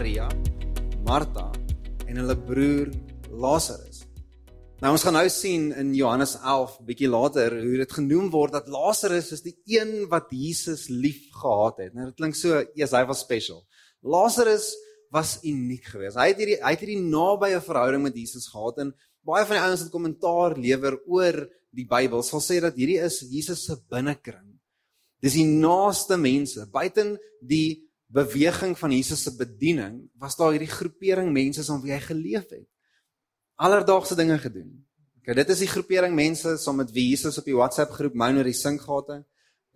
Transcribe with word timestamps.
Maria, 0.00 0.30
Martha 1.04 1.50
en 2.08 2.16
hulle 2.16 2.34
broer 2.48 2.88
Lazarus. 3.36 3.98
Nou 4.80 4.94
ons 4.94 5.02
gaan 5.04 5.12
nou 5.12 5.26
sien 5.28 5.66
in 5.76 5.90
Johannes 5.92 6.38
11 6.38 6.78
bietjie 6.88 7.10
later 7.12 7.52
hoe 7.60 7.82
dit 7.82 7.92
genoem 7.98 8.30
word 8.32 8.54
dat 8.56 8.70
Lazarus 8.72 9.28
is 9.36 9.44
die 9.44 9.52
een 9.68 10.06
wat 10.08 10.32
Jesus 10.32 10.86
lief 10.88 11.26
gehad 11.42 11.82
het. 11.84 11.92
Nou 11.92 12.06
dit 12.08 12.16
klink 12.16 12.38
so, 12.38 12.62
eers 12.80 12.94
hy 12.96 13.02
was 13.10 13.20
special. 13.20 13.60
Lazarus 14.00 14.70
was 15.12 15.34
uniek 15.44 15.92
geweest. 15.92 16.16
Hy 16.16 16.30
het 16.30 16.40
hierdie 16.40 16.56
hy 16.62 16.72
het 16.78 16.86
hierdie 16.86 17.04
nabye 17.04 17.60
verhouding 17.68 18.06
met 18.06 18.16
Jesus 18.16 18.48
gehad 18.54 18.80
en 18.80 18.94
baie 19.28 19.44
van 19.44 19.58
die 19.58 19.62
ouens 19.66 19.84
wat 19.84 19.92
kommentaar 19.98 20.56
lewer 20.56 20.96
oor 21.12 21.42
die 21.76 21.84
Bybel 21.92 22.24
sal 22.24 22.40
sê 22.40 22.56
dat 22.64 22.80
hierdie 22.80 23.02
is 23.04 23.20
Jesus 23.28 23.68
se 23.68 23.76
binnekring. 23.92 24.48
Dis 25.20 25.36
die 25.36 25.44
naaste 25.44 26.16
mense, 26.16 26.64
buiten 26.72 27.18
die 27.44 27.89
beweging 28.10 28.76
van 28.78 28.92
Jesus 28.92 29.22
se 29.22 29.32
bediening, 29.38 30.02
was 30.18 30.36
daar 30.36 30.52
hierdie 30.54 30.70
groepering 30.70 31.30
mense 31.32 31.62
saam 31.64 31.82
wie 31.84 31.94
hy 31.94 32.02
geleef 32.02 32.50
het 32.50 32.66
alledaagse 33.60 34.16
dinge 34.16 34.38
gedoen. 34.40 34.70
Okay, 35.20 35.36
dit 35.36 35.52
is 35.52 35.64
die 35.66 35.68
groepering 35.68 36.14
mense 36.16 36.54
saam 36.58 36.80
met 36.80 36.92
wie 36.96 37.10
Jesus 37.10 37.36
op 37.38 37.48
die 37.48 37.56
WhatsApp 37.56 37.92
groep 37.92 38.16
moun 38.16 38.40
oor 38.40 38.48
die 38.48 38.56
sinkgate. 38.56 39.20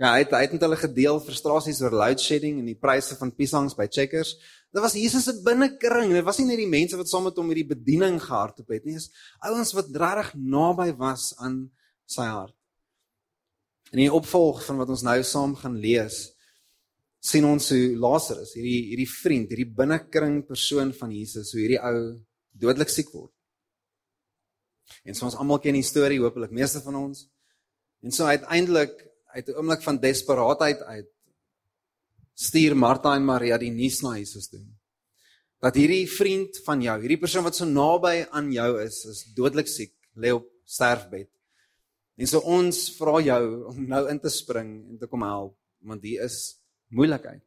Ja, 0.00 0.14
hy 0.16 0.24
het 0.24 0.32
hy 0.34 0.40
het 0.46 0.54
met 0.56 0.64
hulle 0.64 0.78
gedeel 0.80 1.20
frustrasies 1.22 1.82
oor 1.84 1.94
load 1.94 2.22
shedding 2.22 2.56
en 2.62 2.70
die 2.70 2.78
pryse 2.80 3.14
van 3.20 3.30
piesangs 3.36 3.76
by 3.78 3.86
Checkers. 3.92 4.32
Dit 4.74 4.82
was 4.82 4.96
Jesus 4.98 5.28
se 5.28 5.36
binnekring. 5.44 6.10
Dit 6.16 6.24
was 6.26 6.40
nie 6.40 6.48
net 6.48 6.58
die 6.64 6.70
mense 6.70 6.98
wat 6.98 7.12
saam 7.12 7.28
met 7.28 7.36
hom 7.38 7.52
hierdie 7.52 7.68
bediening 7.76 8.16
gehardop 8.24 8.72
het 8.74 8.88
nie, 8.88 8.96
dis 8.96 9.10
ouens 9.44 9.74
wat 9.76 9.92
regtig 10.02 10.32
naby 10.40 10.88
was 10.98 11.30
aan 11.44 11.60
sy 12.10 12.26
hart. 12.26 12.56
In 13.92 14.00
die 14.02 14.10
opvolg 14.10 14.64
van 14.64 14.80
wat 14.80 14.90
ons 14.90 15.04
nou 15.06 15.20
saam 15.22 15.52
gaan 15.60 15.76
lees, 15.78 16.32
sien 17.24 17.46
ons 17.48 17.70
hoe 17.72 17.94
Lazarus, 17.96 18.52
hierdie 18.58 18.90
hierdie 18.90 19.08
vriend, 19.08 19.52
hierdie 19.52 19.70
binnekring 19.78 20.42
persoon 20.48 20.92
van 20.96 21.12
Jesus, 21.14 21.54
hoe 21.54 21.62
hierdie 21.62 21.80
ou 21.80 21.96
dodelik 22.60 22.92
siek 22.92 23.08
word. 23.14 23.32
En 25.08 25.16
so 25.16 25.24
ons 25.30 25.36
almal 25.40 25.62
ken 25.64 25.78
die 25.78 25.86
storie, 25.86 26.20
hopelik 26.20 26.52
meeste 26.52 26.82
van 26.84 26.98
ons. 27.00 27.24
En 28.04 28.12
so 28.12 28.28
uiteindelik 28.28 28.92
uit 29.34 29.48
'n 29.48 29.56
oomblik 29.56 29.82
van 29.82 29.98
desperaatheid 29.98 30.80
uit 30.82 31.10
stuur 32.34 32.76
Martha 32.76 33.14
en 33.16 33.24
Maria 33.24 33.58
die 33.58 33.70
nuus 33.70 34.02
na 34.02 34.16
Jesus 34.18 34.48
toe. 34.48 34.60
Dat 35.62 35.74
hierdie 35.74 36.06
vriend 36.10 36.58
van 36.66 36.82
jou, 36.82 37.00
hierdie 37.00 37.20
persoon 37.20 37.44
wat 37.44 37.56
so 37.56 37.64
naby 37.64 38.26
aan 38.30 38.52
jou 38.52 38.82
is, 38.82 39.04
is 39.04 39.24
dodelik 39.34 39.68
siek, 39.68 39.94
lê 40.14 40.30
op 40.34 40.44
sterfbed. 40.64 41.30
En 42.16 42.26
so 42.26 42.38
ons 42.38 42.90
vra 42.98 43.20
jou 43.20 43.64
om 43.70 43.88
nou 43.88 44.08
in 44.10 44.20
te 44.20 44.30
spring 44.30 44.90
en 44.90 44.98
te 44.98 45.06
kom 45.06 45.22
help, 45.22 45.56
want 45.80 46.02
hier 46.02 46.22
is 46.24 46.60
moeilikheid. 46.94 47.42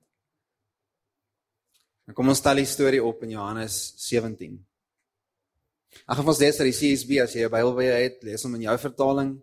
En 2.08 2.16
kom 2.16 2.30
ons 2.32 2.40
stel 2.40 2.62
die 2.62 2.70
storie 2.70 3.04
op 3.04 3.24
in 3.26 3.34
Johannes 3.36 3.76
17. 4.06 4.56
Ag 6.08 6.22
ons 6.24 6.40
lees 6.40 6.60
uit 6.60 6.70
die 6.70 6.78
CSB 6.78 7.18
as 7.24 7.34
jy 7.36 7.44
jou 7.44 7.52
Bybel 7.52 7.74
by 7.76 7.88
jou 7.88 7.98
het, 8.04 8.22
lees 8.28 8.44
hom 8.46 8.56
in 8.56 8.68
jou 8.68 8.76
vertaling. 8.80 9.34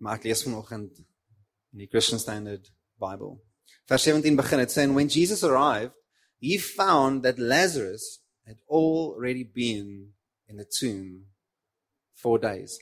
Maar 0.00 0.18
ek 0.18 0.28
lees 0.28 0.44
vanoggend 0.46 1.00
in 1.00 1.82
die 1.82 1.88
Christian 1.90 2.20
Standard 2.22 2.70
Bible. 3.00 3.38
Vers 3.90 4.06
17 4.06 4.38
begin 4.38 4.62
dit 4.62 4.72
sê 4.72 4.86
when 4.90 5.10
Jesus 5.10 5.42
arrived, 5.46 5.94
he 6.40 6.58
found 6.58 7.24
that 7.24 7.38
Lazarus 7.38 8.20
had 8.46 8.58
already 8.68 9.44
been 9.44 10.14
in 10.48 10.56
the 10.56 10.64
tomb 10.64 11.26
4 12.22 12.38
days. 12.38 12.78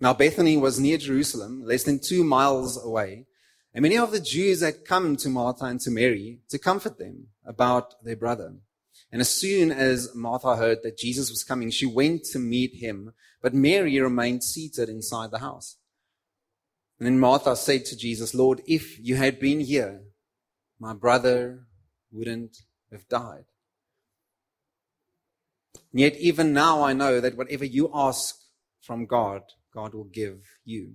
Now 0.00 0.12
Bethany 0.14 0.56
was 0.56 0.78
near 0.78 0.98
Jerusalem, 0.98 1.62
less 1.64 1.84
than 1.84 2.00
2 2.00 2.24
miles 2.24 2.76
away, 2.76 3.26
and 3.74 3.82
many 3.82 3.96
of 3.96 4.10
the 4.10 4.20
Jews 4.20 4.60
had 4.60 4.84
come 4.84 5.16
to 5.16 5.28
Martha 5.28 5.64
and 5.64 5.80
to 5.80 5.90
Mary 5.90 6.40
to 6.50 6.58
comfort 6.58 6.98
them 6.98 7.28
about 7.44 8.02
their 8.04 8.16
brother. 8.16 8.54
And 9.10 9.20
as 9.20 9.30
soon 9.30 9.70
as 9.70 10.14
Martha 10.14 10.56
heard 10.56 10.82
that 10.82 10.98
Jesus 10.98 11.30
was 11.30 11.44
coming, 11.44 11.70
she 11.70 11.86
went 11.86 12.24
to 12.32 12.38
meet 12.38 12.76
him, 12.76 13.12
but 13.40 13.54
Mary 13.54 13.98
remained 14.00 14.44
seated 14.44 14.88
inside 14.88 15.30
the 15.30 15.38
house. 15.38 15.76
And 16.98 17.06
then 17.06 17.18
Martha 17.18 17.56
said 17.56 17.84
to 17.86 17.96
Jesus, 17.96 18.34
Lord, 18.34 18.62
if 18.66 18.98
you 18.98 19.16
had 19.16 19.40
been 19.40 19.60
here, 19.60 20.02
my 20.78 20.94
brother 20.94 21.66
wouldn't 22.10 22.58
have 22.90 23.08
died. 23.08 23.44
And 25.92 26.00
yet, 26.00 26.16
even 26.16 26.52
now, 26.52 26.82
I 26.82 26.92
know 26.92 27.20
that 27.20 27.36
whatever 27.36 27.64
you 27.64 27.90
ask 27.92 28.36
from 28.80 29.06
God, 29.06 29.42
God 29.74 29.94
will 29.94 30.04
give 30.04 30.40
you. 30.64 30.94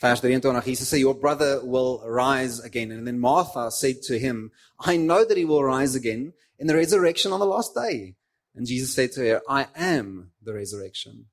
Vers 0.00 0.20
23 0.20 0.60
Jesus 0.64 0.92
sê 0.92 1.00
your 1.00 1.14
brother 1.14 1.64
will 1.64 2.02
rise 2.06 2.60
again. 2.60 2.92
And 2.92 3.06
then 3.06 3.18
Martha 3.18 3.70
said 3.70 4.02
to 4.02 4.18
him 4.18 4.52
I 4.78 4.96
know 4.96 5.24
that 5.24 5.36
he 5.36 5.44
will 5.44 5.64
rise 5.64 5.94
again 5.94 6.34
in 6.58 6.66
the 6.68 6.76
resurrection 6.76 7.32
on 7.32 7.40
the 7.40 7.46
last 7.46 7.74
day. 7.74 8.14
And 8.54 8.66
Jesus 8.66 8.94
said 8.94 9.12
to 9.12 9.20
her 9.20 9.42
I 9.48 9.66
am 9.74 10.30
the 10.42 10.54
resurrection 10.54 11.26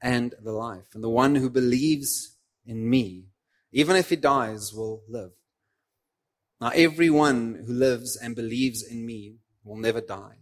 and 0.00 0.34
the 0.42 0.52
life 0.52 0.94
and 0.94 1.02
the 1.02 1.08
one 1.08 1.34
who 1.34 1.50
believes 1.50 2.36
in 2.64 2.88
me 2.88 3.26
even 3.72 3.96
if 3.96 4.10
he 4.10 4.16
dies 4.16 4.72
will 4.72 5.02
live. 5.08 5.32
Now 6.60 6.70
everyone 6.74 7.64
who 7.66 7.72
lives 7.72 8.16
and 8.16 8.36
believes 8.36 8.82
in 8.82 9.04
me 9.04 9.38
will 9.64 9.76
never 9.76 10.00
die. 10.00 10.36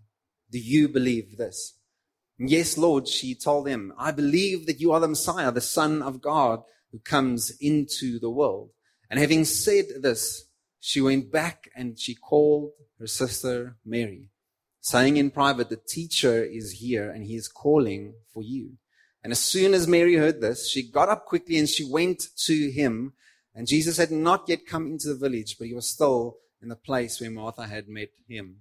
Do 0.50 0.59
you 0.59 0.89
believe 0.89 1.39
this? 1.39 1.72
Yes 2.39 2.77
lord 2.77 3.09
she 3.09 3.34
told 3.34 3.66
him 3.66 3.95
i 3.97 4.11
believe 4.11 4.66
that 4.66 4.78
you 4.78 4.93
are 4.93 5.00
the 5.00 5.09
messiah 5.09 5.50
the 5.50 5.61
son 5.62 6.03
of 6.03 6.21
god 6.21 6.62
who 6.92 6.98
comes 7.00 7.50
into 7.60 8.19
the 8.19 8.30
world. 8.30 8.70
And 9.10 9.20
having 9.20 9.44
said 9.44 9.86
this, 10.00 10.47
she 10.80 11.00
went 11.00 11.32
back 11.32 11.69
and 11.74 11.98
she 11.98 12.14
called 12.14 12.70
her 12.98 13.06
sister 13.06 13.76
Mary, 13.84 14.30
saying 14.80 15.16
in 15.16 15.30
private, 15.30 15.69
The 15.69 15.76
teacher 15.76 16.44
is 16.44 16.72
here 16.72 17.10
and 17.10 17.24
he 17.24 17.34
is 17.34 17.48
calling 17.48 18.14
for 18.32 18.42
you. 18.42 18.78
And 19.22 19.32
as 19.32 19.41
soon 19.41 19.74
as 19.74 19.88
Mary 19.88 20.14
heard 20.14 20.41
this, 20.41 20.69
she 20.69 20.88
got 20.88 21.08
up 21.08 21.26
quickly 21.26 21.58
and 21.58 21.69
she 21.69 21.84
went 21.84 22.28
to 22.44 22.70
him. 22.70 23.14
And 23.54 23.66
Jesus 23.66 23.97
had 23.97 24.10
not 24.10 24.48
yet 24.48 24.66
come 24.66 24.86
into 24.86 25.08
the 25.08 25.16
village, 25.16 25.56
but 25.58 25.66
he 25.66 25.74
was 25.74 25.88
still 25.88 26.38
in 26.62 26.68
the 26.68 26.76
place 26.76 27.20
where 27.20 27.30
Martha 27.30 27.66
had 27.66 27.88
met 27.88 28.10
him. 28.28 28.58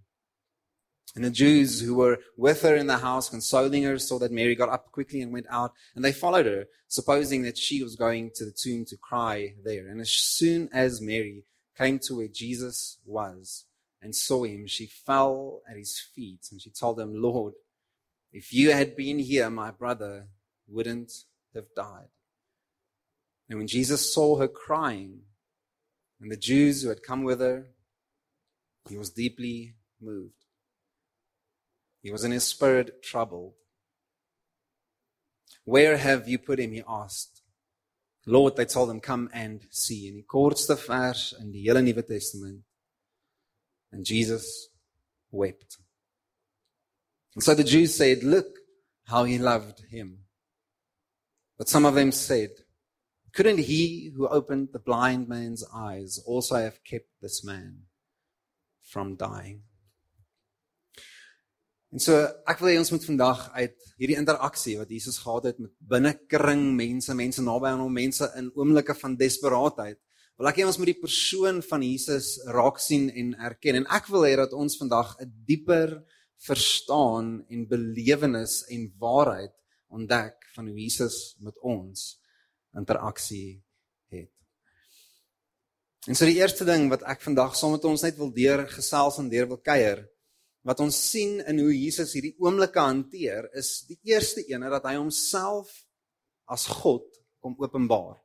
And 1.15 1.23
the 1.23 1.31
Jews 1.31 1.79
who 1.79 1.95
were 1.95 2.19
with 2.35 2.61
her 2.63 2.75
in 2.75 2.87
the 2.87 2.97
house, 2.97 3.29
consoling 3.29 3.83
her, 3.83 3.97
saw 3.97 4.19
that 4.19 4.33
Mary 4.33 4.53
got 4.53 4.69
up 4.69 4.91
quickly 4.91 5.21
and 5.21 5.31
went 5.31 5.45
out, 5.49 5.71
and 5.95 6.03
they 6.03 6.11
followed 6.11 6.45
her, 6.45 6.65
supposing 6.89 7.43
that 7.43 7.57
she 7.57 7.81
was 7.81 7.95
going 7.95 8.31
to 8.35 8.43
the 8.43 8.51
tomb 8.51 8.83
to 8.85 8.97
cry 8.97 9.53
there. 9.63 9.87
And 9.87 10.01
as 10.01 10.11
soon 10.11 10.69
as 10.73 11.01
Mary 11.01 11.45
came 11.77 11.99
to 11.99 12.15
where 12.15 12.27
Jesus 12.27 12.97
was 13.05 13.65
and 14.01 14.13
saw 14.13 14.43
him, 14.43 14.67
she 14.67 14.87
fell 14.87 15.61
at 15.69 15.77
his 15.77 15.97
feet, 15.99 16.49
and 16.51 16.61
she 16.61 16.69
told 16.69 16.99
him, 16.99 17.21
Lord, 17.21 17.53
if 18.33 18.51
you 18.51 18.71
had 18.71 18.97
been 18.97 19.19
here, 19.19 19.49
my 19.49 19.71
brother 19.71 20.27
wouldn't 20.67 21.13
have 21.53 21.73
died. 21.77 22.09
And 23.49 23.57
when 23.57 23.67
Jesus 23.67 24.13
saw 24.13 24.37
her 24.37 24.49
crying, 24.49 25.21
and 26.19 26.29
the 26.29 26.37
Jews 26.37 26.81
who 26.81 26.89
had 26.89 27.03
come 27.03 27.23
with 27.23 27.39
her, 27.39 27.67
he 28.89 28.97
was 28.97 29.09
deeply 29.09 29.75
moved. 30.01 30.44
He 32.05 32.11
was 32.11 32.23
in 32.23 32.29
his 32.29 32.43
spirit 32.43 33.01
troubled. 33.01 33.53
Where 35.63 35.97
have 35.97 36.27
you 36.27 36.38
put 36.38 36.59
him? 36.59 36.71
He 36.71 36.83
asked. 36.88 37.41
Lord, 38.27 38.55
they 38.55 38.66
told 38.66 38.91
him, 38.91 38.99
come 38.99 39.27
and 39.33 39.66
see. 39.71 40.07
In 40.09 40.17
die 40.17 40.25
kortste 40.27 40.77
vers 40.77 41.33
in 41.39 41.51
die 41.51 41.63
hele 41.66 41.81
Nuwe 41.81 42.07
Testament. 42.07 42.61
And 43.91 44.05
Jesus 44.05 44.69
wept. 45.31 45.79
And 47.34 47.43
so 47.43 47.55
the 47.55 47.63
Jews 47.63 47.96
said, 47.96 48.22
look 48.22 48.59
how 49.05 49.23
he 49.23 49.40
loved 49.40 49.81
him. 49.90 50.25
But 51.57 51.69
some 51.69 51.85
of 51.85 51.96
them 51.96 52.11
said, 52.11 52.52
couldn't 53.34 53.61
he 53.61 54.11
who 54.16 54.28
opened 54.28 54.69
the 54.73 54.79
blind 54.79 55.28
man's 55.28 55.66
eyes 55.73 56.19
also 56.28 56.57
have 56.57 56.84
kept 56.84 57.09
this 57.19 57.43
man 57.43 57.87
from 58.84 59.16
dying? 59.16 59.63
En 61.95 62.01
so 62.03 62.15
ek 62.51 62.59
wil 62.59 62.73
hê 62.73 62.75
ons 62.75 62.89
moet 62.91 63.05
vandag 63.07 63.45
uit 63.55 63.75
hierdie 63.95 64.17
interaksie 64.19 64.73
wat 64.75 64.89
Jesus 64.91 65.15
gehad 65.23 65.45
het 65.47 65.59
met 65.63 65.71
binnekring 65.79 66.65
mense, 66.75 67.13
mense 67.15 67.43
naby 67.43 67.69
aan 67.69 67.83
hom, 67.85 67.93
mense 67.95 68.27
in 68.35 68.49
oomblikke 68.51 68.91
van 68.99 69.13
desperaatheid. 69.15 69.95
Wil 70.35 70.49
ek 70.49 70.57
hê 70.59 70.65
ons 70.67 70.75
moet 70.75 70.89
die 70.91 70.99
persoon 70.99 71.61
van 71.63 71.85
Jesus 71.87 72.33
raak 72.51 72.81
sien 72.83 73.05
en 73.15 73.29
erken. 73.47 73.79
En 73.79 73.87
ek 73.95 74.09
wil 74.11 74.27
hê 74.27 74.33
dat 74.35 74.51
ons 74.51 74.75
vandag 74.75 75.13
'n 75.23 75.31
dieper 75.47 75.93
verstaan 76.43 77.45
en 77.47 77.61
belewenis 77.63 78.65
en 78.67 78.91
waarheid 78.99 79.55
ontdek 79.87 80.35
van 80.51 80.67
hoe 80.67 80.75
Jesus 80.75 81.37
met 81.39 81.55
ons 81.63 82.19
interaksie 82.75 83.63
het. 84.11 84.33
En 86.11 86.15
so 86.15 86.25
die 86.25 86.43
eerste 86.43 86.67
ding 86.67 86.89
wat 86.89 87.07
ek 87.07 87.23
vandag 87.23 87.55
saam 87.55 87.71
met 87.71 87.85
ons 87.85 88.03
net 88.03 88.17
wil 88.17 88.33
deur 88.35 88.67
gesels 88.67 89.17
en 89.17 89.31
deur 89.31 89.47
wil 89.47 89.63
kuier 89.63 90.03
wat 90.66 90.82
ons 90.82 90.97
sien 91.12 91.38
in 91.46 91.62
hoe 91.62 91.73
Jesus 91.73 92.16
hierdie 92.17 92.34
oomblikke 92.41 92.82
hanteer 92.82 93.52
is 93.58 93.84
die 93.85 94.00
eerste 94.09 94.41
een 94.50 94.66
dat 94.73 94.88
hy 94.90 94.96
homself 94.97 95.70
as 96.50 96.66
God 96.82 97.06
kom 97.41 97.53
openbaar. 97.62 98.17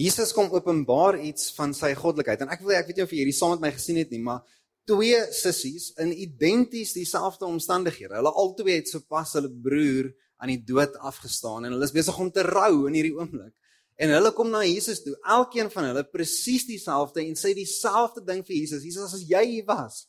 Jesus 0.00 0.32
kom 0.36 0.52
openbaar 0.52 1.18
iets 1.20 1.50
van 1.56 1.72
sy 1.76 1.94
goddelikheid 1.96 2.44
en 2.44 2.52
ek 2.52 2.64
wil 2.64 2.76
ek 2.76 2.88
weet 2.88 3.00
nie 3.00 3.06
of 3.06 3.12
jy 3.12 3.22
hierdie 3.22 3.36
saam 3.36 3.56
met 3.56 3.66
my 3.66 3.72
gesien 3.76 4.00
het 4.00 4.12
nie, 4.12 4.20
maar 4.24 4.44
twee 4.88 5.18
sissies 5.36 5.90
in 6.00 6.12
identies 6.12 6.92
dieselfde 6.96 7.48
omstandighede. 7.48 8.16
Hulle 8.18 8.32
albei 8.42 8.78
het 8.78 8.92
sopas 8.92 9.36
hulle 9.38 9.52
broer 9.52 10.10
aan 10.40 10.52
die 10.52 10.60
dood 10.64 10.96
afgestaan 11.04 11.66
en 11.66 11.76
hulle 11.76 11.88
is 11.88 11.96
besig 11.96 12.20
om 12.20 12.30
te 12.32 12.44
rou 12.44 12.86
in 12.88 12.96
hierdie 12.96 13.16
oomblik. 13.16 13.52
En 14.00 14.12
hulle 14.16 14.32
kom 14.32 14.48
na 14.52 14.62
Jesus 14.64 15.02
toe, 15.04 15.12
elkeen 15.28 15.68
van 15.72 15.90
hulle 15.90 16.04
presies 16.08 16.64
dieselfde 16.68 17.20
en 17.20 17.36
sê 17.36 17.52
dieselfde 17.56 18.24
ding 18.24 18.40
vir 18.46 18.56
Jesus. 18.62 18.86
Jesus 18.88 19.16
as 19.20 19.26
jy 19.28 19.42
hier 19.56 19.66
was, 19.68 20.06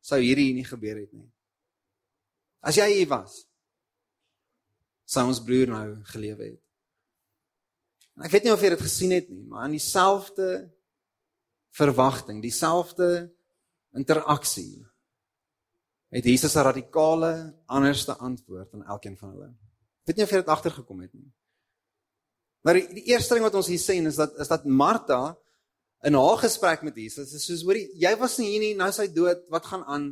sou 0.00 0.18
hierdie 0.20 0.54
nie 0.54 0.66
gebeur 0.66 1.00
het 1.00 1.12
nie. 1.12 1.28
As 2.60 2.78
jy 2.78 2.88
hier 2.92 3.10
was, 3.10 3.44
sou 5.08 5.24
ons 5.28 5.42
broer 5.44 5.70
nou 5.72 5.86
gelewe 6.12 6.52
het. 6.52 6.62
En 8.18 8.26
ek 8.26 8.34
weet 8.34 8.48
nie 8.48 8.52
of 8.52 8.62
jy 8.62 8.72
dit 8.74 8.82
gesien 8.82 9.14
het 9.14 9.28
nie, 9.30 9.44
maar 9.46 9.68
in 9.68 9.76
dieselfde 9.78 10.68
verwagting, 11.78 12.42
dieselfde 12.42 13.28
interaksie 13.96 14.82
het 16.10 16.24
Jesus 16.24 16.56
'n 16.56 16.66
radikale 16.66 17.54
anderste 17.66 18.16
antwoord 18.16 18.74
aan 18.74 18.84
elkeen 18.84 19.16
van 19.16 19.30
hulle. 19.30 19.48
Ek 20.02 20.06
weet 20.06 20.16
nie 20.16 20.24
of 20.24 20.30
jy 20.30 20.36
dit 20.36 20.54
agtergekom 20.54 21.00
het 21.00 21.12
nie. 21.14 21.32
Maar 22.60 22.74
die, 22.74 22.88
die 22.94 23.04
eerste 23.12 23.34
ding 23.34 23.44
wat 23.44 23.54
ons 23.54 23.66
hier 23.66 23.78
sien 23.78 24.06
is 24.06 24.16
dat 24.16 24.34
is 24.38 24.48
dat 24.48 24.64
Martha 24.64 25.38
in 26.06 26.14
haar 26.14 26.38
gesprek 26.38 26.84
met 26.86 26.96
Jesus 26.96 27.32
is 27.34 27.46
soos 27.48 27.64
hoorie, 27.66 27.88
jy 27.98 28.12
was 28.20 28.36
nie 28.38 28.52
hier 28.52 28.62
nie, 28.62 28.74
nou 28.78 28.88
is 28.92 29.00
hy 29.02 29.08
dood, 29.10 29.40
wat 29.50 29.66
gaan 29.66 29.84
aan? 29.90 30.08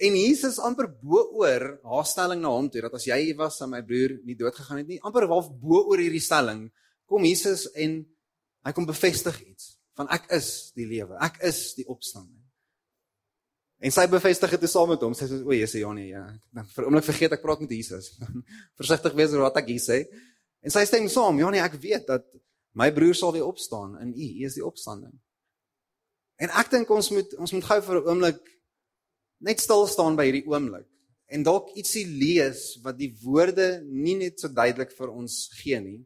En 0.00 0.16
Jesus 0.16 0.60
amper 0.64 0.88
bo 1.02 1.26
oor 1.42 1.66
haar 1.84 2.06
stelling 2.08 2.40
na 2.40 2.52
hom 2.54 2.70
toe 2.72 2.84
dat 2.86 2.94
as 2.96 3.04
jy 3.08 3.18
was, 3.36 3.58
sou 3.60 3.68
my 3.68 3.82
broer 3.84 4.16
nie 4.24 4.36
dood 4.38 4.56
gegaan 4.56 4.80
het 4.80 4.88
nie. 4.88 5.00
Amper 5.04 5.26
half 5.28 5.50
bo 5.60 5.82
oor 5.90 6.00
hierdie 6.00 6.22
stelling 6.24 6.68
kom 7.10 7.26
Jesus 7.26 7.66
en 7.74 7.98
hy 8.64 8.72
kom 8.76 8.86
bevestig 8.88 9.42
iets 9.44 9.74
van 9.98 10.08
ek 10.14 10.30
is 10.32 10.70
die 10.78 10.86
lewe, 10.88 11.18
ek 11.20 11.42
is 11.44 11.74
die 11.76 11.84
opstanding. 11.90 12.38
En 13.80 13.92
sy 13.92 14.04
bevestig 14.12 14.52
dit 14.60 14.70
saam 14.70 14.90
met 14.92 15.02
hom. 15.04 15.14
Sy 15.16 15.26
sê 15.28 15.38
o, 15.40 15.52
Jesus, 15.56 15.78
ja 15.80 15.90
nee, 15.96 16.10
ja. 16.12 16.26
Dan 16.52 16.66
vir 16.68 16.86
oomblik 16.86 17.06
vergeet 17.06 17.36
ek 17.36 17.44
praat 17.44 17.62
met 17.64 17.72
Jesus. 17.72 18.10
Versigtig 18.80 19.16
wees 19.16 19.32
oor 19.32 19.46
wat 19.46 19.56
ek 19.62 19.70
hier 19.72 19.80
sê. 19.80 20.02
En 20.60 20.72
sy 20.72 20.84
stem 20.88 21.08
saam, 21.08 21.40
ja 21.40 21.48
nee, 21.52 21.62
ek 21.64 21.78
weet 21.80 22.04
dat 22.08 22.26
my 22.72 22.90
broer 22.94 23.14
sal 23.14 23.32
weer 23.32 23.46
opstaan 23.46 23.98
in 24.00 24.14
U. 24.14 24.28
U 24.42 24.46
is 24.46 24.56
die 24.58 24.66
opstanding. 24.66 25.14
En 26.40 26.52
ek 26.56 26.70
dink 26.72 26.90
ons 26.90 27.10
moet 27.12 27.34
ons 27.36 27.52
moet 27.52 27.66
gou 27.66 27.80
vir 27.88 27.96
'n 28.00 28.08
oomblik 28.08 28.40
net 29.40 29.60
stil 29.60 29.86
staan 29.86 30.16
by 30.16 30.28
hierdie 30.28 30.48
oomblik 30.48 30.88
en 31.30 31.44
dalk 31.46 31.70
ietsie 31.78 32.06
lees 32.06 32.80
wat 32.84 32.98
die 32.98 33.12
woorde 33.22 33.80
nie 33.86 34.16
net 34.18 34.40
so 34.40 34.48
duidelik 34.48 34.92
vir 34.96 35.12
ons 35.12 35.48
gee 35.60 35.78
nie, 35.80 36.00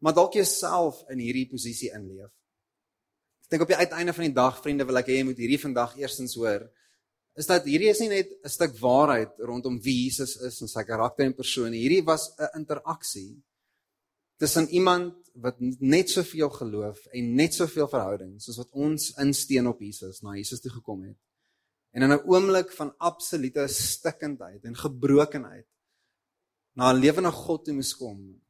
maar 0.00 0.14
dalk 0.16 0.34
jouself 0.38 1.02
in 1.12 1.20
hierdie 1.20 1.48
posisie 1.50 1.90
inleef. 1.92 2.32
Ek 3.44 3.50
dink 3.50 3.62
op 3.62 3.68
die 3.68 3.76
uiteinde 3.76 4.14
van 4.16 4.24
die 4.24 4.34
dag, 4.34 4.62
vriende, 4.62 4.86
wil 4.88 4.96
ek 4.96 5.10
hê 5.12 5.18
jy 5.18 5.26
moet 5.28 5.42
hierdie 5.42 5.60
vandag 5.60 5.98
eerstens 6.00 6.34
hoor, 6.40 6.64
is 7.36 7.46
dat 7.50 7.66
hierdie 7.68 7.90
is 7.90 8.00
nie 8.00 8.08
net 8.08 8.30
'n 8.44 8.48
stuk 8.48 8.72
waarheid 8.80 9.36
rondom 9.38 9.80
wie 9.82 10.04
Jesus 10.04 10.36
is 10.36 10.60
en 10.62 10.68
sy 10.68 10.84
karakter 10.84 11.26
en 11.26 11.34
persoon 11.34 11.70
nie. 11.70 11.82
Hierdie 11.84 12.06
was 12.06 12.32
'n 12.38 12.60
interaksie 12.60 13.42
tussen 14.36 14.68
iemand 14.68 15.14
wat 15.34 15.56
net 15.78 16.10
soveel 16.10 16.50
geloof 16.50 17.06
en 17.06 17.34
net 17.34 17.54
soveel 17.54 17.88
verhouding 17.90 18.34
soos 18.42 18.58
wat 18.62 18.70
ons 18.70 19.10
insteen 19.22 19.66
op 19.66 19.80
Jesus 19.82 20.20
na 20.22 20.36
Jesus 20.38 20.60
toe 20.62 20.70
gekom 20.70 21.02
het. 21.08 21.18
En 21.94 22.02
in 22.02 22.12
'n 22.12 22.26
oomblik 22.26 22.72
van 22.72 22.94
absolute 22.98 23.66
stikkendheid 23.68 24.64
en 24.64 24.76
gebrokenheid 24.76 25.66
na 26.74 26.92
'n 26.92 26.98
lewende 26.98 27.30
God 27.30 27.64
toe 27.64 27.74
moes 27.74 27.96
kom 27.96 28.42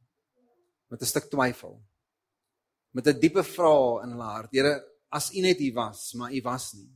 met 0.89 1.01
'n 1.01 1.05
stuk 1.05 1.29
twyfel. 1.29 1.81
Met 2.91 3.07
'n 3.07 3.19
diepe 3.19 3.43
vraag 3.43 4.03
in 4.03 4.09
hulle 4.09 4.23
hart. 4.23 4.51
Here, 4.51 4.83
as 5.09 5.33
U 5.33 5.39
net 5.39 5.57
hier 5.57 5.73
was, 5.73 6.13
maar 6.13 6.33
U 6.33 6.41
was 6.41 6.73
nie. 6.73 6.91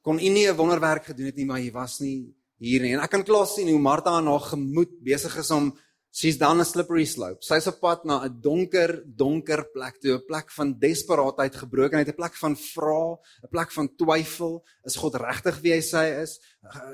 Kon 0.00 0.18
U 0.18 0.28
nie 0.28 0.48
'n 0.48 0.56
wonderwerk 0.56 1.04
gedoen 1.04 1.26
het 1.26 1.36
nie, 1.36 1.46
maar 1.46 1.60
U 1.60 1.70
was 1.70 1.98
nie 1.98 2.36
hier 2.56 2.80
nie. 2.80 2.92
En 2.92 3.00
ek 3.00 3.10
kan 3.10 3.24
klaar 3.24 3.46
sien 3.46 3.68
hoe 3.68 3.78
Martha 3.78 4.10
aan 4.10 4.26
haar 4.26 4.40
gemoed 4.40 5.02
besig 5.02 5.36
is 5.36 5.50
om 5.50 5.78
She's 6.12 6.36
down 6.36 6.58
a 6.58 6.64
slippery 6.64 7.06
slope. 7.06 7.38
Sy's 7.46 7.68
op 7.70 7.76
pad 7.78 8.02
na 8.04 8.26
'n 8.26 8.40
donker, 8.42 9.04
donker 9.06 9.62
plek 9.70 10.02
'n 10.02 10.26
plek 10.26 10.50
van 10.50 10.74
desperaatheid, 10.74 11.54
gebrokenheid, 11.54 12.08
'n 12.08 12.18
plek 12.18 12.34
van 12.34 12.56
vra, 12.56 13.14
'n 13.44 13.48
plek 13.48 13.70
van 13.70 13.88
twyfel. 13.94 14.64
Is 14.84 14.96
God 14.96 15.14
regtig 15.14 15.60
wie 15.60 15.72
hy 15.72 15.80
sê 15.80 15.98
hy 15.98 16.22
is? 16.22 16.40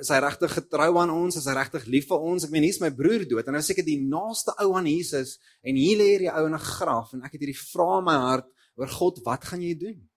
Is 0.01 0.09
hy 0.09 0.21
regtig 0.21 0.53
getrou 0.53 0.99
aan 0.99 1.11
ons? 1.11 1.37
Is 1.37 1.47
hy 1.47 1.55
regtig 1.55 1.87
lief 1.87 2.09
vir 2.09 2.21
ons? 2.21 2.45
Ek 2.45 2.51
meen, 2.51 2.65
hier's 2.65 2.81
my 2.81 2.91
broer 2.91 3.27
dood 3.27 3.47
en 3.47 3.55
nou 3.55 3.63
seker 3.63 3.85
die 3.85 4.05
naaste 4.05 4.53
ou 4.61 4.77
aan 4.77 4.87
Jesus 4.87 5.39
en 5.65 5.77
hier 5.77 5.97
lê 5.97 6.05
hierdie 6.13 6.35
ou 6.37 6.47
in 6.47 6.55
'n 6.55 6.59
graf 6.59 7.15
en 7.15 7.23
ek 7.25 7.33
het 7.33 7.41
hierdie 7.41 7.65
vrae 7.73 7.99
in 7.99 8.05
my 8.05 8.17
hart 8.17 8.47
oor 8.77 8.89
God, 8.89 9.25
wat 9.25 9.45
gaan 9.45 9.63
jy 9.63 9.75
doen? 9.75 10.09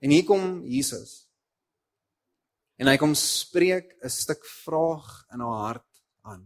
En 0.00 0.10
hier 0.10 0.24
kom 0.24 0.64
Jesus 0.66 1.28
En 2.76 2.90
hy 2.90 2.96
kom 2.98 3.14
spreek 3.14 3.94
'n 4.02 4.10
stuk 4.10 4.44
vraag 4.46 5.26
in 5.32 5.40
haar 5.40 5.60
hart 5.66 6.02
aan. 6.22 6.42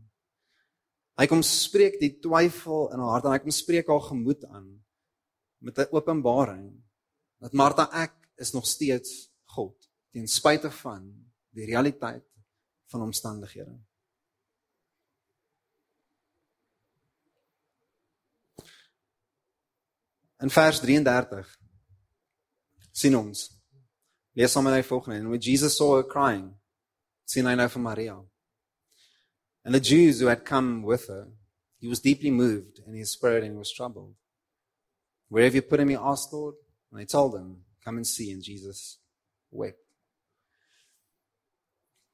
Hy 1.19 1.27
kom 1.27 1.43
spreek 1.43 1.99
die 2.01 2.19
twyfel 2.21 2.93
in 2.93 3.01
haar 3.01 3.11
hart 3.11 3.25
en 3.25 3.33
hy 3.33 3.39
kom 3.39 3.51
spreek 3.51 3.89
haar 3.89 4.05
gemoed 4.11 4.45
aan 4.45 4.85
met 5.59 5.79
'n 5.79 5.91
openbaring 5.91 6.85
dat 7.39 7.53
Martha 7.53 7.89
ek 7.93 8.15
is 8.37 8.53
nog 8.53 8.67
steeds 8.67 9.31
God 9.45 9.91
ten 10.11 10.29
spyte 10.29 10.71
van 10.71 11.29
die 11.51 11.65
realiteit 11.65 12.27
van 12.87 13.03
omstandighede. 13.03 13.79
In 20.39 20.51
vers 20.51 20.81
33 20.81 21.61
sien 22.93 23.17
ons 23.17 23.58
Lees 24.39 24.55
saam 24.55 24.69
met 24.69 24.77
my 24.77 24.85
volgende. 24.87 25.19
And 25.19 25.31
when 25.31 25.41
Jesus 25.43 25.77
saw 25.77 25.97
her 25.97 26.07
crying, 26.07 26.53
sien 27.27 27.49
hy 27.51 27.57
nou 27.59 27.67
vir 27.73 27.83
Maria. 27.83 28.15
And 29.65 29.75
the 29.75 29.83
Jews 29.83 30.21
who 30.21 30.31
had 30.31 30.47
come 30.47 30.85
with 30.87 31.09
her, 31.09 31.27
he 31.81 31.89
was 31.91 32.01
deeply 32.01 32.31
moved 32.31 32.79
in 32.87 32.95
his 32.95 33.11
spirit 33.11 33.43
and 33.43 33.59
was 33.59 33.73
troubled. 33.73 34.15
Where 35.29 35.45
have 35.45 35.57
you 35.57 35.63
put 35.63 35.81
him? 35.81 35.91
He 35.91 35.97
asked, 35.97 36.33
Lord. 36.33 36.55
And 36.91 37.01
they 37.01 37.05
told 37.05 37.35
him, 37.35 37.65
Come 37.85 37.97
and 37.99 38.07
see. 38.07 38.31
And 38.33 38.43
Jesus 38.43 38.99
wept. 39.51 39.83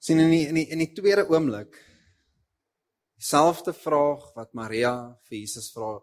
sien 0.04 0.20
in 0.20 0.30
die, 0.30 0.44
in 0.50 0.58
die 0.58 0.66
in 0.68 0.82
die 0.82 0.92
tweede 0.92 1.24
oomblik 1.32 1.78
dieselfde 3.16 3.72
vraag 3.72 4.26
wat 4.36 4.50
Maria 4.52 4.92
vir 5.30 5.38
Jesus 5.38 5.70
vra. 5.72 5.96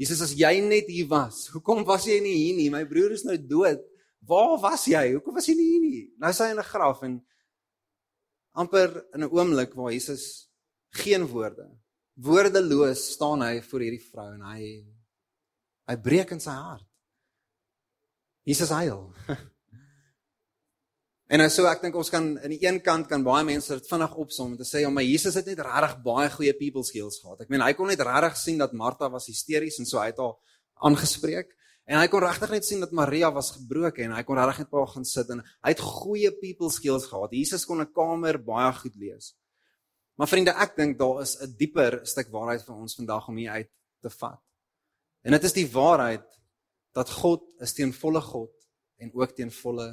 Jesus 0.00 0.24
as 0.24 0.32
jy 0.34 0.56
net 0.64 0.88
hier 0.90 1.06
was, 1.06 1.44
hoekom 1.54 1.84
was 1.86 2.08
jy 2.08 2.18
nie 2.24 2.34
hier 2.34 2.56
nie? 2.58 2.70
My 2.72 2.82
broer 2.88 3.14
is 3.14 3.22
nou 3.26 3.36
dood. 3.38 3.84
Waar 4.26 4.58
was 4.62 4.86
jy? 4.88 5.12
Hoekom 5.12 5.34
was 5.34 5.46
jy 5.48 5.54
nie 5.58 5.68
hier 5.68 5.84
nie? 5.84 6.02
Nou 6.18 6.30
is 6.30 6.40
hy 6.40 6.50
in 6.52 6.58
'n 6.58 6.70
graf 6.70 7.02
en 7.02 7.22
amper 8.54 9.04
in 9.14 9.24
'n 9.24 9.30
oomblik 9.30 9.74
waar 9.74 9.92
Jesus 9.92 10.48
geen 10.90 11.26
woorde, 11.26 11.68
woordeloos 12.14 13.12
staan 13.12 13.42
hy 13.42 13.60
voor 13.60 13.80
hierdie 13.80 14.06
vrou 14.10 14.32
en 14.34 14.42
hy 14.42 14.86
hy 15.88 15.96
breek 15.96 16.30
in 16.30 16.40
sy 16.40 16.50
hart. 16.50 16.86
Jesus 18.44 18.70
huil. 18.70 19.12
En 21.32 21.40
nou 21.40 21.48
so 21.48 21.64
ek 21.64 21.80
dink 21.80 21.94
ons 21.96 22.10
kan 22.12 22.26
aan 22.36 22.52
die 22.52 22.60
een 22.60 22.82
kant 22.84 23.08
kan 23.08 23.22
baie 23.24 23.46
mense 23.48 23.72
dit 23.72 23.86
vinnig 23.88 24.12
opsom 24.20 24.52
om 24.52 24.56
te 24.58 24.66
sê, 24.68 24.82
"Ja, 24.82 24.90
maar 24.90 25.02
Jesus 25.02 25.34
het 25.34 25.46
net 25.46 25.58
regtig 25.58 26.02
baie 26.04 26.28
goeie 26.30 26.52
people 26.52 26.84
skills 26.84 27.18
gehad." 27.18 27.40
Ek 27.40 27.48
meen, 27.48 27.62
hy 27.62 27.72
kon 27.72 27.88
net 27.88 28.00
regtig 28.00 28.36
sien 28.36 28.58
dat 28.58 28.72
Martha 28.72 29.08
was 29.08 29.26
hysteries 29.26 29.78
en 29.78 29.86
so 29.86 29.98
hy 29.98 30.06
het 30.06 30.18
haar 30.18 30.34
aangespreek. 30.74 31.48
En 31.84 32.00
hy 32.00 32.06
kon 32.08 32.22
regtig 32.24 32.50
net 32.54 32.64
sien 32.64 32.80
dat 32.80 32.94
Maria 32.96 33.28
was 33.32 33.50
gebroken 33.58 34.06
en 34.06 34.14
hy 34.16 34.22
kon 34.24 34.38
regtig 34.40 34.64
net 34.64 34.70
by 34.72 34.80
haar 34.80 34.92
gaan 34.94 35.04
sit 35.08 35.30
en 35.34 35.42
hy 35.44 35.72
het 35.74 35.82
goeie 35.84 36.30
people 36.40 36.70
skills 36.72 37.08
gehad. 37.10 37.36
Jesus 37.36 37.66
kon 37.68 37.80
'n 37.80 37.92
kamer 37.92 38.38
baie 38.38 38.72
goed 38.72 38.96
lees. 38.96 39.34
Maar 40.16 40.28
vriende, 40.28 40.54
ek 40.54 40.76
dink 40.76 40.98
daar 40.98 41.22
is 41.22 41.36
'n 41.40 41.54
dieper 41.58 42.00
stuk 42.06 42.30
waarheid 42.30 42.64
vir 42.64 42.74
ons 42.74 42.94
vandag 42.94 43.28
om 43.28 43.36
hier 43.36 43.50
uit 43.50 43.70
te 44.00 44.10
vat. 44.10 44.40
En 45.24 45.32
dit 45.32 45.44
is 45.44 45.52
die 45.52 45.70
waarheid 45.72 46.24
dat 46.92 47.10
God 47.10 47.42
is 47.60 47.72
teen 47.72 47.92
volle 47.92 48.20
God 48.20 48.52
en 48.96 49.10
ook 49.14 49.34
teen 49.34 49.50
volle 49.50 49.88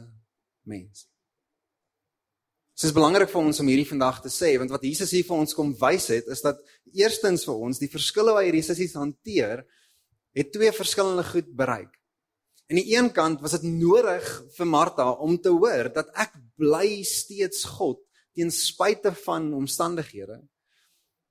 mens. 0.64 1.08
Dit 2.76 2.90
is 2.90 2.96
belangrik 2.96 3.30
vir 3.30 3.42
ons 3.42 3.60
om 3.60 3.68
hierdie 3.68 3.90
vandag 3.90 4.22
te 4.22 4.30
sê 4.30 4.58
want 4.58 4.72
wat 4.74 4.84
Jesus 4.84 5.12
hier 5.12 5.26
vir 5.28 5.38
ons 5.38 5.54
kom 5.54 5.74
wys 5.82 6.08
het 6.08 6.28
is 6.28 6.42
dat 6.42 6.62
eerstens 6.94 7.46
vir 7.46 7.56
ons 7.68 7.82
die 7.82 7.92
verskille 7.92 8.34
wat 8.34 8.48
hierdie 8.48 8.64
sissies 8.66 8.96
hanteer 8.98 9.66
het 10.38 10.52
twee 10.52 10.72
verskillende 10.72 11.24
goed 11.24 11.50
bereik. 11.56 11.98
Aan 12.72 12.80
die 12.80 12.96
een 12.96 13.12
kant 13.12 13.42
was 13.44 13.58
dit 13.58 13.68
nodig 13.68 14.28
vir 14.56 14.68
Martha 14.68 15.10
om 15.12 15.36
te 15.42 15.52
hoor 15.52 15.90
dat 15.92 16.12
ek 16.16 16.38
bly 16.56 17.02
steeds 17.04 17.66
God 17.78 18.00
ten 18.32 18.52
spyte 18.52 19.12
van 19.26 19.50
omstandighede. 19.54 20.40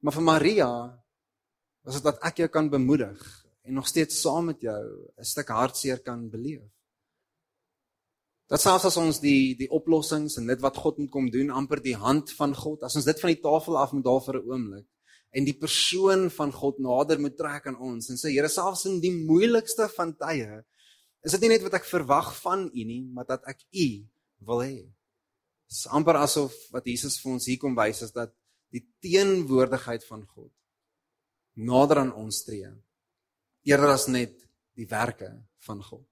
Maar 0.04 0.16
vir 0.18 0.26
Maria 0.26 0.72
was 1.84 1.96
dit 1.96 2.04
dat 2.04 2.20
ek 2.28 2.42
jou 2.44 2.50
kan 2.52 2.68
bemoedig 2.68 3.22
en 3.64 3.78
nog 3.78 3.88
steeds 3.88 4.20
saam 4.20 4.52
met 4.52 4.60
jou 4.60 4.84
'n 5.16 5.24
stuk 5.24 5.48
hartseer 5.48 6.00
kan 6.00 6.28
beleef. 6.28 6.68
Dat 8.48 8.60
selfs 8.60 8.84
as 8.84 8.96
ons 8.96 9.20
die 9.20 9.56
die 9.56 9.70
oplossings 9.70 10.36
en 10.36 10.46
dit 10.46 10.60
wat 10.60 10.76
God 10.76 10.98
moet 10.98 11.10
kom 11.10 11.30
doen 11.30 11.50
amper 11.50 11.82
die 11.82 11.96
hand 11.96 12.32
van 12.32 12.54
God, 12.54 12.82
as 12.82 12.96
ons 12.96 13.04
dit 13.04 13.20
van 13.20 13.30
die 13.30 13.40
tafel 13.40 13.78
af 13.78 13.92
moet 13.92 14.04
daar 14.04 14.20
vir 14.20 14.36
'n 14.36 14.50
oomblik 14.50 14.86
en 15.30 15.46
die 15.46 15.56
persoon 15.56 16.28
van 16.34 16.52
God 16.52 16.80
nader 16.82 17.20
moet 17.22 17.36
trek 17.38 17.68
aan 17.70 17.78
ons 17.78 18.10
en 18.10 18.18
sê 18.18 18.32
Here 18.34 18.50
selfs 18.50 18.86
in 18.90 18.98
die 19.02 19.14
moeilikste 19.14 19.86
van 19.94 20.14
tye 20.18 20.62
is 21.24 21.36
dit 21.36 21.44
nie 21.44 21.52
net 21.54 21.64
wat 21.66 21.76
ek 21.78 21.88
verwag 21.88 22.32
van 22.40 22.66
U 22.66 22.84
nie, 22.86 23.02
maar 23.12 23.26
dat 23.28 23.44
ek 23.50 23.60
U 23.76 23.88
wil 24.48 24.62
hê. 24.64 24.76
Dit 25.68 25.76
is 25.76 25.86
amper 25.92 26.16
asof 26.16 26.54
wat 26.74 26.88
Jesus 26.88 27.18
vir 27.20 27.34
ons 27.36 27.48
hier 27.50 27.60
kom 27.60 27.76
wys 27.76 28.00
is 28.06 28.14
dat 28.16 28.32
die 28.72 28.82
teenwoordigheid 29.04 30.06
van 30.08 30.24
God 30.26 30.50
nader 31.60 32.00
aan 32.04 32.14
ons 32.16 32.40
tree 32.46 32.70
eerder 33.68 33.92
as 33.92 34.06
net 34.08 34.32
die 34.78 34.88
werke 34.88 35.28
van 35.66 35.82
God. 35.84 36.06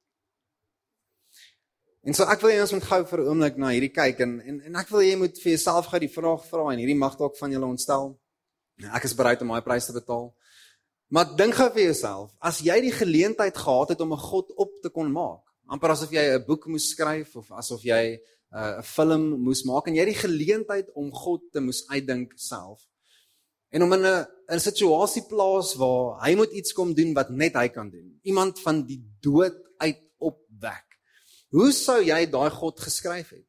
En 2.05 2.15
so 2.15 2.29
ek 2.31 2.43
wil 2.45 2.53
hê 2.53 2.61
ons 2.63 2.75
moet 2.77 2.89
gou 2.91 3.01
vir 3.11 3.21
'n 3.21 3.29
oomblik 3.29 3.57
na 3.59 3.73
hierdie 3.73 3.95
kyk 3.95 4.21
en 4.21 4.41
en 4.41 4.61
en 4.69 4.77
ek 4.77 4.91
wil 4.91 5.01
hê 5.01 5.11
jy 5.11 5.19
moet 5.19 5.39
vir 5.43 5.53
jouself 5.57 5.87
gou 5.87 5.99
die 5.99 6.15
vraag 6.19 6.45
vra 6.51 6.73
en 6.73 6.79
hierdie 6.79 6.99
mag 6.99 7.17
dalk 7.19 7.37
van 7.37 7.53
julle 7.53 7.67
ontstel. 7.67 8.19
Ek 8.87 9.05
is 9.05 9.15
bereid 9.15 9.43
om 9.43 9.49
daai 9.49 9.65
prys 9.67 9.87
te 9.87 9.93
betaal. 9.93 10.29
Maar 11.09 11.37
dink 11.37 11.57
gou 11.57 11.69
vir 11.73 11.89
jouself, 11.89 12.33
as 12.39 12.61
jy 12.61 12.77
die 12.85 12.93
geleentheid 12.93 13.57
gehad 13.57 13.95
het 13.95 14.01
om 14.05 14.13
'n 14.13 14.27
God 14.31 14.53
op 14.57 14.73
te 14.83 14.91
kon 14.91 15.11
maak, 15.11 15.41
amper 15.67 15.91
asof 15.91 16.11
jy 16.13 16.37
'n 16.37 16.45
boek 16.47 16.67
moes 16.67 16.91
skryf 16.91 17.37
of 17.37 17.51
asof 17.51 17.83
jy 17.83 18.21
uh, 18.53 18.59
'n 18.59 18.79
uh, 18.79 18.83
film 18.83 19.41
moes 19.41 19.65
maak 19.65 19.89
en 19.89 19.97
jy 19.97 20.05
die 20.05 20.21
geleentheid 20.21 20.93
om 20.95 21.11
God 21.13 21.41
te 21.53 21.61
moes 21.61 21.87
uitdink 21.89 22.33
self. 22.37 22.85
En 23.71 23.83
om 23.83 23.93
in 23.93 24.05
'n 24.07 24.27
'n 24.49 24.61
situasie 24.61 25.25
plaas 25.29 25.75
waar 25.75 26.21
hy 26.25 26.35
moet 26.35 26.53
iets 26.53 26.73
kom 26.73 26.95
doen 26.95 27.15
wat 27.15 27.31
net 27.31 27.55
hy 27.55 27.69
kan 27.69 27.91
doen. 27.91 28.21
Iemand 28.23 28.61
van 28.61 28.87
die 28.87 29.03
dood 29.21 29.57
uit 29.79 30.01
opwek. 30.19 30.87
Hoe 31.51 31.73
sou 31.73 32.01
jy 32.03 32.27
daai 32.31 32.51
God 32.51 32.81
geskryf 32.81 33.31
het? 33.31 33.48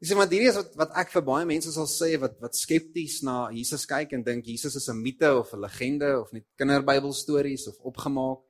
Sê 0.00 0.16
maar 0.16 0.30
hierdie 0.32 0.48
is 0.48 0.56
wat 0.56 0.76
wat 0.80 0.94
ek 1.02 1.10
vir 1.12 1.24
baie 1.26 1.46
mense 1.48 1.70
sal 1.74 1.88
sê 1.90 2.14
wat 2.20 2.38
wat 2.40 2.56
skepties 2.56 3.18
na 3.26 3.50
Jesus 3.52 3.82
kyk 3.88 4.14
en 4.16 4.22
dink 4.24 4.46
Jesus 4.48 4.78
is 4.78 4.88
'n 4.88 4.96
mite 4.96 5.28
of 5.28 5.52
'n 5.52 5.60
legende 5.60 6.20
of 6.20 6.32
net 6.32 6.46
kinderbybelstories 6.56 7.68
of 7.68 7.76
opgemaak. 7.84 8.40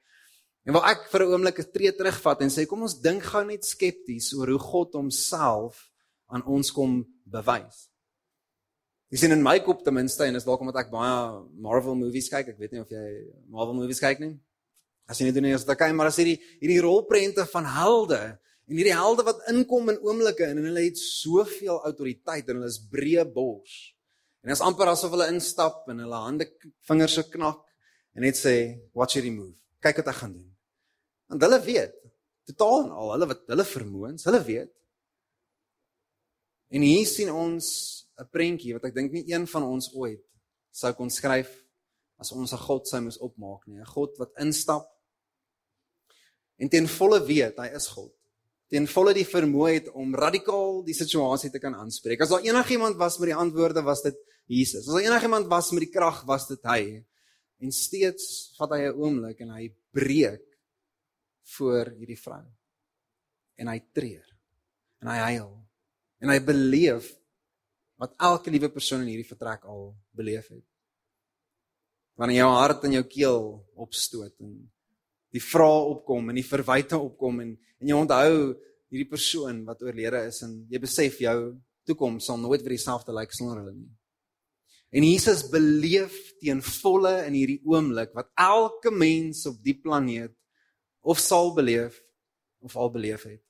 En 0.65 0.75
waar 0.75 0.91
ek 0.93 1.11
vir 1.11 1.23
'n 1.23 1.33
oomblik 1.33 1.59
'n 1.59 1.73
tree 1.73 1.93
terugvat 1.93 2.43
en 2.43 2.51
sê 2.51 2.67
kom 2.67 2.83
ons 2.83 3.01
dink 3.01 3.23
gou 3.23 3.45
net 3.45 3.65
skepties 3.65 4.33
oor 4.35 4.47
hoe 4.47 4.59
God 4.59 4.93
homself 4.95 5.91
aan 6.29 6.45
ons 6.47 6.71
kom 6.71 7.05
bewys. 7.27 7.91
Jy 9.11 9.19
sien 9.19 9.33
in 9.33 9.43
my 9.43 9.59
kop 9.59 9.83
ten 9.83 9.95
minste 9.95 10.23
en 10.25 10.37
is 10.37 10.45
dalk 10.45 10.61
omdat 10.61 10.87
ek 10.87 10.91
baie 10.91 11.43
Marvel 11.59 11.97
movies 11.97 12.29
kyk, 12.29 12.49
ek 12.49 12.59
weet 12.59 12.73
nie 12.73 12.81
of 12.81 12.89
jy 12.89 13.27
Marvel 13.49 13.75
movies 13.75 13.99
kyk 13.99 14.21
nie. 14.21 14.39
As 15.09 15.19
jy 15.19 15.25
nie 15.25 15.33
doen 15.33 15.43
nie, 15.43 15.55
as 15.55 15.67
jy 15.67 15.75
kyk 15.75 15.95
maar 15.95 16.07
as 16.07 16.17
hierdie 16.17 16.39
hierdie 16.61 16.81
rolprente 16.81 17.45
van 17.47 17.65
helde 17.65 18.39
En 18.71 18.79
hierdie 18.79 18.95
helde 18.95 19.25
wat 19.27 19.41
inkom 19.51 19.89
in 19.91 19.97
oomblikke 19.99 20.47
en 20.47 20.61
hulle 20.63 20.85
het 20.85 20.99
soveel 21.03 21.81
autoriteit 21.89 22.47
en 22.47 22.61
hulle 22.61 22.69
is 22.71 22.79
breë 22.93 23.25
bors. 23.35 23.79
En 24.45 24.53
dit 24.53 24.55
is 24.55 24.63
amper 24.63 24.93
asof 24.93 25.11
hulle 25.11 25.27
instap 25.33 25.89
en 25.91 26.05
hulle 26.05 26.21
hande 26.23 26.47
vingers 26.87 27.17
so 27.19 27.27
knak 27.33 27.65
en 28.15 28.23
net 28.23 28.39
sê 28.39 28.53
watch 28.95 29.19
your 29.19 29.27
move. 29.35 29.57
Kyk 29.83 29.99
wat 30.01 30.11
ek 30.13 30.21
gaan 30.21 30.37
doen. 30.37 30.53
Want 31.33 31.47
hulle 31.49 31.59
weet 31.65 31.97
totaal 32.53 32.85
en 32.85 32.93
al 32.95 33.11
hulle 33.17 33.29
wat 33.33 33.43
hulle 33.51 33.67
vermoëns, 33.73 34.29
hulle 34.31 34.41
weet. 34.47 34.71
En 36.71 36.87
hier 36.87 37.11
sien 37.11 37.35
ons 37.35 37.67
'n 38.23 38.31
prentjie 38.31 38.77
wat 38.79 38.87
ek 38.87 38.95
dink 38.95 39.11
nie 39.11 39.25
een 39.33 39.49
van 39.51 39.67
ons 39.67 39.91
ooit 39.99 40.23
sou 40.71 40.93
kon 40.95 41.11
skryf 41.11 41.51
as 42.23 42.31
ons 42.31 42.53
'n 42.53 42.65
God 42.69 42.87
sou 42.87 43.03
moes 43.03 43.19
opmaak 43.19 43.67
nie, 43.67 43.81
'n 43.81 43.93
God 43.97 44.15
wat 44.19 44.31
instap 44.39 44.87
en 46.57 46.69
ten 46.69 46.87
volle 46.87 47.19
weet 47.27 47.59
hy 47.59 47.69
is 47.75 47.89
God 47.89 48.15
ten 48.71 48.87
volle 48.87 49.13
die 49.17 49.27
vermoë 49.27 49.71
het 49.75 49.89
om 49.99 50.15
radikaal 50.15 50.85
die 50.87 50.95
situasie 50.95 51.51
te 51.51 51.59
kan 51.63 51.75
aanspreek. 51.75 52.23
As 52.23 52.31
daar 52.31 52.45
enigiemand 52.47 52.99
was 53.01 53.19
met 53.19 53.33
die 53.33 53.39
antwoorde, 53.39 53.83
was 53.83 54.05
dit 54.07 54.19
Jesus. 54.51 54.87
As 54.87 54.95
daar 54.95 55.09
enigiemand 55.09 55.51
was 55.51 55.73
met 55.75 55.89
die 55.89 55.91
krag, 55.91 56.23
was 56.29 56.47
dit 56.49 56.63
hy. 56.71 56.83
En 57.61 57.75
steeds 57.75 58.55
vat 58.59 58.71
hy 58.77 58.87
'n 58.87 58.97
oomblik 58.97 59.41
en 59.41 59.51
hy 59.59 59.75
breek 59.93 60.47
voor 61.57 61.91
hierdie 61.99 62.19
vrou. 62.19 62.45
En 63.59 63.69
hy 63.69 63.79
treur. 63.93 64.27
En 65.03 65.09
hy 65.09 65.19
huil. 65.35 65.51
En 66.21 66.29
hy 66.29 66.41
beleef 66.41 67.11
wat 68.01 68.15
elke 68.19 68.51
liewe 68.51 68.71
persoon 68.71 69.03
in 69.03 69.13
hierdie 69.13 69.29
vertrek 69.29 69.65
al 69.65 69.91
beleef 70.17 70.49
het. 70.49 70.65
Wanneer 72.15 72.45
jou 72.45 72.53
hart 72.55 72.85
in 72.85 72.93
jou 72.93 73.05
keel 73.05 73.67
opstoot 73.75 74.35
en 74.41 74.71
die 75.35 75.43
vrae 75.43 75.83
opkom 75.95 76.31
en 76.31 76.39
die 76.39 76.47
verwyte 76.47 76.99
opkom 76.99 77.41
en 77.45 77.57
en 77.81 77.89
jy 77.89 77.97
onthou 77.97 78.33
hierdie 78.93 79.09
persoon 79.09 79.63
wat 79.65 79.83
oorlede 79.87 80.27
is 80.29 80.43
en 80.45 80.59
jy 80.69 80.81
besef 80.83 81.21
jou 81.23 81.37
toekoms 81.89 82.27
sal 82.29 82.39
nooit 82.41 82.61
weer 82.61 82.77
dieselfde 82.77 83.15
lyk 83.17 83.33
sonder 83.33 83.63
hulle 83.63 83.73
nie. 83.73 83.89
En 84.91 85.07
Jesus 85.07 85.45
beleef 85.49 86.17
teen 86.43 86.61
volle 86.67 87.15
in 87.25 87.37
hierdie 87.39 87.61
oomblik 87.65 88.13
wat 88.19 88.29
elke 88.37 88.91
mens 88.93 89.45
op 89.49 89.61
die 89.65 89.77
planeet 89.79 90.35
of 91.01 91.23
sal 91.23 91.55
beleef 91.57 92.03
of 92.61 92.77
al 92.77 92.91
beleef 92.93 93.25
het. 93.25 93.41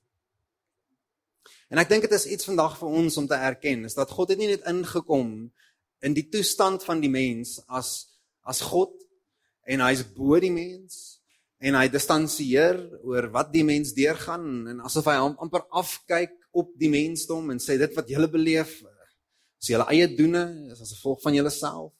En 1.71 1.81
ek 1.81 1.89
dink 1.89 2.05
dit 2.05 2.13
is 2.15 2.27
iets 2.35 2.47
vandag 2.47 2.77
vir 2.79 2.99
ons 3.01 3.17
om 3.17 3.27
te 3.27 3.35
erken, 3.35 3.87
is 3.87 3.97
dat 3.97 4.11
God 4.13 4.31
het 4.31 4.39
nie 4.39 4.51
net 4.51 4.67
ingekom 4.69 5.49
in 6.05 6.15
die 6.15 6.27
toestand 6.31 6.85
van 6.85 7.01
die 7.03 7.11
mens 7.11 7.57
as 7.67 8.11
as 8.47 8.61
God 8.65 8.93
en 9.69 9.83
hy's 9.85 10.01
bo 10.15 10.39
die 10.41 10.53
mens 10.53 11.20
en 11.61 11.77
hy 11.77 11.87
distansieer 11.93 12.79
oor 13.05 13.27
wat 13.33 13.51
die 13.53 13.63
mens 13.65 13.93
deurgaan 13.93 14.67
en 14.71 14.79
asof 14.87 15.05
hy 15.11 15.17
amper 15.21 15.67
afkyk 15.69 16.33
op 16.57 16.71
die 16.79 16.89
mensdom 16.91 17.51
en 17.53 17.61
sê 17.61 17.77
dit 17.79 17.93
wat 17.95 18.09
julle 18.09 18.29
beleef 18.31 18.79
is 19.61 19.69
julle 19.69 19.85
eie 19.93 20.07
doene 20.09 20.43
is 20.73 20.81
as 20.81 20.95
gevolg 20.95 21.21
van 21.21 21.37
julleself. 21.37 21.91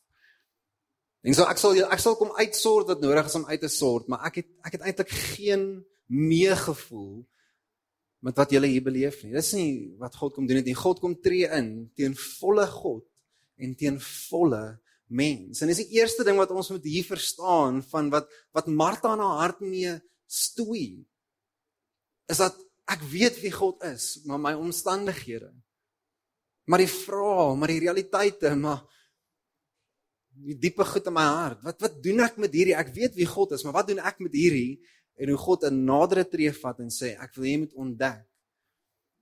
En 1.22 1.38
so 1.38 1.46
ek 1.46 1.60
sal 1.62 1.78
ek 1.86 2.02
sal 2.02 2.18
kom 2.18 2.34
uitsort 2.40 2.90
wat 2.90 3.04
nodig 3.04 3.30
is 3.30 3.38
om 3.38 3.46
uit 3.46 3.62
te 3.62 3.70
sort, 3.70 4.08
maar 4.10 4.26
ek 4.32 4.42
het 4.42 4.50
ek 4.66 4.78
het 4.78 4.88
eintlik 4.90 5.14
geen 5.36 5.66
meegevoel 6.10 7.22
met 8.26 8.38
wat 8.38 8.54
julle 8.54 8.70
hier 8.70 8.86
beleef 8.86 9.22
nie. 9.22 9.36
Dis 9.38 9.54
nie 9.58 9.72
wat 10.02 10.18
God 10.18 10.34
kom 10.34 10.50
doen 10.50 10.62
het 10.62 10.70
nie. 10.70 10.78
God 10.78 11.02
kom 11.02 11.14
tree 11.22 11.46
in 11.58 11.92
teen 11.98 12.18
volle 12.18 12.66
God 12.70 13.06
en 13.62 13.78
teen 13.78 14.02
volle 14.02 14.64
mens. 15.12 15.62
En 15.62 15.70
dis 15.72 15.84
die 15.84 16.00
eerste 16.00 16.26
ding 16.28 16.40
wat 16.40 16.54
ons 16.56 16.72
moet 16.74 16.86
hier 16.88 17.06
verstaan 17.06 17.82
van 17.92 18.10
wat 18.14 18.30
wat 18.56 18.70
Martha 18.72 19.14
in 19.16 19.24
haar 19.24 19.42
hart 19.44 19.60
mee 19.64 19.94
stoei. 20.26 21.04
Is 22.32 22.40
dat 22.42 22.58
ek 22.92 23.04
weet 23.12 23.38
wie 23.44 23.52
God 23.54 23.84
is, 23.88 24.22
maar 24.28 24.40
my 24.42 24.54
omstandighede. 24.60 25.52
Maar 26.68 26.84
die 26.84 26.92
vrae, 26.92 27.52
maar 27.60 27.72
die 27.72 27.82
realiteite, 27.84 28.56
maar 28.56 28.82
die 30.42 30.58
diepe 30.60 30.86
goed 30.88 31.08
in 31.12 31.16
my 31.16 31.28
hart. 31.28 31.62
Wat 31.68 31.84
wat 31.84 32.02
doen 32.04 32.24
ek 32.24 32.40
met 32.42 32.56
hierdie? 32.56 32.78
Ek 32.80 32.92
weet 32.96 33.20
wie 33.20 33.30
God 33.30 33.56
is, 33.58 33.64
maar 33.68 33.82
wat 33.82 33.92
doen 33.92 34.02
ek 34.02 34.24
met 34.24 34.36
hierdie? 34.36 34.80
En 35.22 35.30
hoe 35.30 35.38
God 35.38 35.68
'n 35.68 35.86
nadere 35.86 36.26
tree 36.26 36.52
vat 36.52 36.80
en 36.80 36.90
sê 36.90 37.16
ek 37.20 37.36
wil 37.36 37.46
hê 37.46 37.52
jy 37.52 37.60
moet 37.66 37.74
ontdek 37.74 38.28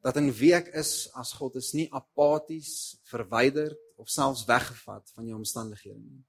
dat 0.01 0.15
in 0.15 0.31
wie 0.31 0.53
ek 0.55 0.69
is 0.79 1.10
as 1.13 1.34
God 1.36 1.55
is 1.55 1.74
nie 1.74 1.89
apaties, 1.91 3.00
verwyderd 3.12 3.77
of 4.00 4.10
selfs 4.10 4.46
weggevat 4.48 5.12
van 5.15 5.27
jou 5.27 5.38
omstandighede 5.38 6.00
nie. 6.00 6.24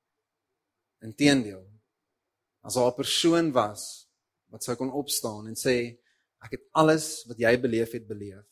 Inteendeel, 1.07 1.65
as 2.67 2.75
daar 2.75 2.91
'n 2.91 2.97
persoon 2.97 3.53
was 3.53 4.09
wat 4.51 4.65
sou 4.65 4.77
kon 4.77 4.93
opstaan 4.93 5.47
en 5.47 5.55
sê 5.55 5.99
ek 6.43 6.51
het 6.57 6.65
alles 6.73 7.25
wat 7.29 7.39
jy 7.39 7.61
beleef 7.61 7.93
het 7.93 8.07
beleef 8.07 8.47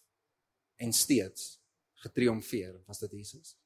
en 0.76 0.92
steeds 0.92 1.58
getriomfeer, 1.94 2.78
was 2.86 2.98
dit 2.98 3.10
Jesus. 3.10 3.56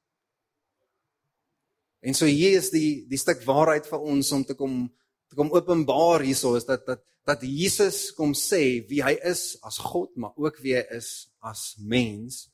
En 2.01 2.13
so 2.13 2.25
hier 2.25 2.57
is 2.57 2.69
die 2.69 3.05
die 3.07 3.17
stuk 3.17 3.43
waarheid 3.47 3.87
vir 3.87 3.99
ons 3.99 4.31
om 4.31 4.43
te 4.43 4.55
kom 4.55 4.89
te 5.29 5.35
kom 5.35 5.51
openbaar 5.51 6.21
hierso 6.21 6.55
is 6.55 6.65
dat 6.65 6.85
dat 6.85 7.03
dat 7.23 7.41
Jesus 7.41 8.11
kom 8.11 8.33
sê 8.35 8.83
wie 8.89 8.99
hy 9.03 9.13
is 9.23 9.55
as 9.63 9.77
God, 9.79 10.11
maar 10.19 10.35
ook 10.35 10.59
wie 10.59 10.75
hy 10.75 10.83
is 10.91 11.29
as 11.39 11.75
mens. 11.79 12.49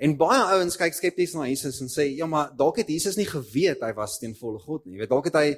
En 0.00 0.16
baie 0.16 0.44
ouens 0.56 0.78
kyk 0.80 0.96
skepties 0.96 1.34
na 1.36 1.46
Jesus 1.50 1.80
en 1.84 1.90
sê, 1.92 2.08
"Ja, 2.16 2.26
maar 2.26 2.56
dalk 2.56 2.78
het 2.80 2.88
Jesus 2.88 3.16
nie 3.16 3.28
geweet 3.28 3.82
hy 3.82 3.92
was 3.92 4.18
teen 4.18 4.34
volle 4.34 4.58
God 4.58 4.86
nie. 4.86 4.94
Jy 4.94 5.00
weet, 5.00 5.10
dalk 5.10 5.24
het 5.24 5.34
hy 5.34 5.48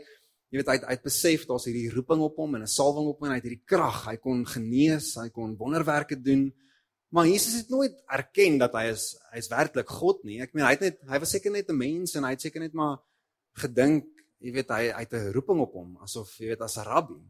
jy 0.52 0.60
weet 0.60 0.66
hy 0.66 0.74
het, 0.76 0.84
hy 0.84 0.96
het 0.98 1.02
besef 1.02 1.46
daar's 1.46 1.64
hierdie 1.64 1.90
roeping 1.90 2.20
op 2.20 2.36
hom 2.36 2.54
en 2.54 2.62
'n 2.62 2.66
salwing 2.66 3.06
op 3.08 3.20
hom 3.20 3.28
en 3.28 3.32
hy 3.32 3.40
het 3.40 3.48
hierdie 3.48 3.64
krag. 3.64 4.04
Hy 4.06 4.16
kon 4.16 4.44
genees, 4.44 5.14
hy 5.14 5.30
kon 5.30 5.56
wonderwerke 5.56 6.20
doen. 6.20 6.52
Maar 7.08 7.26
Jesus 7.26 7.54
het 7.54 7.68
nooit 7.68 7.94
erken 8.06 8.58
dat 8.58 8.72
hy 8.72 8.84
is 8.90 9.16
hy 9.32 9.38
is 9.38 9.48
werklik 9.48 9.88
God 9.88 10.24
nie. 10.24 10.40
Ek 10.40 10.54
meen 10.54 10.64
hy 10.64 10.70
het 10.70 10.80
net 10.80 10.98
hy 11.08 11.18
was 11.18 11.30
seker 11.30 11.52
net 11.52 11.68
'n 11.68 11.76
mens 11.76 12.14
en 12.14 12.24
hy 12.24 12.30
het 12.30 12.40
seker 12.40 12.60
net 12.60 12.74
maar 12.74 12.98
gedink, 13.54 14.04
jy 14.40 14.52
weet, 14.52 14.68
hy, 14.68 14.92
hy 14.92 15.00
het 15.00 15.12
'n 15.12 15.32
roeping 15.32 15.60
op 15.60 15.72
hom 15.72 15.96
asof 16.02 16.38
jy 16.38 16.48
weet 16.48 16.60
as 16.60 16.76
'n 16.76 16.84
rabbi. 16.84 17.20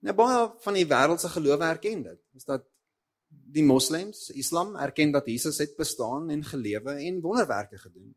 Nou 0.00 0.14
baie 0.14 0.50
van 0.60 0.74
die 0.74 0.86
wêreldse 0.86 1.28
gelowe 1.28 1.64
erken 1.64 2.02
dit. 2.02 2.20
Is 2.34 2.44
dat 2.44 2.64
die 3.28 3.64
moslems, 3.64 4.28
Islam 4.30 4.76
erken 4.76 5.12
dat 5.12 5.26
Jesus 5.26 5.58
het 5.58 5.76
bestaan 5.76 6.30
en 6.30 6.44
gelewe 6.44 6.92
en 6.92 7.20
wonderwerke 7.20 7.78
gedoen. 7.78 8.14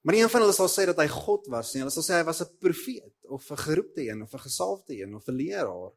Maar 0.00 0.14
een 0.14 0.30
van 0.32 0.40
hulle 0.40 0.56
sal 0.56 0.70
sê 0.72 0.86
dat 0.88 0.98
hy 0.98 1.06
God 1.12 1.46
was, 1.52 1.74
nie. 1.74 1.82
Hulle 1.82 1.92
sal 1.92 2.06
sê 2.06 2.18
hy 2.18 2.24
was 2.24 2.40
'n 2.42 2.56
profeet 2.58 3.14
of 3.28 3.50
'n 3.50 3.56
geroepte 3.56 4.02
een 4.08 4.22
of 4.22 4.32
'n 4.34 4.46
gesalfde 4.48 4.96
een 5.02 5.14
of 5.14 5.26
'n 5.26 5.36
leraar. 5.36 5.92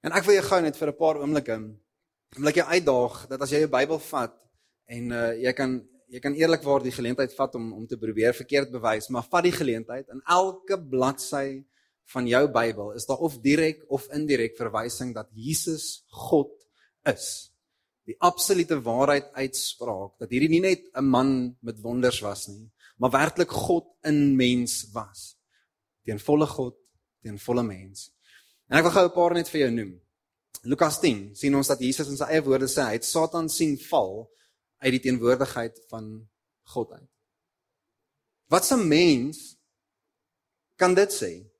En 0.00 0.12
ek 0.12 0.24
wil 0.24 0.34
jou 0.34 0.44
gou 0.44 0.60
net 0.62 0.76
vir 0.76 0.88
'n 0.88 0.96
paar 0.96 1.16
oomblikke 1.16 1.56
wil 2.36 2.48
ek 2.48 2.60
jou 2.62 2.68
uitdaag 2.68 3.16
dat 3.28 3.42
as 3.44 3.50
jy 3.52 3.62
jou 3.64 3.72
Bybel 3.72 3.98
vat 3.98 4.36
en 4.92 5.12
uh, 5.12 5.32
jy 5.36 5.52
kan 5.56 5.80
jy 6.12 6.20
kan 6.20 6.34
eerlikwaar 6.36 6.82
die 6.84 6.92
geleentheid 6.92 7.32
vat 7.36 7.54
om 7.56 7.70
om 7.72 7.86
te 7.88 7.96
probeer 7.96 8.34
verkeerd 8.36 8.72
bewys, 8.72 9.08
maar 9.08 9.24
vat 9.30 9.46
die 9.46 9.54
geleentheid 9.54 10.08
in 10.12 10.20
elke 10.28 10.76
bladsy 10.76 11.62
van 12.12 12.26
jou 12.26 12.42
Bybel 12.52 12.92
is 12.92 13.06
daar 13.06 13.22
of 13.24 13.38
direk 13.40 13.84
of 13.88 14.08
indirek 14.12 14.56
verwysing 14.56 15.14
dat 15.14 15.30
Jesus 15.32 16.04
God 16.08 16.52
is. 17.08 17.52
Die 18.08 18.16
absolute 18.18 18.80
waarheid 18.82 19.30
uitspraak 19.32 20.18
dat 20.20 20.30
hierdie 20.30 20.50
nie 20.50 20.60
net 20.60 20.88
'n 20.94 21.04
man 21.04 21.56
met 21.60 21.80
wonders 21.80 22.20
was 22.20 22.48
nie, 22.48 22.70
maar 22.98 23.10
werklik 23.10 23.50
God 23.50 23.86
in 24.02 24.36
mens 24.36 24.90
was. 24.92 25.36
Teen 26.04 26.18
volle 26.18 26.46
God, 26.46 26.76
teen 27.22 27.38
volle 27.38 27.62
mens. 27.62 28.10
En 28.68 28.78
ek 28.78 28.82
wil 28.82 28.92
gou 28.92 29.04
'n 29.06 29.14
paar 29.14 29.34
net 29.34 29.48
vir 29.48 29.60
jou 29.60 29.70
noem. 29.70 30.00
Lukas 30.62 31.00
10 31.00 31.34
sien 31.34 31.54
ons 31.54 31.66
dat 31.66 31.80
Jesus 31.80 32.08
in 32.08 32.16
sy 32.16 32.24
eie 32.24 32.42
woorde 32.42 32.68
sê 32.68 32.82
hy 32.82 32.92
het 32.92 33.04
Satan 33.04 33.48
sien 33.48 33.78
val 33.90 34.30
uit 34.78 34.92
die 34.92 35.00
teenwoordigheid 35.00 35.78
van 35.90 36.28
God 36.74 36.92
uit. 36.92 37.10
Wat 38.48 38.70
'n 38.72 38.88
mens 38.88 39.56
kan 40.76 40.94
dit 40.94 41.10
sê? 41.12 41.51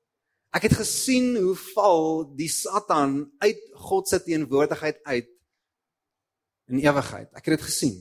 Ek 0.53 0.67
het 0.69 0.75
gesien 0.77 1.33
hoe 1.41 1.55
val 1.73 2.27
die 2.37 2.51
Satan 2.53 3.23
uit 3.41 3.61
God 3.89 4.09
se 4.09 4.21
teenwoordigheid 4.21 5.01
uit 5.09 5.31
in 6.69 6.83
ewigheid. 6.83 7.31
Ek 7.33 7.49
het 7.49 7.57
dit 7.57 7.65
gesien. 7.67 7.97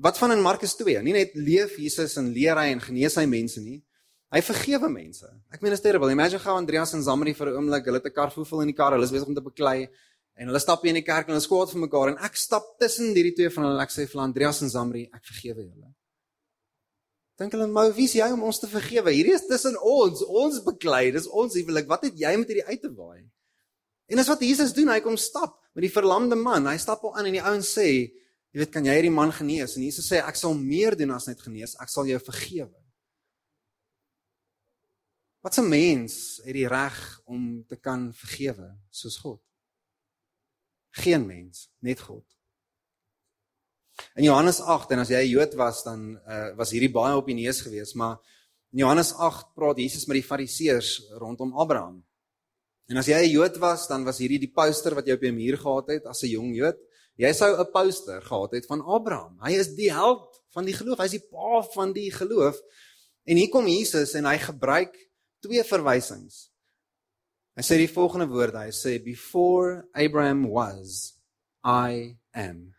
Wat 0.00 0.16
van 0.18 0.32
in 0.32 0.40
Markus 0.40 0.74
2? 0.80 1.02
Nie 1.04 1.12
net 1.12 1.36
leef 1.36 1.76
Jesus 1.76 2.16
en 2.16 2.32
leer 2.32 2.56
hy 2.56 2.70
en 2.72 2.80
genees 2.80 3.18
hy 3.20 3.26
mense 3.28 3.60
nie. 3.60 3.82
Hy 4.32 4.40
vergewe 4.46 4.88
mense. 4.88 5.26
Ek 5.52 5.60
meen 5.60 5.74
is 5.74 5.82
terrible. 5.84 6.08
Imagine 6.14 6.40
gou 6.40 6.54
Andreas 6.56 6.94
en 6.96 7.02
Zamri 7.02 7.34
vir 7.34 7.50
'n 7.50 7.56
oomblik, 7.58 7.84
hulle 7.84 7.98
het 7.98 8.06
'n 8.06 8.14
kar 8.14 8.30
vol 8.30 8.62
in 8.62 8.72
die 8.72 8.78
kar, 8.78 8.92
hulle 8.92 9.04
is 9.04 9.10
besig 9.10 9.28
om 9.28 9.34
te 9.34 9.42
beklei 9.42 9.90
en 10.36 10.46
hulle 10.46 10.60
stap 10.60 10.82
hier 10.82 10.94
in 10.94 11.02
die 11.02 11.04
kerk 11.04 11.28
en 11.28 11.34
hulle 11.34 11.44
skwaad 11.44 11.70
vir 11.70 11.80
mekaar 11.80 12.08
en 12.08 12.18
ek 12.24 12.36
stap 12.36 12.78
tussen 12.78 13.12
hierdie 13.12 13.34
twee 13.34 13.50
van 13.50 13.64
hulle 13.64 13.76
en 13.76 13.82
ek 13.82 13.90
sê 13.90 14.06
vir 14.08 14.22
Andreas 14.22 14.62
en 14.62 14.70
Zamri, 14.70 15.10
ek 15.12 15.24
vergewe 15.24 15.66
julle. 15.66 15.94
Dink 17.40 17.54
hulle 17.56 17.70
maar 17.72 17.94
wie 17.96 18.04
is 18.04 18.12
jy 18.18 18.26
om 18.34 18.42
ons 18.44 18.58
te 18.60 18.68
vergewe? 18.68 19.14
Hierdie 19.16 19.32
is 19.32 19.46
tussen 19.48 19.78
ons, 19.80 20.20
ons 20.28 20.58
beklei, 20.66 21.06
dis 21.14 21.28
ons 21.28 21.54
huwelik. 21.56 21.86
Wat 21.88 22.04
het 22.04 22.18
jy 22.20 22.34
met 22.36 22.50
hierdie 22.52 22.66
uit 22.68 22.82
te 22.84 22.90
waai? 22.92 23.22
En 24.12 24.20
dis 24.20 24.28
wat 24.28 24.42
Jesus 24.44 24.74
doen, 24.76 24.90
hy 24.92 24.98
kom 25.00 25.16
stap 25.16 25.54
met 25.72 25.86
die 25.86 25.92
verlamde 25.92 26.36
man. 26.36 26.68
Hy 26.68 26.76
stap 26.82 27.06
al 27.06 27.16
aan 27.16 27.30
en 27.30 27.38
die 27.38 27.44
ouens 27.46 27.70
sê, 27.78 27.86
jy 28.52 28.60
weet, 28.60 28.72
kan 28.74 28.84
jy 28.84 28.98
hierdie 28.98 29.14
man 29.14 29.32
genees? 29.32 29.78
En 29.78 29.86
Jesus 29.86 30.10
sê 30.10 30.20
ek 30.20 30.36
sal 30.36 30.52
meer 30.58 30.98
doen 30.98 31.14
as 31.16 31.30
net 31.30 31.40
genees, 31.40 31.78
ek 31.80 31.88
sal 31.88 32.10
jou 32.10 32.18
vergewe. 32.26 32.76
Wat 35.40 35.56
'n 35.56 35.68
mens 35.68 36.42
het 36.44 36.52
die 36.52 36.68
reg 36.68 37.20
om 37.24 37.64
te 37.64 37.76
kan 37.76 38.12
vergewe 38.12 38.76
soos 38.90 39.16
God? 39.16 39.40
Geen 40.90 41.24
mens, 41.26 41.70
net 41.80 42.00
God. 42.00 42.26
In 44.14 44.24
Johannes 44.24 44.60
8 44.60 44.90
en 44.90 44.98
as 44.98 45.08
jy 45.08 45.22
'n 45.22 45.30
Jood 45.30 45.54
was 45.54 45.82
dan 45.82 46.20
uh, 46.28 46.50
was 46.56 46.70
hierdie 46.70 46.92
baie 46.92 47.16
op 47.16 47.26
die 47.26 47.34
neus 47.34 47.60
gewees, 47.60 47.94
maar 47.94 48.18
in 48.72 48.78
Johannes 48.84 49.12
8 49.14 49.54
praat 49.54 49.78
Jesus 49.78 50.06
met 50.06 50.20
die 50.20 50.26
Fariseërs 50.26 51.12
rondom 51.18 51.52
Abraham. 51.58 52.04
En 52.90 52.96
as 52.96 53.06
jy 53.06 53.22
'n 53.22 53.30
Jood 53.30 53.56
was, 53.58 53.86
dan 53.86 54.04
was 54.04 54.18
hierdie 54.18 54.40
die 54.40 54.52
poster 54.52 54.94
wat 54.94 55.06
jy 55.06 55.14
op 55.14 55.22
jou 55.22 55.32
muur 55.32 55.56
gehad 55.58 55.88
het 55.88 56.06
as 56.06 56.22
'n 56.22 56.34
jong 56.34 56.54
Jood. 56.54 56.78
Jy 57.16 57.32
sou 57.32 57.50
'n 57.54 57.70
poster 57.72 58.22
gehad 58.22 58.52
het 58.52 58.66
van 58.66 58.80
Abraham. 58.82 59.38
Hy 59.42 59.52
is 59.52 59.74
die 59.74 59.92
held 59.92 60.40
van 60.50 60.64
die 60.64 60.74
geloof. 60.74 60.98
Hy's 60.98 61.18
die 61.18 61.28
pa 61.30 61.62
van 61.74 61.92
die 61.92 62.10
geloof. 62.10 62.58
En 63.24 63.36
hier 63.36 63.48
kom 63.48 63.66
Jesus 63.66 64.14
en 64.14 64.24
hy 64.24 64.38
gebruik 64.38 64.96
twee 65.40 65.62
verwysings. 65.64 66.50
Hy 67.56 67.62
sê 67.62 67.76
die 67.76 67.92
volgende 67.92 68.26
woorde. 68.26 68.58
Hy 68.58 68.72
sê 68.72 69.02
before 69.02 69.86
Abraham 69.92 70.48
was 70.48 71.14
I 71.64 72.16
am. 72.32 72.74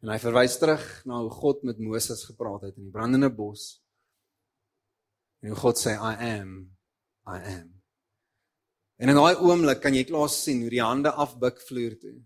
En 0.00 0.08
hy 0.08 0.16
verwys 0.20 0.56
terug 0.56 0.84
na 1.08 1.18
hoe 1.20 1.32
God 1.32 1.64
met 1.68 1.80
Moses 1.82 2.24
gepraat 2.24 2.64
het 2.68 2.76
in 2.78 2.88
die 2.88 2.94
brandende 2.94 3.28
bos. 3.32 3.82
En 5.44 5.52
hoe 5.52 5.60
God 5.60 5.80
sê 5.80 5.92
I 5.96 6.14
am 6.30 6.54
I 7.28 7.36
am. 7.36 7.68
En 9.00 9.12
in 9.12 9.16
daai 9.16 9.40
oomblik 9.40 9.80
kan 9.84 9.96
jy 9.96 10.06
klaar 10.08 10.28
sien 10.32 10.62
hoe 10.64 10.72
die 10.72 10.82
hande 10.84 11.12
afbuk 11.12 11.60
vloer 11.68 11.98
toe. 12.00 12.16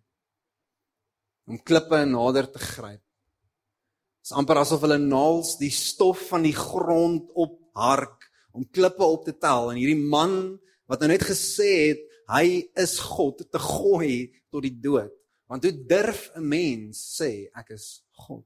Om 1.51 1.61
klippe 1.67 2.01
nader 2.09 2.49
te 2.51 2.63
gryp. 2.63 3.03
Dit 3.03 4.31
is 4.31 4.37
amper 4.39 4.63
asof 4.63 4.87
hulle 4.87 4.99
naals 5.03 5.57
die 5.61 5.73
stof 5.75 6.31
van 6.31 6.47
die 6.47 6.55
grond 6.57 7.29
op 7.35 7.59
hark 7.77 8.31
om 8.55 8.65
klippe 8.71 9.03
op 9.03 9.27
te 9.27 9.35
tel 9.35 9.73
en 9.73 9.79
hierdie 9.81 9.99
man 9.99 10.55
wat 10.91 11.03
nou 11.03 11.11
net 11.11 11.27
gesê 11.27 11.71
het 11.91 12.03
hy 12.31 12.47
is 12.81 12.97
God 13.03 13.43
te 13.51 13.61
gooi 13.61 14.31
tot 14.55 14.63
die 14.65 14.77
dood. 14.79 15.13
Want 15.47 15.65
hoe 15.65 15.87
durf 15.87 16.31
'n 16.35 16.49
mens 16.49 17.21
sê 17.21 17.49
ek 17.53 17.69
is 17.71 18.05
God? 18.11 18.45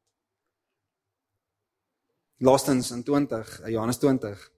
Laastens 2.38 2.90
in 2.90 3.02
20, 3.02 3.60
eh, 3.60 3.70
Johannes 3.70 3.98
20. 3.98 4.52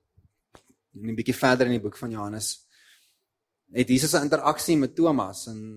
En 0.94 1.08
'n 1.08 1.14
bietjie 1.14 1.34
verder 1.36 1.66
in 1.66 1.72
die 1.72 1.80
boek 1.80 1.96
van 1.96 2.10
Johannes 2.10 2.66
het 3.72 3.88
Jesus 3.88 4.12
'n 4.12 4.22
interaksie 4.22 4.76
met 4.76 4.94
Thomas 4.94 5.46
en 5.46 5.74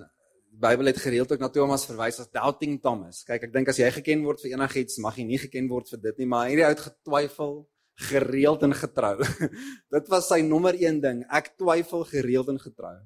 die 0.50 0.60
Bybel 0.60 0.86
het 0.86 0.98
gereeld 0.98 1.32
ook 1.32 1.40
na 1.40 1.50
Thomas 1.50 1.86
verwys 1.86 2.20
as 2.20 2.32
doubting 2.32 2.82
Thomas. 2.82 3.24
Kyk, 3.24 3.44
ek 3.44 3.54
dink 3.54 3.68
as 3.68 3.78
jy 3.78 3.92
geken 3.92 4.24
word 4.24 4.42
vir 4.42 4.52
enigiets, 4.52 4.98
mag 4.98 5.16
jy 5.16 5.24
nie 5.24 5.38
geken 5.38 5.68
word 5.68 5.90
vir 5.90 6.02
dit 6.02 6.18
nie, 6.18 6.26
maar 6.26 6.48
hierdie 6.48 6.66
ou 6.66 6.70
het 6.70 6.80
getwyfel 6.80 7.70
gereeld 7.94 8.64
en 8.64 8.74
getrou. 8.74 9.24
dit 9.96 10.08
was 10.08 10.28
sy 10.28 10.42
nommer 10.42 10.74
1 10.74 11.02
ding. 11.02 11.26
Ek 11.30 11.58
twyfel 11.58 12.04
gereeld 12.04 12.48
en 12.50 12.60
getrou. 12.60 12.98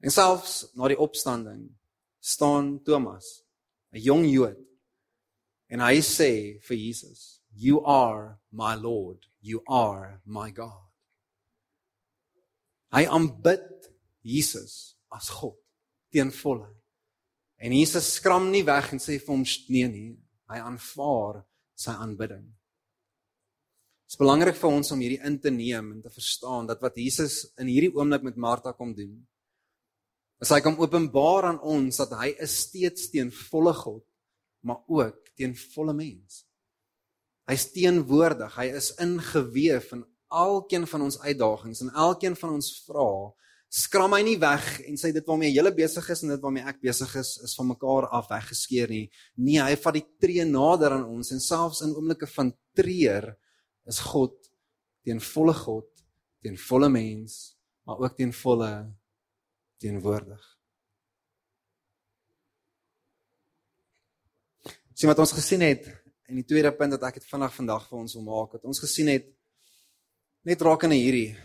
En 0.00 0.10
selfs 0.10 0.70
na 0.74 0.88
die 0.88 0.98
opstanding 0.98 1.77
staan 2.28 2.82
Thomas, 2.84 3.42
'n 3.92 4.00
jong 4.00 4.24
Jood. 4.28 4.58
En 5.68 5.80
hy 5.80 6.00
sê 6.00 6.60
vir 6.60 6.76
Jesus, 6.76 7.40
"You 7.54 7.84
are 7.84 8.40
my 8.50 8.74
Lord, 8.74 9.26
you 9.40 9.62
are 9.66 10.20
my 10.24 10.50
God." 10.50 10.88
Hy 12.92 13.04
aanbid 13.04 13.92
Jesus 14.22 14.96
as 15.12 15.28
God 15.28 15.56
teen 16.10 16.30
volle. 16.30 16.68
En 17.58 17.72
Jesus 17.72 18.14
skram 18.14 18.50
nie 18.50 18.62
weg 18.62 18.92
en 18.92 18.98
sê 18.98 19.18
vir 19.18 19.34
hom 19.34 19.44
nee 19.68 19.88
nie. 19.88 20.16
Hy 20.48 20.58
aanvaar 20.58 21.44
sy 21.76 21.90
aanbidding. 21.90 22.46
Dit 24.08 24.14
is 24.14 24.20
belangrik 24.20 24.56
vir 24.56 24.70
ons 24.70 24.92
om 24.94 25.00
hierdie 25.00 25.20
in 25.20 25.38
te 25.38 25.50
neem 25.50 25.92
en 25.92 26.02
te 26.02 26.08
verstaan 26.08 26.66
dat 26.66 26.80
wat 26.80 26.96
Jesus 26.96 27.42
in 27.60 27.68
hierdie 27.68 27.92
oomblik 27.92 28.22
met 28.24 28.36
Martha 28.40 28.72
kom 28.72 28.94
doen, 28.96 29.18
As 30.38 30.52
hy 30.54 30.60
kom 30.62 30.78
openbaar 30.78 31.50
aan 31.50 31.62
ons 31.66 31.98
dat 31.98 32.12
hy 32.20 32.30
is 32.44 32.54
steeds 32.68 33.08
teen 33.10 33.32
volle 33.50 33.72
God, 33.74 34.04
maar 34.62 34.84
ook 34.86 35.32
teen 35.38 35.56
volle 35.74 35.94
mens. 35.96 36.44
Hy's 37.48 37.70
teenwoordig, 37.72 38.54
hy 38.60 38.68
is 38.76 38.92
ingeweef 39.02 39.90
in 39.96 40.04
elkeen 40.28 40.84
van 40.86 41.06
ons 41.06 41.18
uitdagings 41.24 41.82
en 41.82 41.90
elkeen 41.96 42.36
van 42.36 42.54
ons 42.58 42.70
vrae. 42.84 43.30
Skram 43.68 44.14
hy 44.16 44.20
nie 44.24 44.36
weg 44.40 44.64
en 44.88 44.96
sê 45.00 45.10
dit 45.12 45.26
waarmee 45.28 45.52
jy 45.52 45.72
besig 45.76 46.06
is 46.12 46.22
en 46.24 46.32
dit 46.32 46.44
waarmee 46.44 46.68
ek 46.70 46.78
besig 46.80 47.10
is 47.20 47.34
is 47.44 47.56
van 47.58 47.68
mekaar 47.68 48.06
af 48.16 48.30
weggeskeer 48.30 48.88
nie. 48.88 49.08
Nee, 49.36 49.60
hy 49.60 49.74
vat 49.76 49.96
die 49.98 50.06
tree 50.20 50.44
nader 50.48 50.96
aan 50.96 51.04
ons 51.08 51.32
en 51.32 51.42
selfs 51.42 51.82
in 51.84 51.92
oomblikke 51.96 52.28
van 52.32 52.52
treur 52.76 53.34
is 53.88 53.98
God 54.12 54.36
teen 55.04 55.20
volle 55.20 55.54
God, 55.56 55.88
teen 56.44 56.56
volle 56.60 56.88
mens, 56.92 57.56
maar 57.84 58.00
ook 58.04 58.16
teen 58.16 58.32
volle 58.32 58.70
teenwoordig. 59.78 60.44
Sien 64.94 65.10
wat 65.10 65.18
ons 65.22 65.32
gesien 65.32 65.62
het 65.62 65.86
en 66.28 66.38
die 66.40 66.46
tweede 66.46 66.72
punt 66.74 66.96
wat 66.96 67.06
ek 67.08 67.20
het 67.20 67.28
vinnig 67.28 67.54
vandag 67.54 67.86
vir 67.88 67.98
ons 67.98 68.16
wil 68.18 68.26
maak, 68.26 68.56
wat 68.58 68.66
ons 68.68 68.82
gesien 68.82 69.08
het 69.12 69.28
net 70.48 70.62
rakende 70.62 70.98
hierdie 70.98 71.36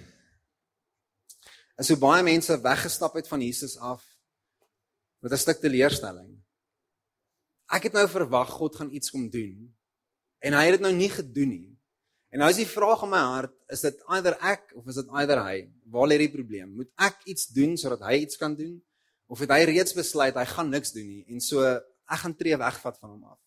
is 1.82 1.90
hoe 1.90 1.98
baie 1.98 2.24
mense 2.26 2.56
weggestap 2.62 3.16
het 3.18 3.28
van 3.28 3.42
Jesus 3.42 3.78
af 3.78 4.04
met 5.20 5.32
'n 5.32 5.38
stuk 5.38 5.60
teleurstelling. 5.60 6.44
Ek 7.70 7.84
het 7.84 7.94
nou 7.94 8.08
verwag 8.08 8.50
God 8.50 8.76
gaan 8.76 8.92
iets 8.92 9.10
kom 9.10 9.30
doen 9.30 9.76
en 10.40 10.54
hy 10.54 10.64
het 10.66 10.78
dit 10.78 10.82
nou 10.82 10.94
nie 10.94 11.10
gedoen 11.10 11.50
nie. 11.50 11.73
En 12.34 12.42
nou 12.42 12.50
is 12.50 12.64
die 12.64 12.70
vraag 12.70 13.04
in 13.06 13.12
my 13.14 13.22
hart, 13.30 13.54
is 13.70 13.84
dit 13.86 14.00
either 14.16 14.34
ek 14.42 14.72
of 14.80 14.88
is 14.90 14.98
dit 14.98 15.10
either 15.22 15.38
hy? 15.38 15.58
Waar 15.94 16.08
lê 16.10 16.18
die 16.24 16.32
probleem? 16.34 16.72
Moet 16.80 16.90
ek 17.06 17.20
iets 17.30 17.52
doen 17.54 17.76
sodat 17.78 18.02
hy 18.08 18.24
iets 18.24 18.40
kan 18.42 18.56
doen? 18.58 18.80
Of 19.30 19.44
het 19.46 19.54
hy 19.54 19.60
reeds 19.70 19.94
besluit 19.94 20.34
hy 20.34 20.46
gaan 20.50 20.72
niks 20.74 20.96
doen 20.96 21.06
nie 21.06 21.22
en 21.30 21.44
so 21.44 21.62
ek 21.62 22.24
gaan 22.24 22.34
tree 22.40 22.58
wegvat 22.58 22.98
van 22.98 23.12
hom 23.14 23.28
af? 23.36 23.38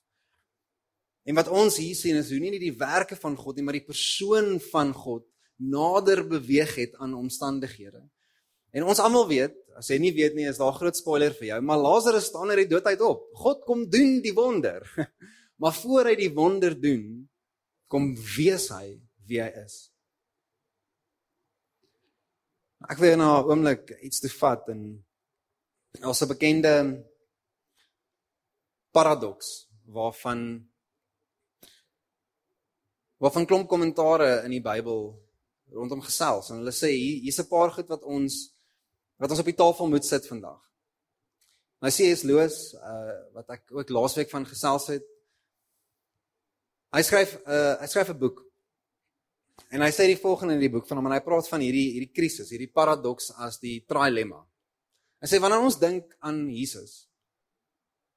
En 1.26 1.34
wat 1.34 1.50
ons 1.50 1.80
hier 1.82 1.98
sien 1.98 2.14
is 2.20 2.30
hoe 2.30 2.38
nie 2.38 2.52
net 2.54 2.62
die 2.62 2.76
werke 2.78 3.18
van 3.18 3.34
God 3.34 3.58
nie, 3.58 3.66
maar 3.66 3.74
die 3.74 3.88
persoon 3.88 4.60
van 4.70 4.94
God 4.94 5.26
nader 5.58 6.22
beweeg 6.30 6.76
het 6.78 6.94
aan 7.02 7.16
omstandighede. 7.18 8.04
En 8.70 8.86
ons 8.86 9.02
almal 9.02 9.26
weet, 9.26 9.56
as 9.74 9.90
jy 9.90 9.98
nie 9.98 10.14
weet 10.14 10.38
nie, 10.38 10.46
is 10.46 10.62
daar 10.62 10.70
'n 10.70 10.78
groot 10.78 10.96
spoiler 10.96 11.34
vir 11.34 11.48
jou, 11.50 11.60
maar 11.60 11.82
Lazarus 11.82 12.30
staan 12.30 12.50
uit 12.54 12.62
die 12.62 12.74
dood 12.74 12.86
uit 12.86 13.00
op. 13.00 13.26
God 13.34 13.64
kom 13.66 13.88
doen 13.90 14.20
die 14.22 14.34
wonder. 14.34 14.86
Maar 15.58 15.72
voor 15.72 16.04
hy 16.04 16.16
die 16.16 16.34
wonder 16.34 16.74
doen, 16.76 17.30
kom 17.88 18.14
wees 18.36 18.68
hy 18.74 19.00
wie 19.26 19.40
hy 19.42 19.50
is. 19.64 19.76
Ek 22.86 22.98
wil 23.02 23.16
nou 23.16 23.30
'n 23.40 23.50
oomblik 23.50 23.90
iets 24.02 24.20
te 24.20 24.28
vat 24.28 24.68
en 24.68 25.04
ons 26.02 26.22
'n 26.22 26.28
bekende 26.28 26.74
paradoks 28.92 29.68
waarvan 29.86 30.68
waarvan 33.18 33.46
klomp 33.46 33.68
kommentare 33.68 34.44
in 34.44 34.50
die 34.50 34.62
Bybel 34.62 35.00
rondom 35.72 36.02
gesels 36.02 36.50
en 36.50 36.60
hulle 36.60 36.72
sê 36.72 36.92
hier 36.92 37.22
hier's 37.24 37.40
'n 37.40 37.48
paar 37.48 37.70
goed 37.72 37.88
wat 37.88 38.02
ons 38.02 38.52
wat 39.18 39.30
ons 39.30 39.40
op 39.40 39.50
die 39.50 39.60
tafel 39.62 39.88
moet 39.88 40.04
sit 40.04 40.26
vandag. 40.26 40.60
Nou 41.80 41.90
sê 41.92 42.12
Loos 42.24 42.74
uh 42.74 43.16
wat 43.36 43.50
ek 43.50 43.62
ook 43.72 43.88
laasweek 43.88 44.30
van 44.30 44.46
gesels 44.46 44.86
het. 44.86 45.04
Hy 46.96 47.02
skryf 47.04 47.36
uh 47.44 47.76
hy 47.82 47.88
skryf 47.92 48.10
'n 48.10 48.18
boek. 48.18 48.42
En 49.70 49.82
hy 49.82 49.90
sê 49.92 50.06
die 50.08 50.20
volgende 50.20 50.54
in 50.54 50.62
die 50.64 50.72
boek 50.72 50.86
van 50.88 50.98
hom 50.98 51.08
en 51.08 51.16
hy 51.16 51.22
praat 51.24 51.48
van 51.48 51.60
hierdie 51.60 51.90
hierdie 51.96 52.12
krisis, 52.12 52.50
hierdie 52.52 52.72
paradoks 52.72 53.32
as 53.36 53.58
die 53.60 53.80
trilemma. 53.88 54.40
Hy 55.20 55.28
sê 55.28 55.40
wanneer 55.40 55.64
ons 55.64 55.78
dink 55.80 56.16
aan 56.20 56.46
Jesus, 56.52 57.08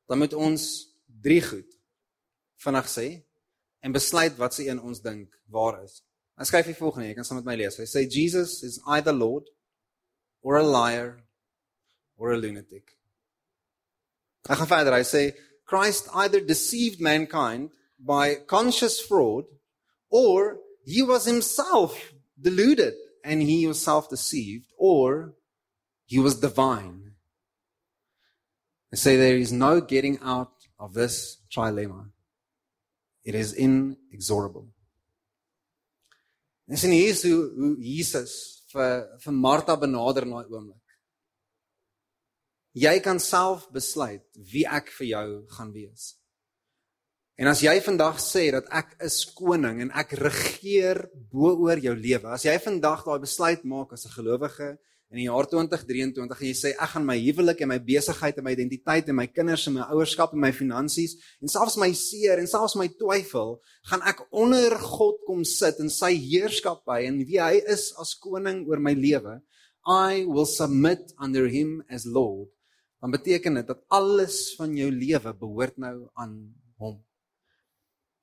dan 0.07 0.19
moet 0.19 0.33
ons 0.33 0.63
drie 1.07 1.41
goed 1.41 1.67
vinnig 2.63 2.87
sê 2.91 3.07
en 3.83 3.95
besluit 3.95 4.35
wat 4.37 4.53
se 4.53 4.67
een 4.67 4.79
ons 4.79 5.01
dink 5.01 5.35
waar 5.47 5.81
is. 5.83 6.01
Hy 6.39 6.47
skryf 6.47 6.69
die 6.71 6.77
volgende, 6.77 7.09
jy 7.09 7.15
kan 7.17 7.27
saam 7.27 7.39
met 7.39 7.49
my 7.49 7.55
lees. 7.59 7.79
Hy 7.79 7.87
sê 7.87 8.05
Jesus 8.07 8.61
is 8.63 8.79
either 8.87 9.15
Lord 9.15 9.49
or 10.41 10.59
a 10.59 10.63
liar 10.63 11.17
or 12.15 12.31
a 12.31 12.37
lunatic. 12.37 12.95
Hy 14.47 14.55
gaan 14.55 14.71
verder. 14.71 14.95
Hy 14.95 15.03
sê 15.07 15.23
Christ 15.67 16.07
either 16.15 16.39
deceived 16.39 17.03
mankind 17.03 17.73
by 17.99 18.35
conscious 18.35 18.99
fraud 18.99 19.45
or 20.09 20.59
he 20.85 21.03
was 21.03 21.25
himself 21.25 22.13
deluded 22.39 22.93
and 23.23 23.41
he 23.41 23.67
was 23.67 23.81
self-deceived 23.81 24.65
or 24.77 25.35
he 26.05 26.19
was 26.19 26.39
divine. 26.39 27.11
They 28.91 28.97
say 28.97 29.15
there 29.15 29.37
is 29.37 29.51
no 29.51 29.81
getting 29.81 30.19
out 30.21 30.53
of 30.79 30.93
this 30.93 31.37
trilemma. 31.51 32.09
It 33.23 33.35
is 33.35 33.53
inexorable. 33.53 34.69
Dis 36.69 36.83
in 36.85 36.93
hier 36.93 37.13
hoe 37.13 37.49
hoe 37.57 37.75
Jesus 37.81 38.33
vir 38.71 39.07
vir 39.23 39.33
Martha 39.33 39.75
benader 39.75 40.27
in 40.27 40.35
daai 40.35 40.45
oomblik. 40.45 40.95
Jy 42.77 42.99
kan 43.01 43.19
self 43.19 43.65
besluit 43.73 44.21
wie 44.51 44.65
ek 44.69 44.91
vir 44.99 45.07
jou 45.09 45.27
gaan 45.55 45.73
wees. 45.73 46.18
En 47.39 47.47
as 47.47 47.61
jy 47.63 47.71
vandag 47.79 48.17
sê 48.19 48.49
dat 48.51 48.65
ek 48.75 48.97
is 49.07 49.21
koning 49.31 49.77
en 49.85 49.93
ek 49.95 50.11
regeer 50.19 51.05
bo 51.31 51.53
oor 51.63 51.79
jou 51.79 51.93
lewe, 51.95 52.27
as 52.35 52.43
jy 52.43 52.57
vandag 52.59 53.05
daai 53.05 53.23
besluit 53.23 53.63
maak 53.63 53.93
as 53.95 54.03
'n 54.05 54.11
gelowige 54.11 54.75
in 55.11 55.21
die 55.21 55.29
jaar 55.29 55.47
2023 55.47 56.41
en 56.41 56.49
jy 56.51 56.57
sê 56.59 56.69
ek 56.75 56.91
gaan 56.91 57.05
my 57.05 57.15
huwelik 57.15 57.61
en 57.61 57.71
my 57.71 57.79
besigheid 57.79 58.37
en 58.37 58.43
my 58.43 58.51
identiteit 58.51 59.07
en 59.07 59.15
my 59.15 59.27
kinders 59.27 59.67
en 59.67 59.73
my 59.79 59.87
ouerskap 59.87 60.33
en 60.33 60.39
my 60.39 60.51
finansies 60.51 61.15
en 61.41 61.47
selfs 61.47 61.77
my 61.77 61.93
seer 61.93 62.39
en 62.39 62.47
selfs 62.47 62.75
my 62.75 62.89
twyfel 62.99 63.61
gaan 63.87 64.03
ek 64.03 64.19
onder 64.31 64.75
God 64.75 65.23
kom 65.25 65.45
sit 65.45 65.79
in 65.79 65.89
sy 65.89 66.11
heerskappy 66.19 67.07
en 67.07 67.23
wie 67.23 67.39
hy 67.39 67.63
is 67.71 67.93
as 67.97 68.19
koning 68.19 68.67
oor 68.67 68.79
my 68.79 68.93
lewe 68.93 69.39
I 69.87 70.25
will 70.27 70.45
submit 70.45 71.13
under 71.17 71.47
him 71.47 71.83
as 71.89 72.03
lord. 72.05 72.51
Dan 72.99 73.11
beteken 73.11 73.53
dit 73.53 73.67
dat 73.67 73.79
alles 73.87 74.55
van 74.57 74.75
jou 74.75 74.91
lewe 74.91 75.33
behoort 75.33 75.77
nou 75.77 76.09
aan 76.19 76.51
hom 76.75 76.99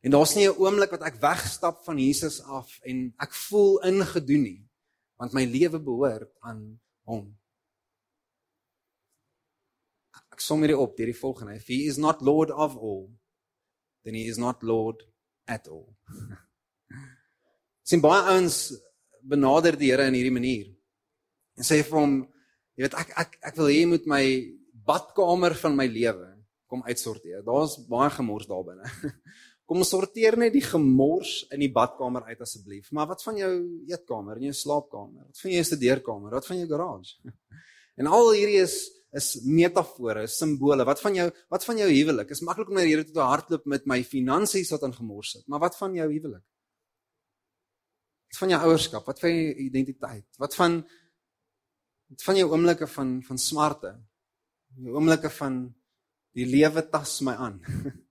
en 0.06 0.14
daar's 0.14 0.36
nie 0.38 0.46
'n 0.46 0.54
oomblik 0.62 0.92
wat 0.94 1.02
ek 1.02 1.18
wegstap 1.20 1.82
van 1.84 1.98
Jesus 1.98 2.38
af 2.42 2.78
en 2.86 3.12
ek 3.18 3.34
voel 3.34 3.82
ingedoen 3.82 4.42
nie 4.42 4.62
want 5.18 5.32
my 5.32 5.44
lewe 5.44 5.80
behoort 5.80 6.30
aan 6.44 6.78
hom. 7.08 7.26
Ek 10.32 10.40
som 10.44 10.60
hierdie 10.60 10.76
op 10.76 10.96
deur 10.96 11.08
die 11.08 11.16
volgende: 11.16 11.56
If 11.56 11.68
he 11.72 11.86
is 11.88 11.96
not 11.96 12.20
lord 12.20 12.50
of 12.50 12.76
all, 12.76 13.08
then 14.04 14.14
he 14.14 14.26
is 14.28 14.36
not 14.36 14.62
lord 14.62 15.02
at 15.48 15.68
all. 15.68 15.96
Sien 17.88 18.02
baie 18.04 18.22
ouens 18.34 18.74
benader 19.22 19.78
die 19.78 19.90
Here 19.90 20.06
in 20.10 20.18
hierdie 20.18 20.34
manier. 20.34 20.68
En 21.56 21.64
sê 21.64 21.80
vir 21.86 21.98
hom, 21.98 22.16
jy 22.76 22.84
weet 22.84 22.98
ek 23.00 23.12
ek 23.24 23.38
ek 23.50 23.56
wil 23.56 23.70
hê 23.72 23.80
jy 23.80 23.90
moet 23.94 24.06
my 24.10 24.24
badkamer 24.86 25.56
van 25.56 25.78
my 25.78 25.86
lewe 25.88 26.28
kom 26.68 26.84
uitsorteer. 26.84 27.40
Daar's 27.46 27.78
baie 27.88 28.10
gemors 28.12 28.48
daar 28.50 28.66
binne. 28.66 28.90
Kom 29.66 29.82
sorteer 29.82 30.36
net 30.38 30.52
die 30.54 30.62
gemors 30.62 31.40
in 31.50 31.64
die 31.64 31.72
badkamer 31.74 32.28
uit 32.28 32.42
asseblief. 32.44 32.92
Maar 32.94 33.08
wat 33.10 33.24
van 33.26 33.38
jou 33.40 33.52
eetkamer 33.90 34.38
en 34.38 34.46
jou 34.46 34.54
slaapkamer? 34.54 35.24
Wat 35.26 35.40
van 35.42 35.54
jou 35.56 35.64
studeerkamer? 35.66 36.36
Wat 36.38 36.46
van 36.46 36.62
jou 36.62 36.68
garage? 36.70 37.16
En 37.96 38.10
al 38.12 38.26
hierdie 38.36 38.58
is 38.60 38.74
is 39.16 39.30
metafore, 39.48 40.26
simbole. 40.28 40.84
Wat 40.84 41.00
van 41.00 41.14
jou 41.16 41.24
wat 41.52 41.64
van 41.64 41.78
jou 41.80 41.86
huwelik? 41.88 42.34
Is 42.34 42.42
maklik 42.44 42.68
om 42.68 42.76
na 42.76 42.84
die 42.84 42.92
Here 42.92 43.06
toe 43.06 43.14
te 43.16 43.24
hardloop 43.24 43.64
met 43.72 43.86
my 43.88 44.02
finansies 44.04 44.72
wat 44.74 44.84
in 44.84 44.92
gemors 44.92 45.30
sit. 45.36 45.46
Maar 45.48 45.62
wat 45.64 45.78
van 45.78 45.94
jou 45.96 46.08
huwelik? 46.10 46.44
Wat 48.28 48.40
van 48.42 48.52
jou 48.52 48.60
ouerskap? 48.68 49.06
Wat 49.08 49.22
van 49.22 49.32
jou 49.32 49.54
identiteit? 49.64 50.26
Wat 50.42 50.58
van 50.58 50.82
wat 52.12 52.26
van 52.28 52.38
jou 52.42 52.50
oomblikke 52.52 52.90
van 52.92 53.16
van 53.24 53.40
smarte? 53.40 53.94
Jou 54.76 54.98
oomblikke 54.98 55.32
van 55.38 55.62
die 56.36 56.46
lewe 56.46 56.84
tas 56.92 57.20
my 57.24 57.38
aan. 57.40 57.62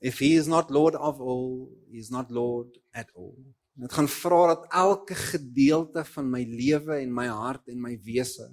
If 0.00 0.18
he 0.20 0.36
is 0.36 0.46
not 0.46 0.70
Lord 0.70 0.94
of 0.94 1.20
all, 1.20 1.70
he 1.90 1.98
is 1.98 2.10
not 2.10 2.30
Lord 2.30 2.78
at 2.92 3.10
all. 3.14 3.38
Dit 3.76 3.92
gaan 3.92 4.08
vra 4.08 4.46
dat 4.54 4.66
elke 4.72 5.14
gedeelte 5.14 6.04
van 6.04 6.30
my 6.30 6.42
lewe 6.48 6.96
en 6.96 7.12
my 7.12 7.26
hart 7.28 7.68
en 7.68 7.80
my 7.80 7.98
wese 8.04 8.48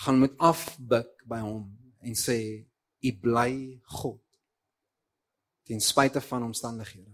gaan 0.00 0.18
moet 0.18 0.36
afbuk 0.38 1.24
by 1.28 1.40
hom 1.42 1.66
en 2.00 2.14
sê 2.16 2.38
u 3.02 3.10
bly 3.20 3.80
God 4.00 4.20
ten 5.66 5.82
spyte 5.82 6.20
van 6.20 6.46
omstandighede. 6.46 7.10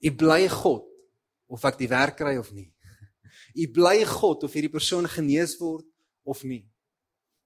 U 0.00 0.10
bly 0.14 0.48
God 0.48 0.86
of 1.50 1.64
ek 1.66 1.78
die 1.80 1.88
werk 1.90 2.18
kry 2.20 2.36
of 2.38 2.50
nie. 2.54 2.68
U 3.62 3.66
bly 3.74 4.02
God 4.06 4.44
of 4.46 4.54
hierdie 4.54 4.72
persoon 4.72 5.08
genees 5.10 5.56
word 5.62 5.86
of 6.22 6.42
nie. 6.46 6.62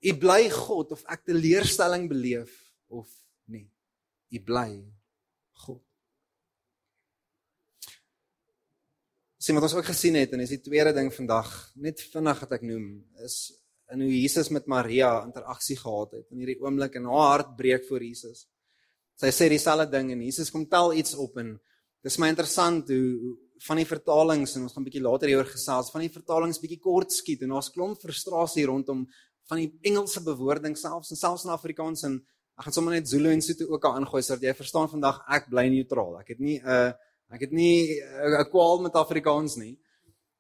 U 0.05 0.13
bly 0.21 0.49
God 0.53 0.93
of 0.93 1.05
ek 1.09 1.25
teleurstelling 1.29 2.09
beleef 2.11 2.53
of 2.93 3.09
nie. 3.49 3.67
U 4.35 4.41
bly 4.43 4.71
God. 5.65 5.83
Sien 9.39 9.59
wat 9.59 9.67
ons 9.69 9.77
ook 9.77 9.91
gesien 9.91 10.17
het 10.19 10.33
en 10.33 10.43
is 10.43 10.55
die 10.55 10.63
tweede 10.65 10.95
ding 10.97 11.13
vandag, 11.15 11.51
net 11.77 12.01
vinnig 12.13 12.41
wat 12.43 12.57
ek 12.57 12.65
noem, 12.67 12.89
is 13.23 13.53
in 13.93 14.01
hoe 14.01 14.11
Jesus 14.11 14.49
met 14.55 14.67
Maria 14.71 15.11
interaksie 15.27 15.77
gehad 15.77 16.17
het 16.17 16.33
in 16.33 16.41
hierdie 16.41 16.59
oomblik 16.63 16.97
en 16.99 17.11
haar 17.13 17.31
hart 17.35 17.57
breek 17.59 17.85
voor 17.89 18.03
Jesus. 18.03 18.47
Sy 19.21 19.31
sê 19.31 19.51
dieselfde 19.53 19.87
ding 19.93 20.11
en 20.15 20.25
Jesus 20.25 20.51
kom 20.51 20.65
tel 20.71 20.97
iets 20.99 21.15
op 21.21 21.37
en 21.39 21.53
dis 22.05 22.17
my 22.19 22.33
interessant 22.33 22.89
hoe 22.91 23.35
van 23.65 23.79
die 23.79 23.87
vertalings 23.89 24.57
en 24.57 24.65
ons 24.67 24.73
gaan 24.75 24.83
'n 24.83 24.89
bietjie 24.89 25.05
later 25.05 25.29
hieroor 25.29 25.49
gesels, 25.49 25.93
van 25.93 26.01
die 26.01 26.13
vertalings 26.13 26.61
bietjie 26.61 26.81
kort 26.81 27.13
skiet 27.13 27.43
en 27.43 27.55
daar's 27.55 27.71
klomp 27.71 28.01
frustrasie 28.01 28.67
rondom 28.67 29.07
van 29.49 29.59
die 29.59 29.79
Engelse 29.83 30.21
bewoording 30.25 30.77
selfs 30.77 31.11
en 31.11 31.17
selfs 31.17 31.45
in 31.45 31.51
Afrikaans 31.51 32.03
en 32.03 32.19
Ek 32.55 32.69
gaan 32.69 32.77
sommer 32.77 32.95
net 32.95 33.09
Zulu 33.11 33.33
en 33.35 33.43
Sotho 33.43 33.67
ook 33.73 33.85
al 33.85 33.99
ingooi 33.99 34.23
sodat 34.23 34.45
jy 34.47 34.55
verstaan 34.55 34.91
vandag 34.91 35.23
ek 35.37 35.49
bly 35.51 35.67
neutraal. 35.73 36.21
Ek 36.21 36.35
het 36.35 36.41
nie 36.41 36.61
'n 36.61 36.69
uh, 36.69 36.93
ek 37.35 37.41
het 37.41 37.53
nie 37.53 37.99
'n 37.99 38.41
uh, 38.41 38.45
kwaal 38.51 38.81
met 38.83 38.95
Afrikaans 38.95 39.57
nie. 39.57 39.79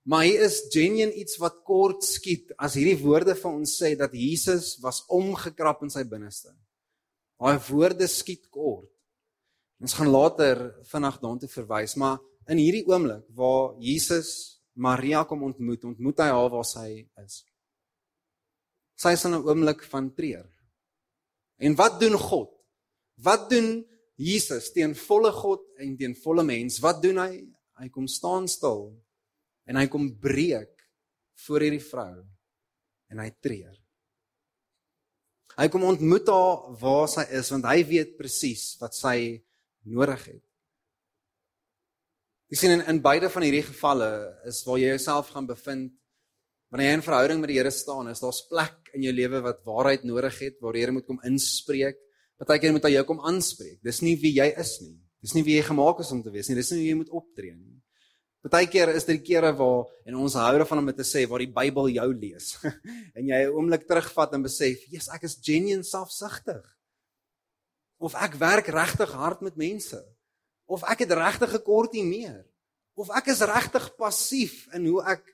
Maar 0.04 0.24
hier 0.24 0.42
is 0.44 0.66
genuen 0.68 1.18
iets 1.18 1.38
wat 1.40 1.62
kort 1.64 2.04
skiet 2.04 2.52
as 2.58 2.74
hierdie 2.76 3.00
woorde 3.00 3.34
vir 3.34 3.50
ons 3.50 3.82
sê 3.82 3.96
dat 3.96 4.12
Jesus 4.12 4.76
was 4.82 5.02
omgekrap 5.08 5.82
in 5.82 5.90
sy 5.90 6.04
binneste. 6.04 6.52
Daai 7.40 7.58
woorde 7.70 8.06
skiet 8.06 8.50
kort. 8.50 8.90
Ons 9.80 9.96
gaan 9.96 10.12
later 10.12 10.60
vinnig 10.84 11.16
daartoe 11.20 11.48
verwys, 11.48 11.96
maar 11.96 12.20
in 12.48 12.60
hierdie 12.60 12.84
oomblik 12.86 13.24
waar 13.34 13.74
Jesus 13.80 14.60
Maria 14.74 15.24
kom 15.24 15.42
ontmoet, 15.42 15.84
ontmoet 15.84 16.20
hy 16.20 16.28
haar 16.30 16.50
waar 16.52 16.66
sy 16.68 16.88
is. 17.24 17.44
Sy 18.94 19.14
is 19.16 19.24
in 19.24 19.34
'n 19.34 19.46
oomblik 19.48 19.82
van 19.82 20.12
treur. 20.14 20.53
En 21.62 21.76
wat 21.78 22.00
doen 22.00 22.16
God? 22.18 22.50
Wat 23.22 23.48
doen 23.50 23.84
Jesus 24.18 24.70
teen 24.74 24.94
volle 24.98 25.32
God 25.34 25.62
en 25.82 25.96
teen 25.98 26.14
volle 26.24 26.44
mens? 26.46 26.80
Wat 26.82 27.02
doen 27.02 27.20
hy? 27.22 27.32
Hy 27.80 27.88
kom 27.90 28.06
staan 28.10 28.46
stil 28.50 28.92
en 29.66 29.78
hy 29.80 29.86
kom 29.90 30.06
breek 30.20 30.84
voor 31.46 31.64
hierdie 31.66 31.82
vrou 31.82 32.22
en 33.10 33.22
hy 33.22 33.30
treur. 33.42 33.74
Hy 35.54 35.66
kom 35.70 35.86
ontmoet 35.86 36.28
haar 36.30 36.78
waar 36.80 37.06
sy 37.10 37.24
is 37.38 37.50
want 37.54 37.66
hy 37.70 37.84
weet 37.86 38.16
presies 38.18 38.74
wat 38.80 38.96
sy 38.96 39.16
nodig 39.86 40.26
het. 40.32 40.42
Jy 42.52 42.58
sien 42.58 42.74
in, 42.76 42.84
in 42.90 43.02
beide 43.02 43.30
van 43.32 43.46
hierdie 43.46 43.64
gevalle 43.66 44.08
is 44.50 44.60
waar 44.66 44.80
jy 44.82 44.92
jouself 44.92 45.30
gaan 45.34 45.46
bevind 45.48 45.92
Wanneer 46.74 46.90
jy 46.90 46.94
in 46.98 47.04
verhouding 47.06 47.38
met 47.38 47.52
die 47.52 47.58
Here 47.60 47.70
staan, 47.70 48.08
is 48.10 48.18
daar 48.18 48.34
'n 48.34 48.48
plek 48.50 48.90
in 48.94 49.02
jou 49.06 49.12
lewe 49.14 49.40
wat 49.42 49.62
waarheid 49.62 50.02
nodig 50.02 50.38
het, 50.40 50.56
waar 50.60 50.72
die 50.72 50.80
Here 50.80 50.92
moet 50.92 51.06
kom 51.06 51.20
inspreek. 51.22 51.94
Partykeer 52.36 52.72
moet 52.72 52.82
hy 52.82 52.90
jou 52.90 53.04
kom 53.04 53.20
aanspreek. 53.20 53.78
Dis 53.80 54.02
nie 54.02 54.16
wie 54.16 54.34
jy 54.34 54.52
is 54.58 54.80
nie. 54.80 54.98
Dis 55.22 55.34
nie 55.34 55.44
wie 55.44 55.54
jy 55.54 55.62
gemaak 55.62 56.00
is 56.00 56.10
om 56.10 56.22
te 56.22 56.30
wees 56.30 56.48
nie. 56.48 56.56
Dis 56.56 56.70
nie 56.72 56.80
hoe 56.80 56.88
jy 56.88 56.96
moet 56.96 57.10
optree 57.10 57.54
nie. 57.54 57.80
Partykeer 58.42 58.88
is 58.88 59.04
dit 59.04 59.22
kere 59.22 59.52
waar 59.52 59.86
en 60.04 60.16
ons 60.16 60.34
hou 60.34 60.58
daarvan 60.58 60.78
om 60.78 60.92
te 60.92 61.02
sê 61.04 61.28
waar 61.28 61.38
die 61.38 61.54
Bybel 61.54 61.88
jou 61.90 62.12
lees. 62.12 62.58
en 63.16 63.24
jy 63.24 63.46
'n 63.46 63.54
oomblik 63.54 63.86
terugvat 63.86 64.34
en 64.34 64.42
besef, 64.42 64.84
"Jesus, 64.90 65.14
ek 65.14 65.22
is 65.22 65.38
genuine 65.40 65.84
selfsugtig." 65.84 66.74
of 68.04 68.14
ek 68.20 68.36
werk 68.36 68.68
regtig 68.68 69.12
hard 69.16 69.40
met 69.40 69.56
mense 69.56 70.00
of 70.66 70.84
ek 70.90 71.04
het 71.04 71.14
regtig 71.16 71.54
gekort 71.56 71.94
nie 71.96 72.04
meer 72.04 72.42
of 72.98 73.10
ek 73.16 73.30
is 73.32 73.42
regtig 73.48 73.86
passief 73.96 74.66
in 74.76 74.86
hoe 74.90 75.02
ek 75.14 75.33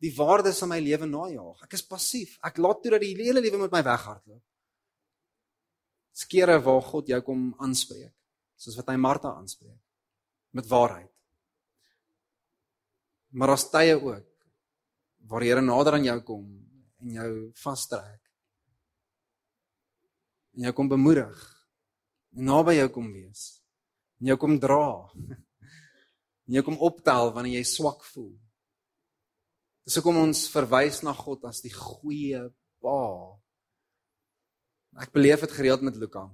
die 0.00 0.12
waardes 0.16 0.62
in 0.64 0.70
my 0.72 0.78
lewe 0.80 1.06
najaag. 1.08 1.66
Ek 1.66 1.76
is 1.76 1.84
passief. 1.86 2.38
Ek 2.46 2.58
laat 2.62 2.80
toe 2.82 2.94
dat 2.96 3.04
die 3.04 3.12
hele 3.18 3.42
lewe 3.44 3.60
met 3.66 3.74
my 3.74 3.82
weghardloop. 3.84 4.42
Skere 6.16 6.56
waar 6.64 6.82
God 6.88 7.12
jou 7.12 7.20
kom 7.24 7.50
aanspreek, 7.62 8.12
soos 8.58 8.76
wat 8.80 8.90
hy 8.92 8.96
Martha 9.00 9.32
aanspreek 9.36 9.78
met 10.56 10.66
waarheid. 10.66 11.12
Maar 13.38 13.54
as 13.54 13.68
tye 13.70 13.94
ook 13.94 14.26
waar 15.30 15.44
die 15.44 15.52
Here 15.52 15.62
nader 15.62 15.94
aan 15.94 16.08
jou 16.08 16.18
kom 16.26 16.46
en 17.00 17.14
jou 17.14 17.30
vastrek. 17.62 18.18
En 20.56 20.66
jou 20.66 20.72
kom 20.74 20.90
bemoedig. 20.90 21.38
En 22.34 22.48
naby 22.50 22.80
jou 22.80 22.88
kom 22.96 23.12
wees. 23.12 23.44
En 24.20 24.32
jou 24.32 24.40
kom 24.40 24.58
dra. 24.60 24.82
En 26.50 26.56
jou 26.56 26.64
kom 26.66 26.80
optel 26.82 27.28
wanneer 27.30 27.60
jy 27.60 27.66
swak 27.68 28.00
voel. 28.10 28.32
Dis 29.86 29.96
hoekom 29.96 30.18
ons 30.20 30.42
verwys 30.52 31.00
na 31.06 31.14
God 31.16 31.46
as 31.48 31.62
die 31.64 31.72
goeie 31.72 32.42
Pa. 32.80 33.00
Ek 35.00 35.12
beleef 35.12 35.42
dit 35.44 35.52
gereeld 35.56 35.82
met 35.84 35.96
Luka. 36.00 36.26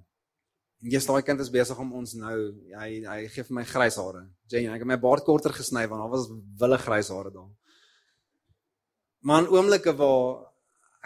En 0.83 0.93
jy's 0.93 1.07
daai 1.09 1.23
kind 1.27 1.41
is 1.43 1.53
besig 1.53 1.79
om 1.81 1.95
ons 1.99 2.13
nou 2.21 2.35
hy 2.77 2.91
hy 3.07 3.21
gee 3.33 3.47
vir 3.49 3.57
my 3.59 3.65
grys 3.67 3.97
hare. 4.01 4.27
Jenny, 4.53 4.69
ek 4.71 4.85
het 4.85 4.91
my 4.91 4.99
baard 5.03 5.25
korter 5.27 5.55
gesny 5.57 5.87
want 5.91 6.05
daar 6.05 6.13
was 6.13 6.29
wille 6.61 6.79
grys 6.83 7.11
hare 7.15 7.33
daar. 7.35 7.49
Maar 9.27 9.43
in 9.43 9.51
oomblikke 9.55 9.97
waar 9.99 10.45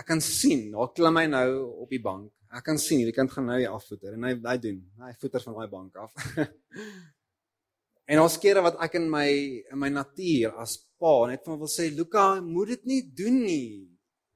ek 0.00 0.08
kan 0.10 0.20
sien, 0.24 0.70
daar 0.74 0.90
klim 0.96 1.16
hy 1.20 1.26
nou 1.30 1.48
op 1.84 1.92
die 1.92 2.02
bank. 2.02 2.32
Ek 2.50 2.66
kan 2.66 2.80
sien 2.82 3.00
hierdie 3.00 3.14
kind 3.14 3.30
gaan 3.30 3.46
nou 3.46 3.60
hier 3.60 3.72
afvoeter 3.72 4.16
en 4.16 4.26
hy 4.26 4.34
hy 4.42 4.56
doen. 4.60 4.82
Hy 5.04 5.14
voeter 5.22 5.44
van 5.46 5.60
daai 5.60 5.72
bank 5.72 5.96
af. 6.02 6.28
en 8.10 8.22
ons 8.24 8.38
kere 8.42 8.62
wat 8.64 8.78
ek 8.82 8.98
in 8.98 9.06
my 9.10 9.28
in 9.70 9.78
my 9.78 9.90
natuur 9.94 10.56
as 10.58 10.76
pa 11.00 11.14
net 11.30 11.46
van 11.46 11.58
wil 11.58 11.70
sê, 11.70 11.88
"Luka, 11.94 12.40
moet 12.40 12.68
dit 12.74 12.84
nie 12.86 13.02
doen 13.02 13.42
nie. 13.42 13.88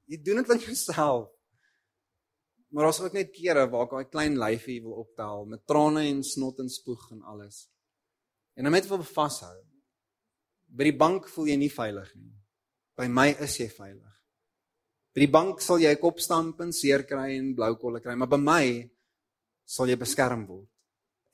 Jy 0.07 0.17
doen 0.23 0.37
dit 0.37 0.51
aan 0.51 0.59
jouself." 0.59 1.29
Maar 2.71 2.89
ons 2.89 2.99
ook 3.01 3.13
net 3.13 3.31
kere 3.31 3.69
waar 3.71 3.85
ek 3.85 3.91
daai 3.91 4.11
klein 4.11 4.35
lyfie 4.37 4.81
wil 4.83 4.99
optel 5.05 5.45
met 5.45 5.65
trane 5.67 6.07
en 6.09 6.23
snot 6.23 6.59
en 6.59 6.69
spoeg 6.69 7.11
en 7.11 7.21
alles. 7.21 7.69
En 8.55 8.63
dan 8.63 8.73
net 8.73 8.87
wil 8.87 9.03
vashou. 9.03 9.55
By 10.67 10.83
die 10.83 10.97
bank 10.97 11.29
voel 11.29 11.47
jy 11.47 11.55
nie 11.55 11.71
veilig 11.71 12.09
nie. 12.15 12.33
By 12.97 13.07
my 13.07 13.29
is 13.39 13.57
jy 13.59 13.69
veilig. 13.69 14.11
By 15.15 15.23
die 15.23 15.31
bank 15.31 15.61
sal 15.63 15.79
jy 15.79 15.95
kop 15.95 16.19
stamp 16.19 16.59
en 16.59 16.73
seer 16.75 17.05
kry 17.07 17.37
en 17.37 17.53
blou 17.55 17.75
kolle 17.79 18.01
kry, 18.03 18.15
maar 18.19 18.27
by 18.27 18.39
my 18.39 18.65
sal 19.63 19.87
jy 19.87 19.95
beskerm 19.95 20.43
word. 20.47 20.67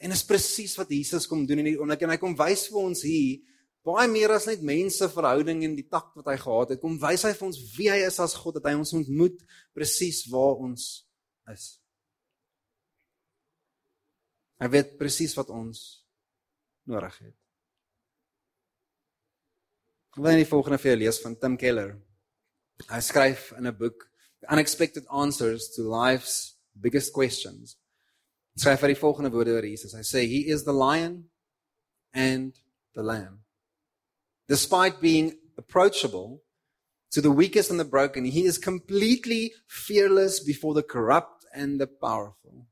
En 0.01 0.09
dis 0.09 0.25
presies 0.25 0.73
wat 0.79 0.89
Jesus 0.89 1.27
kom 1.29 1.45
doen 1.45 1.61
in 1.61 1.69
hierdie 1.69 1.81
oomblik 1.81 2.03
en 2.05 2.13
hy 2.15 2.19
kom 2.21 2.33
wys 2.39 2.65
vir 2.71 2.81
ons 2.81 3.03
hier 3.05 3.41
baie 3.85 4.07
meer 4.09 4.33
as 4.35 4.45
net 4.49 4.61
mense 4.65 5.07
verhouding 5.09 5.63
en 5.65 5.75
die 5.77 5.87
takt 5.89 6.13
wat 6.19 6.29
hy 6.29 6.37
gehad 6.41 6.73
het. 6.73 6.81
Kom 6.81 6.99
wys 7.01 7.25
hy 7.25 7.33
vir 7.37 7.47
ons 7.47 7.61
wie 7.77 7.89
hy 7.89 8.01
is 8.05 8.19
as 8.21 8.37
God 8.37 8.59
dat 8.59 8.69
hy 8.69 8.75
ons 8.77 8.93
ontmoet 8.97 9.39
presies 9.77 10.23
waar 10.29 10.61
ons 10.61 10.89
is. 11.49 11.65
Hy 14.61 14.69
weet 14.69 14.97
presies 14.99 15.33
wat 15.37 15.49
ons 15.49 16.05
nodig 16.89 17.17
het. 17.23 17.37
Ek 20.11 20.19
wil 20.21 20.37
net 20.37 20.49
volgende 20.49 20.77
vir 20.81 20.91
jou 20.91 20.99
lees 21.01 21.21
van 21.23 21.37
Tim 21.39 21.57
Keller. 21.57 21.95
Hy 22.89 23.01
skryf 23.01 23.51
in 23.57 23.65
'n 23.65 23.77
boek 23.77 24.09
Unexpected 24.51 25.05
Answers 25.07 25.69
to 25.73 25.81
Life's 25.89 26.57
Biggest 26.73 27.13
Questions. 27.13 27.80
Hy 28.55 28.63
skryf 28.63 28.81
vir 28.83 28.93
die 28.93 28.99
volgende 28.99 29.31
woorde 29.31 29.53
oor 29.55 29.65
Jesus. 29.65 29.93
Hy 29.95 30.03
sê 30.05 30.25
he 30.27 30.43
is 30.51 30.65
the 30.65 30.75
lion 30.75 31.29
and 32.13 32.53
the 32.95 33.03
lamb. 33.03 33.43
Despite 34.47 34.99
being 34.99 35.37
approachable 35.57 36.41
to 37.11 37.21
the 37.21 37.31
weakest 37.31 37.71
and 37.71 37.79
the 37.79 37.85
broken, 37.85 38.25
he 38.25 38.45
is 38.45 38.57
completely 38.57 39.53
fearless 39.67 40.39
before 40.39 40.73
the 40.73 40.83
corrupt 40.83 41.45
and 41.53 41.79
the 41.79 41.87
powerful. 41.87 42.67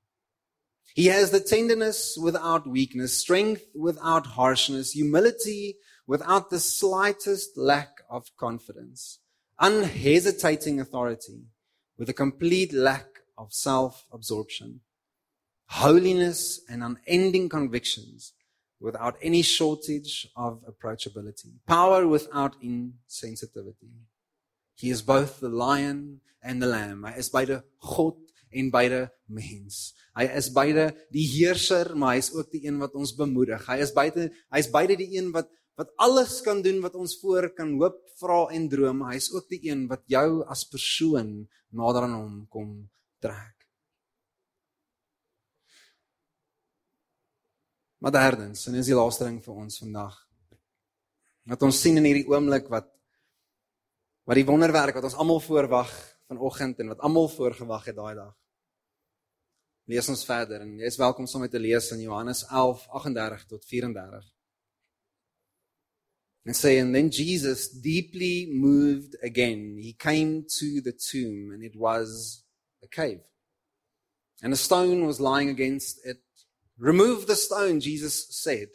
He 0.93 1.07
has 1.07 1.31
the 1.31 1.39
tenderness 1.39 2.17
without 2.21 2.67
weakness, 2.67 3.17
strength 3.17 3.63
without 3.73 4.25
harshness, 4.25 4.91
humility 4.91 5.77
without 6.07 6.49
the 6.49 6.59
slightest 6.59 7.57
lack 7.57 8.01
of 8.09 8.35
confidence, 8.35 9.19
unhesitating 9.59 10.79
authority 10.79 11.43
with 11.97 12.09
a 12.09 12.13
complete 12.13 12.73
lack 12.73 13.07
of 13.37 13.53
self 13.53 14.05
absorption, 14.11 14.81
holiness 15.69 16.61
and 16.67 16.83
unending 16.83 17.47
convictions 17.47 18.33
without 18.79 19.15
any 19.21 19.41
shortage 19.41 20.27
of 20.35 20.63
approachability, 20.65 21.51
power 21.67 22.07
without 22.07 22.55
insensitivity. 22.61 23.91
He 24.75 24.89
is 24.89 25.01
both 25.01 25.39
the 25.39 25.49
lion 25.49 26.21
and 26.41 26.61
the 26.61 26.67
lamb. 26.67 27.03
Hy 27.03 27.17
is 27.17 27.29
beide 27.29 27.61
God 27.77 28.15
en 28.51 28.71
beide 28.71 29.11
mens. 29.27 29.93
Hy 30.15 30.25
is 30.39 30.49
beide 30.49 30.89
die 31.13 31.27
heerser, 31.27 31.93
maar 31.95 32.15
hy 32.15 32.23
is 32.23 32.31
ook 32.33 32.49
die 32.55 32.63
een 32.65 32.79
wat 32.81 32.95
ons 32.97 33.13
bemoedig. 33.13 33.67
Hy 33.67 33.77
is 33.83 33.93
beide 33.93 34.29
hy 34.49 34.63
is 34.63 34.71
beide 34.71 34.97
die 34.99 35.11
een 35.19 35.33
wat 35.35 35.51
wat 35.79 35.93
alles 36.03 36.41
kan 36.43 36.59
doen 36.59 36.81
wat 36.83 36.95
ons 36.99 37.13
voor 37.21 37.45
kan 37.55 37.77
hoop, 37.79 38.01
vra 38.19 38.41
en 38.51 38.65
droom. 38.71 39.05
Hy 39.07 39.15
is 39.15 39.29
ook 39.31 39.47
die 39.51 39.61
een 39.69 39.85
wat 39.87 40.03
jou 40.11 40.41
as 40.51 40.65
persoon 40.67 41.45
nader 41.71 42.07
aan 42.07 42.17
hom 42.17 42.35
kom 42.51 42.73
trek. 43.23 43.58
Maar 47.99 48.15
derdens, 48.15 48.65
en 48.67 48.77
is 48.79 48.87
die 48.87 48.95
laaste 48.95 49.25
ding 49.27 49.41
vir 49.43 49.55
ons 49.59 49.81
vandag. 49.81 50.15
Wat 51.49 51.63
ons 51.67 51.81
sien 51.81 51.99
in 51.99 52.07
hierdie 52.07 52.27
oomblik 52.29 52.69
wat 52.71 52.87
wat 54.29 54.37
die 54.37 54.45
wonderwerk 54.45 54.93
wat 54.93 55.07
ons 55.07 55.17
almal 55.17 55.39
voorwag 55.41 55.89
vanoggend 56.29 56.79
en 56.83 56.91
wat 56.91 56.99
almal 57.01 57.25
voorgewag 57.33 57.87
het 57.89 57.95
daai 57.97 58.13
dag. 58.13 58.35
Lees 59.89 60.09
ons 60.13 60.21
verder 60.27 60.61
en 60.61 60.75
jy 60.77 60.85
is 60.85 60.99
welkom 61.01 61.25
om 61.25 61.41
met 61.41 61.51
te 61.51 61.61
lees 61.61 61.89
in 61.95 62.03
Johannes 62.05 62.43
11:38 62.45 63.47
tot 63.49 63.65
34. 63.65 64.27
And 66.45 66.55
say, 66.55 66.79
and 66.79 66.95
then 66.95 67.09
Jesus, 67.09 67.69
deeply 67.69 68.47
moved 68.51 69.15
again, 69.21 69.77
he 69.77 69.93
came 69.93 70.45
to 70.59 70.81
the 70.81 70.93
tomb, 70.93 71.51
and 71.51 71.63
it 71.63 71.75
was 71.75 72.43
a 72.81 72.87
cave. 72.87 73.21
And 74.41 74.53
a 74.53 74.55
stone 74.55 75.05
was 75.05 75.19
lying 75.19 75.49
against 75.49 76.05
it. 76.05 76.21
Remove 76.79 77.27
the 77.27 77.35
stone, 77.35 77.79
Jesus 77.81 78.27
said. 78.29 78.69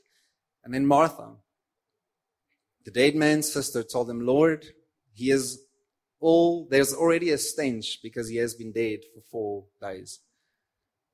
And 0.62 0.72
then 0.72 0.86
Martha, 0.86 1.32
the 2.84 2.90
dead 2.90 3.14
man's 3.14 3.50
sister, 3.50 3.82
told 3.82 4.10
him, 4.10 4.26
Lord, 4.26 4.66
he 5.12 5.30
is 5.30 5.60
all, 6.20 6.66
there's 6.70 6.94
already 6.94 7.30
a 7.30 7.38
stench 7.38 8.00
because 8.02 8.28
he 8.28 8.36
has 8.36 8.54
been 8.54 8.72
dead 8.72 9.00
for 9.14 9.20
four 9.30 9.64
days. 9.80 10.20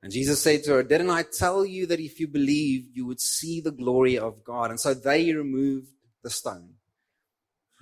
And 0.03 0.11
Jesus 0.11 0.41
said 0.41 0.63
to 0.63 0.73
her, 0.73 0.83
Didn't 0.83 1.09
I 1.09 1.23
tell 1.23 1.65
you 1.65 1.85
that 1.87 1.99
if 1.99 2.19
you 2.19 2.27
believe, 2.27 2.87
you 2.93 3.05
would 3.05 3.19
see 3.19 3.61
the 3.61 3.71
glory 3.71 4.17
of 4.17 4.43
God? 4.43 4.71
And 4.71 4.79
so 4.79 4.93
they 4.93 5.31
removed 5.33 5.89
the 6.23 6.29
stone. 6.29 6.75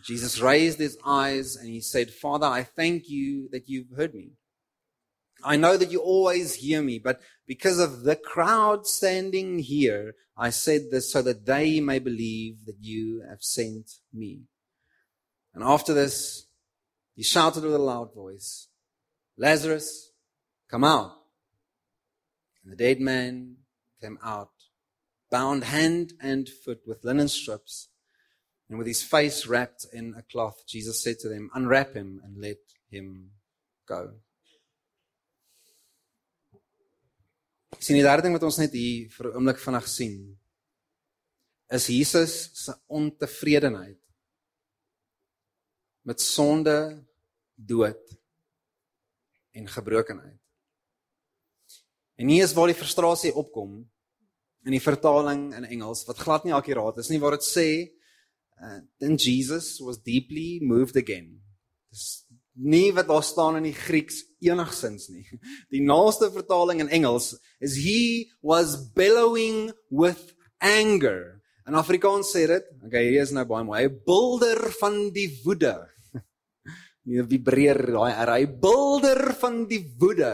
Jesus 0.06 0.40
raised 0.40 0.80
his 0.80 0.98
eyes 1.06 1.56
and 1.56 1.68
he 1.70 1.82
said, 1.82 2.12
Father, 2.12 2.48
I 2.48 2.64
thank 2.64 3.10
you 3.10 3.50
that 3.52 3.68
you've 3.68 3.92
heard 3.96 4.14
me. 4.14 4.32
I 5.44 5.56
know 5.56 5.78
that 5.78 5.92
you 5.92 6.00
always 6.00 6.56
hear 6.56 6.82
me, 6.82 7.00
but 7.00 7.22
because 7.48 7.80
of 7.80 8.04
the 8.04 8.16
crowd 8.16 8.86
standing 8.86 9.60
here, 9.60 10.16
I 10.38 10.50
said 10.50 10.92
this 10.92 11.12
so 11.12 11.22
that 11.22 11.46
they 11.46 11.80
may 11.80 12.00
believe 12.00 12.66
that 12.66 12.78
you 12.80 13.24
have 13.30 13.42
sent 13.42 13.92
me. 14.14 14.44
And 15.54 15.64
after 15.64 15.94
this, 15.94 16.46
he 17.16 17.24
shouted 17.24 17.64
with 17.64 17.74
a 17.74 17.80
loud 17.80 18.14
voice, 18.14 18.68
Lazarus, 19.38 20.12
come 20.70 20.84
out. 20.84 21.12
And 22.64 22.72
the 22.72 22.78
dead 22.78 23.00
man 23.00 23.58
came 24.02 24.20
out, 24.24 24.52
bound 25.30 25.66
hand 25.66 26.14
and 26.22 26.48
foot 26.48 26.82
with 26.86 27.04
linen 27.04 27.28
strips 27.28 27.90
And 28.70 28.78
with 28.78 28.88
his 28.88 29.02
face 29.02 29.48
wrapped 29.48 29.88
in 29.92 30.14
a 30.16 30.22
cloth, 30.22 30.64
Jesus 30.68 31.04
said 31.04 31.20
to 31.20 31.30
them, 31.30 31.50
Unwrap 31.56 31.96
him 31.96 32.22
and 32.24 32.40
let 32.40 32.58
him 32.92 33.32
go. 33.88 34.14
Sien 37.78 38.00
die 38.00 38.06
derde 38.06 38.26
ding 38.26 38.34
wat 38.34 38.46
ons 38.48 38.58
net 38.58 38.74
hier 38.74 39.10
vir 39.14 39.30
'n 39.30 39.36
oomblik 39.36 39.60
vinnig 39.60 39.88
sien 39.88 40.38
is 41.70 41.88
Jesus 41.88 42.50
se 42.54 42.74
ontevredenheid 42.88 44.00
met 46.02 46.22
sonde, 46.22 47.06
dood 47.56 48.18
en 49.52 49.68
gebrokenheid. 49.68 50.40
En 52.18 52.28
hier 52.28 52.44
is 52.44 52.54
waar 52.54 52.68
die 52.68 52.82
frustrasie 52.82 53.34
opkom 53.34 53.90
in 54.66 54.72
die 54.72 54.82
vertaling 54.82 55.54
in 55.54 55.66
Engels 55.66 56.06
wat 56.08 56.18
glad 56.18 56.44
nie 56.44 56.54
akuraat 56.54 56.98
is 56.98 57.10
nie 57.10 57.20
waar 57.20 57.38
dit 57.38 57.46
sê 57.46 57.70
Uh, 58.62 58.80
then 59.00 59.16
Jesus 59.16 59.80
was 59.80 59.98
deeply 59.98 60.60
moved 60.62 60.98
again. 60.98 61.40
Dis 61.90 62.26
nie 62.54 62.92
wat 62.92 63.08
daar 63.08 63.24
staan 63.24 63.56
in 63.56 63.70
die 63.70 63.76
Grieks 63.76 64.26
enigsins 64.44 65.10
nie. 65.12 65.26
Die 65.74 65.82
naaste 65.84 66.30
vertaling 66.34 66.84
in 66.84 66.92
Engels 66.94 67.34
is 67.60 67.78
he 67.84 68.30
was 68.42 68.78
bellowing 68.96 69.72
with 69.92 70.34
anger. 70.64 71.42
In 71.68 71.78
Afrikaans 71.78 72.32
sê 72.34 72.48
dit, 72.50 72.70
okay, 72.86 73.04
hier 73.12 73.24
is 73.26 73.34
nou 73.36 73.46
baie 73.50 73.66
mooi. 73.68 73.84
Hy 73.84 73.90
bulder 74.08 74.64
van 74.80 75.10
die 75.14 75.28
woede. 75.44 75.76
Nie 77.06 77.26
vibreer 77.30 77.84
daai 77.92 78.14
er, 78.14 78.32
hy 78.38 78.48
bulder 78.62 79.36
van 79.42 79.64
die 79.70 79.84
woede. 80.02 80.34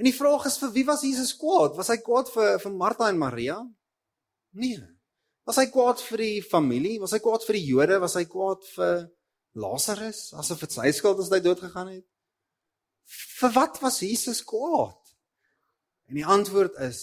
En 0.00 0.08
die 0.08 0.16
vraag 0.16 0.46
is 0.48 0.56
vir 0.58 0.72
wie 0.74 0.86
was 0.88 1.04
Jesus 1.04 1.34
kwaad? 1.38 1.76
Was 1.78 1.92
hy 1.92 1.98
kwaad 2.02 2.30
vir 2.32 2.56
vir 2.62 2.72
Martha 2.74 3.10
en 3.12 3.20
Maria? 3.20 3.58
Nee. 4.56 4.80
Was 5.46 5.58
hy 5.60 5.66
kwaad 5.74 6.00
vir 6.06 6.22
die 6.24 6.40
familie? 6.42 7.00
Was 7.02 7.12
hy 7.16 7.20
kwaad 7.22 7.44
vir 7.46 7.58
die 7.58 7.66
Jode? 7.68 8.00
Was 8.02 8.16
hy 8.18 8.24
kwaad 8.30 8.64
vir 8.72 9.04
Lazarus 9.52 10.30
asof 10.40 10.64
dit 10.64 10.72
sy 10.72 10.88
skuld 10.96 11.20
is 11.20 11.28
dat 11.28 11.42
hy 11.42 11.44
dood 11.44 11.60
gegaan 11.60 11.92
het? 11.92 12.06
Vir 13.06 13.52
wat 13.56 13.80
was 13.82 14.00
Jesus 14.00 14.42
kwaad? 14.44 14.98
En 16.08 16.18
die 16.20 16.26
antwoord 16.26 16.78
is 16.84 17.02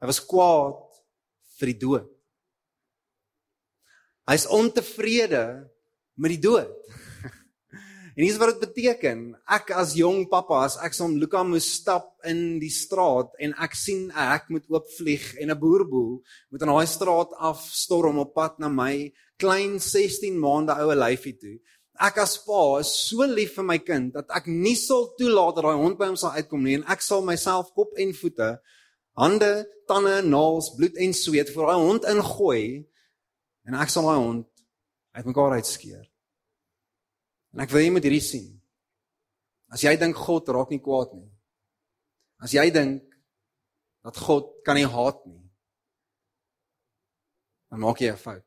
hy 0.00 0.10
was 0.10 0.20
kwaad 0.24 0.82
vir 1.58 1.72
die 1.72 1.80
dood. 1.80 2.12
Hy's 4.26 4.46
ontevrede 4.50 5.44
met 6.18 6.34
die 6.36 6.42
dood. 6.42 6.72
En 8.16 8.24
hier's 8.24 8.38
wat 8.40 8.54
dit 8.54 8.70
beteken. 8.72 9.34
Ek 9.52 9.74
as 9.76 9.90
jong 9.92 10.22
pappa, 10.30 10.62
as 10.64 10.78
ek 10.80 10.94
son 10.96 11.18
Luka 11.20 11.42
moes 11.44 11.66
stap 11.68 12.14
in 12.24 12.56
die 12.62 12.72
straat 12.72 13.34
en 13.44 13.52
ek 13.60 13.76
sien 13.76 14.06
'n 14.08 14.16
hek 14.16 14.48
moet 14.48 14.64
oopvlieg 14.72 15.34
en 15.36 15.52
'n 15.52 15.60
boerboel 15.60 16.24
moet 16.48 16.62
aan 16.62 16.72
daai 16.72 16.88
straat 16.88 17.36
afstorm 17.36 18.16
op 18.24 18.32
pad 18.32 18.56
na 18.58 18.72
my 18.72 19.12
klein 19.36 19.76
16 19.76 20.40
maande 20.40 20.72
oue 20.72 20.96
lyfie 20.96 21.36
toe. 21.36 21.60
Ek 21.96 22.18
as 22.20 22.36
pa 22.44 22.78
is 22.80 22.90
so 23.08 23.24
lief 23.24 23.54
vir 23.56 23.64
my 23.64 23.78
kind 23.80 24.12
dat 24.12 24.28
ek 24.36 24.48
nie 24.50 24.76
sal 24.76 25.08
toelaat 25.16 25.56
dat 25.56 25.64
daai 25.64 25.80
hond 25.80 25.96
by 25.96 26.10
hom 26.10 26.18
sal 26.20 26.36
uitkom 26.36 26.64
nie 26.64 26.76
en 26.76 26.84
ek 26.92 27.04
sal 27.04 27.24
myself 27.24 27.70
kop 27.76 27.96
en 27.96 28.12
voete, 28.12 28.50
hande, 29.16 29.52
tande, 29.88 30.18
naels, 30.26 30.68
bloed 30.76 30.98
en 31.00 31.16
sweet 31.16 31.52
vir 31.54 31.70
daai 31.70 31.80
hond 31.80 32.08
ingooi 32.12 32.66
en 33.66 33.78
ek 33.80 33.92
sal 33.92 34.10
daai 34.10 34.20
hond 34.20 34.48
uitmekaar 35.16 35.56
uitskeer. 35.56 36.04
En 37.56 37.64
ek 37.64 37.72
wil 37.72 37.86
jy 37.86 37.92
moet 37.94 38.04
hierdie 38.04 38.24
sien. 38.24 38.50
As 39.72 39.80
jy 39.82 39.94
dink 39.96 40.18
God 40.20 40.52
raak 40.52 40.74
nie 40.74 40.82
kwaad 40.84 41.14
nie. 41.16 41.30
As 42.44 42.52
jy 42.52 42.68
dink 42.74 43.00
dat 44.04 44.20
God 44.20 44.52
kan 44.66 44.76
nie 44.76 44.86
haat 44.86 45.24
nie. 45.24 45.40
Dan 47.72 47.80
maak 47.80 48.04
jy 48.04 48.12
'n 48.12 48.20
fout. 48.20 48.44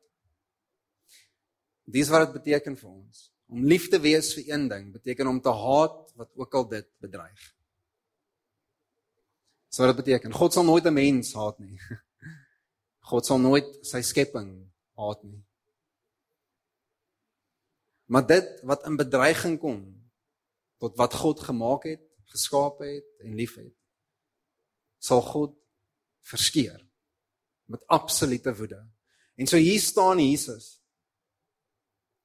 Dis 1.90 2.08
wat 2.08 2.24
dit 2.24 2.38
beteken 2.38 2.76
vir 2.76 2.90
ons. 2.90 3.32
Om 3.50 3.64
lief 3.66 3.88
te 3.90 3.98
wees 4.00 4.30
vir 4.36 4.52
een 4.52 4.68
ding 4.70 4.92
beteken 4.94 5.26
om 5.26 5.40
te 5.42 5.52
haat 5.52 6.12
wat 6.14 6.30
ook 6.38 6.54
al 6.54 6.68
dit 6.70 6.86
bedreig. 7.02 7.48
So 9.70 9.86
wat 9.86 9.98
beteken, 9.98 10.34
God 10.34 10.54
sal 10.54 10.64
nooit 10.64 10.86
'n 10.86 10.94
mens 10.94 11.34
haat 11.34 11.58
nie. 11.58 11.78
God 13.10 13.26
sal 13.26 13.38
nooit 13.38 13.86
sy 13.86 14.02
skepping 14.02 14.70
haat 14.98 15.22
nie. 15.22 15.42
Maar 18.10 18.26
dit 18.26 18.60
wat 18.66 18.86
in 18.86 18.96
bedreiging 18.96 19.58
kom 19.58 19.82
tot 20.78 20.96
wat 20.96 21.14
God 21.14 21.40
gemaak 21.40 21.84
het, 21.86 22.02
geskaap 22.30 22.78
het 22.82 23.06
en 23.22 23.34
liefhet, 23.34 23.74
sal 24.98 25.22
God 25.22 25.54
verskeur 26.26 26.78
met 27.70 27.86
absolute 27.86 28.54
woede. 28.54 28.80
En 29.34 29.46
so 29.46 29.56
hier 29.56 29.80
staan 29.80 30.18
Jesus 30.18 30.80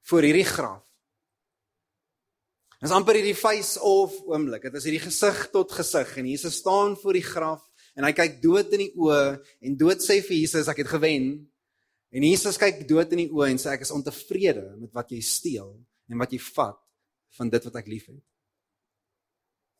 voor 0.01 0.21
hierdie 0.21 0.45
graf. 0.45 0.84
Dit 2.85 2.91
is 2.91 2.99
amper 2.99 3.17
hierdie 3.17 3.33
face-off 3.33 4.19
oomblik. 4.29 4.67
Dit 4.67 4.75
is 4.77 4.83
hierdie 4.85 5.01
gesig 5.01 5.39
tot 5.49 5.71
gesig 5.73 6.11
en 6.21 6.27
Jesus 6.29 6.59
staan 6.61 6.93
voor 7.01 7.17
die 7.17 7.25
graf 7.25 7.63
en 7.97 8.05
hy 8.05 8.11
kyk 8.13 8.35
dood 8.43 8.75
in 8.77 8.83
die 8.83 8.91
oë 8.93 9.39
en 9.65 9.77
dood 9.79 10.05
sê 10.05 10.19
vir 10.21 10.35
Jesus 10.37 10.69
ek 10.69 10.83
het 10.83 10.91
gewen 10.91 11.31
En 12.13 12.23
Jesus 12.23 12.59
kyk 12.61 12.85
dood 12.85 13.09
in 13.11 13.23
die 13.23 13.31
oë 13.33 13.49
en 13.55 13.59
sê 13.59 13.73
ek 13.73 13.87
is 13.87 13.91
ontevrede 13.95 14.67
met 14.77 14.93
wat 14.93 15.09
jy 15.11 15.17
steel 15.25 15.73
en 16.11 16.21
wat 16.21 16.31
jy 16.31 16.39
vat 16.45 16.77
van 17.39 17.51
dit 17.51 17.67
wat 17.67 17.81
ek 17.81 17.89
liefhet. 17.89 18.21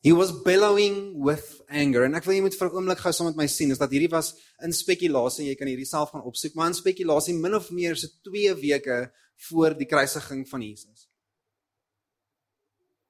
He 0.02 0.10
was 0.12 0.34
bellowing 0.42 1.14
with 1.22 1.62
anger 1.70 2.10
en 2.10 2.18
ek 2.18 2.26
wil 2.26 2.36
jy 2.36 2.44
moet 2.44 2.58
vir 2.58 2.68
'n 2.68 2.76
oomblik 2.76 3.06
gou 3.06 3.12
saam 3.14 3.30
met 3.30 3.38
my 3.38 3.46
sien 3.46 3.70
is 3.70 3.78
dat 3.78 3.94
hierdie 3.94 4.10
was 4.10 4.34
in 4.60 4.74
spekulasie 4.74 5.46
jy 5.46 5.54
kan 5.54 5.70
hierdie 5.70 5.86
self 5.86 6.10
gaan 6.10 6.26
opsoek 6.26 6.58
maar 6.58 6.74
in 6.74 6.74
spekulasie 6.74 7.38
min 7.38 7.54
of 7.54 7.70
meer 7.70 7.94
so 7.94 8.10
2 8.26 8.54
weke 8.58 9.12
voor 9.48 9.78
die 9.78 9.86
kruisiging 9.86 10.48
van 10.48 10.62
Jesus. 10.62 11.05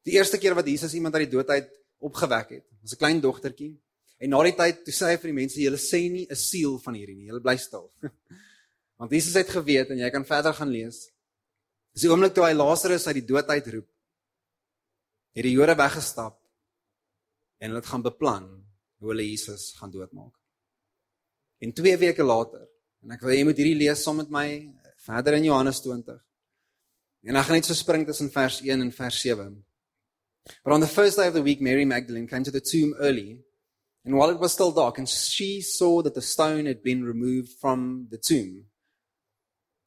Die 0.06 0.14
eerste 0.14 0.38
keer 0.38 0.54
wat 0.54 0.68
Jesus 0.70 0.94
iemand 0.94 1.16
uit 1.18 1.26
die 1.26 1.34
dood 1.34 1.50
uit 1.50 1.68
opgewek 2.06 2.52
het, 2.54 2.66
was 2.82 2.94
'n 2.94 3.02
klein 3.02 3.20
dogtertjie 3.20 3.74
en 4.18 4.30
na 4.30 4.42
die 4.42 4.54
tyd 4.54 4.84
toe 4.84 4.94
sê 4.94 5.10
hy 5.10 5.16
vir 5.16 5.30
die 5.32 5.40
mense 5.40 5.60
julle 5.60 5.80
sê 5.82 6.00
nie 6.10 6.26
'n 6.30 6.36
siel 6.36 6.78
van 6.78 6.94
hierdie 6.94 7.16
nie, 7.16 7.26
julle 7.26 7.40
bly 7.40 7.56
stil. 7.56 7.90
Want 8.98 9.10
Jesus 9.10 9.34
het 9.34 9.48
geweet 9.48 9.90
en 9.90 9.98
jy 9.98 10.10
kan 10.10 10.24
verder 10.24 10.54
gaan 10.54 10.70
lees. 10.70 11.10
Dis 11.92 12.02
die 12.02 12.10
oomblik 12.10 12.34
toe 12.34 12.44
hy 12.44 12.52
Lazarus 12.52 13.06
uit 13.06 13.14
die 13.14 13.26
dood 13.26 13.48
uitroep. 13.48 13.88
Het 15.34 15.44
die 15.44 15.52
Jode 15.52 15.74
weggestap 15.74 16.40
en 17.58 17.70
hulle 17.70 17.80
het 17.80 17.90
gaan 17.92 18.02
beplan 18.02 18.46
hoe 18.98 19.10
hulle 19.10 19.28
Jesus 19.28 19.72
gaan 19.76 19.90
doodmaak. 19.90 20.32
En 21.58 21.72
2 21.72 21.96
weke 21.96 22.22
later, 22.22 22.68
en 23.02 23.12
ek 23.16 23.22
wil 23.24 23.32
jy 23.32 23.44
moet 23.44 23.56
hierdie 23.56 23.78
lees 23.80 24.02
saam 24.02 24.16
met 24.16 24.30
my 24.30 24.48
verder 25.06 25.34
in 25.34 25.44
Johannes 25.44 25.80
20. 25.80 26.18
En 27.26 27.36
ek 27.36 27.44
gaan 27.48 27.56
net 27.56 27.68
so 27.68 27.74
spring 27.74 28.06
tussen 28.06 28.30
vers 28.30 28.60
1 28.60 28.80
en 28.80 28.92
vers 28.92 29.20
7. 29.20 29.64
But 30.64 30.72
on 30.72 30.80
the 30.80 30.86
first 30.86 31.16
day 31.16 31.26
of 31.26 31.34
the 31.34 31.42
week 31.42 31.60
Mary 31.60 31.84
Magdalene 31.84 32.26
came 32.26 32.44
to 32.44 32.50
the 32.50 32.60
tomb 32.60 32.94
early. 32.98 33.38
And 34.04 34.16
while 34.16 34.30
it 34.30 34.38
was 34.38 34.52
still 34.52 34.72
dark 34.72 34.98
and 34.98 35.08
she 35.08 35.60
saw 35.60 36.02
that 36.02 36.14
the 36.14 36.22
stone 36.22 36.66
had 36.66 36.82
been 36.82 37.04
removed 37.04 37.50
from 37.60 38.06
the 38.10 38.18
tomb. 38.18 38.66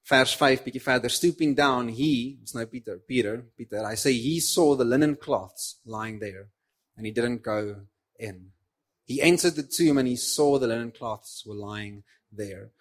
Vers 0.06 0.34
5 0.34 0.66
bietjie 0.66 0.82
verder. 0.82 1.10
Stooping 1.10 1.56
down 1.56 1.90
he 1.90 2.40
it's 2.42 2.54
nou 2.54 2.66
Peter 2.70 2.98
Peter 2.98 3.46
Peter 3.58 3.86
I 3.86 3.96
say 3.96 4.14
he 4.14 4.40
saw 4.40 4.76
the 4.76 4.84
linen 4.86 5.16
cloths 5.16 5.80
lying 5.86 6.20
there 6.20 6.50
and 6.98 7.06
he 7.06 7.12
didn't 7.12 7.44
go 7.44 7.76
in. 8.18 8.52
He 9.06 9.22
entered 9.22 9.56
the 9.56 9.64
tomb 9.64 9.98
and 9.98 10.08
he 10.08 10.16
saw 10.16 10.58
the 10.58 10.68
linen 10.68 10.92
cloths 10.92 11.46
were 11.46 11.56
lying 11.56 12.04
there. 12.32 12.72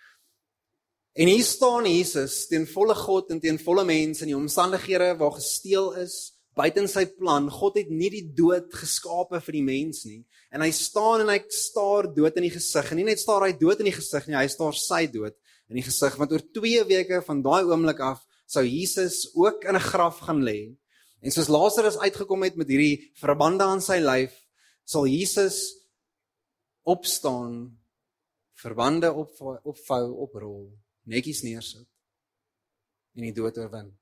En 1.15 1.27
hier 1.27 1.45
staan 1.45 1.85
Jesus 1.85 2.47
teen 2.47 2.67
volle 2.67 2.95
God 2.95 3.31
en 3.31 3.41
teen 3.41 3.59
volle 3.59 3.85
mense 3.85 4.23
in 4.23 4.31
die 4.31 4.37
omstandighede 4.37 5.17
waar 5.19 5.33
gesteel 5.35 5.93
is 5.99 6.38
buiten 6.59 6.89
sy 6.91 7.05
plan 7.19 7.49
God 7.55 7.79
het 7.79 7.91
nie 7.91 8.11
die 8.13 8.25
dood 8.37 8.73
geskape 8.75 9.41
vir 9.47 9.59
die 9.59 9.67
mens 9.67 10.05
nie 10.09 10.23
en 10.51 10.65
hy 10.67 10.71
staan 10.75 11.25
en 11.25 11.33
hy 11.33 11.39
staar 11.55 12.11
dood 12.15 12.37
in 12.41 12.49
die 12.49 12.55
gesig 12.57 12.91
en 12.91 13.01
nie 13.01 13.09
net 13.09 13.23
staar 13.23 13.47
hy 13.47 13.53
dood 13.61 13.85
in 13.85 13.91
die 13.91 13.99
gesig 13.99 14.27
nie 14.29 14.39
hy 14.39 14.49
staar 14.51 14.75
sy 14.75 15.07
dood 15.13 15.37
in 15.69 15.79
die 15.79 15.87
gesig 15.87 16.17
want 16.19 16.33
oor 16.35 16.45
2 16.61 16.89
weke 16.89 17.23
van 17.27 17.45
daai 17.45 17.63
oomblik 17.69 18.03
af 18.03 18.25
sou 18.49 18.65
Jesus 18.65 19.29
ook 19.35 19.65
in 19.65 19.77
'n 19.77 19.89
graf 19.93 20.19
gaan 20.19 20.43
lê. 20.43 20.77
En 21.21 21.31
soos 21.31 21.49
Lazarus 21.49 21.99
uitgekom 21.99 22.43
het 22.43 22.57
met 22.57 22.69
hierdie 22.69 23.11
verbande 23.15 23.65
aan 23.65 23.81
sy 23.81 23.99
lyf, 23.99 24.33
sal 24.85 25.07
Jesus 25.07 25.77
opstaan, 26.83 27.79
verbande 28.55 29.13
op 29.13 29.31
opvou, 29.63 30.13
oprol, 30.13 30.73
netjies 31.03 31.43
neersit 31.43 31.87
en 33.15 33.23
die 33.23 33.33
dood 33.33 33.59
oorwin. 33.59 33.99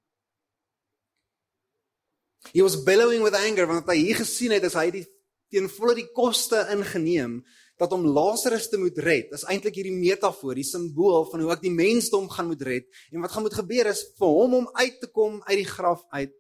He 2.53 2.63
was 2.63 2.79
bellowing 2.85 3.23
with 3.25 3.35
anger 3.35 3.67
want 3.67 3.89
hy 3.91 3.99
hier 4.01 4.21
gesien 4.23 4.55
het 4.57 4.65
as 4.69 4.77
hy 4.79 4.91
die 4.95 5.07
teen 5.53 5.69
volle 5.71 5.95
die 5.99 6.09
koste 6.15 6.65
ingeneem 6.75 7.41
dat 7.77 7.93
om 7.93 8.07
Lazarus 8.09 8.71
te 8.73 8.79
moet 8.81 8.97
red, 9.05 9.33
is 9.37 9.45
eintlik 9.53 9.77
hierdie 9.77 9.95
metafoor, 9.95 10.57
die 10.57 10.65
simbool 10.65 11.27
van 11.29 11.43
hoe 11.45 11.53
ek 11.53 11.65
die 11.67 11.75
mensdom 11.75 12.25
gaan 12.33 12.49
moet 12.49 12.65
red. 12.65 12.87
En 13.13 13.21
wat 13.21 13.35
gaan 13.35 13.45
moet 13.45 13.59
gebeur 13.59 13.91
is 13.91 14.01
vir 14.17 14.33
hom 14.33 14.57
om 14.63 14.71
uit 14.81 14.97
te 15.03 15.11
kom 15.13 15.43
uit 15.45 15.59
die 15.61 15.69
graf 15.69 16.07
uit, 16.17 16.33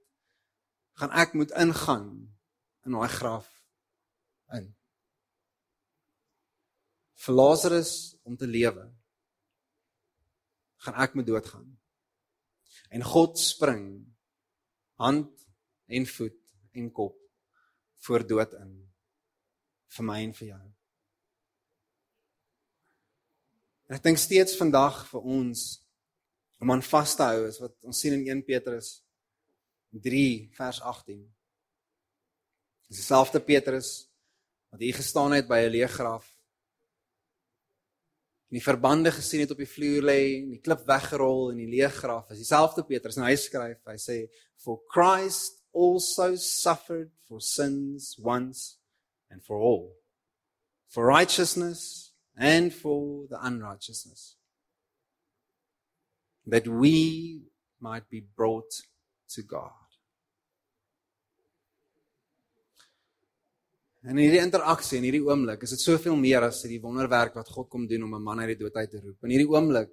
gaan 0.96 1.12
ek 1.12 1.36
moet 1.36 1.52
ingaan 1.60 2.08
in 2.88 2.96
daai 2.96 3.12
graf 3.12 3.50
in. 4.56 4.70
Vir 7.26 7.36
Lazarus 7.36 7.92
om 8.24 8.36
te 8.40 8.48
lewe, 8.48 8.86
gaan 10.86 10.96
ek 11.04 11.18
moet 11.18 11.28
doodgaan. 11.28 11.68
En 12.96 13.04
God 13.04 13.36
spring 13.42 14.06
hand 15.02 15.32
en 15.86 16.06
voet 16.06 16.40
en 16.72 16.90
kop 16.92 17.16
voor 18.06 18.26
dood 18.26 18.52
in 18.60 18.74
vir 19.96 20.04
my 20.04 20.18
en 20.24 20.34
vir 20.36 20.48
jou. 20.50 20.64
En 23.86 23.96
ek 23.96 24.04
dink 24.04 24.18
steeds 24.18 24.56
vandag 24.58 25.04
vir 25.12 25.26
ons 25.38 25.66
om 26.62 26.72
aan 26.72 26.82
vas 26.82 27.16
te 27.16 27.26
hou 27.30 27.46
is 27.46 27.58
wat 27.62 27.74
ons 27.86 28.00
sien 28.02 28.16
in 28.16 28.24
1 28.38 28.44
Petrus 28.48 28.96
3 30.02 30.50
vers 30.56 30.80
18. 30.82 31.20
Dis 32.88 33.02
dieselfde 33.02 33.40
Petrus 33.40 33.90
wat 34.72 34.82
hier 34.82 34.96
gestaan 34.96 35.36
het 35.36 35.46
by 35.48 35.60
'n 35.64 35.72
leë 35.72 35.88
graf. 35.88 36.32
En 38.50 38.58
die 38.58 38.62
verbande 38.62 39.10
gesien 39.10 39.40
het 39.40 39.50
op 39.50 39.58
die 39.58 39.70
vloer 39.70 40.02
lê 40.02 40.20
en 40.42 40.50
die 40.50 40.60
klip 40.60 40.86
weggerol 40.86 41.50
in 41.50 41.58
die 41.58 41.70
leë 41.78 41.90
graf. 41.90 42.28
Dis 42.28 42.44
dieselfde 42.44 42.84
Petrus 42.84 43.16
en 43.16 43.24
hy 43.24 43.36
skryf, 43.36 43.80
hy 43.86 43.98
sê 43.98 44.18
for 44.56 44.82
Christ 44.88 45.55
also 45.76 46.36
suffered 46.36 47.10
for 47.28 47.40
sins 47.40 48.16
once 48.18 48.78
and 49.30 49.44
for 49.44 49.60
all, 49.60 49.92
for 50.88 51.04
righteousness 51.04 52.12
and 52.36 52.72
for 52.72 53.26
the 53.28 53.38
unrighteousness, 53.44 54.36
that 56.46 56.66
we 56.66 57.42
might 57.80 58.08
be 58.08 58.24
brought 58.36 58.72
to 59.28 59.42
God. 59.42 59.72
En 64.06 64.20
hierdie 64.22 64.38
interaksie 64.38 65.00
in 65.00 65.08
hierdie 65.08 65.24
oomblik, 65.26 65.64
is 65.66 65.72
dit 65.74 65.82
soveel 65.82 66.14
meer 66.16 66.44
as 66.46 66.62
die 66.62 66.78
wonderwerk 66.78 67.34
wat 67.34 67.50
God 67.50 67.66
kom 67.68 67.88
doen 67.90 68.04
om 68.06 68.14
'n 68.14 68.22
man 68.22 68.40
uit 68.40 68.54
die 68.54 68.62
dood 68.62 68.76
uit 68.76 68.90
te 68.90 69.00
roep. 69.02 69.24
In 69.24 69.34
hierdie 69.34 69.50
oomblik 69.50 69.90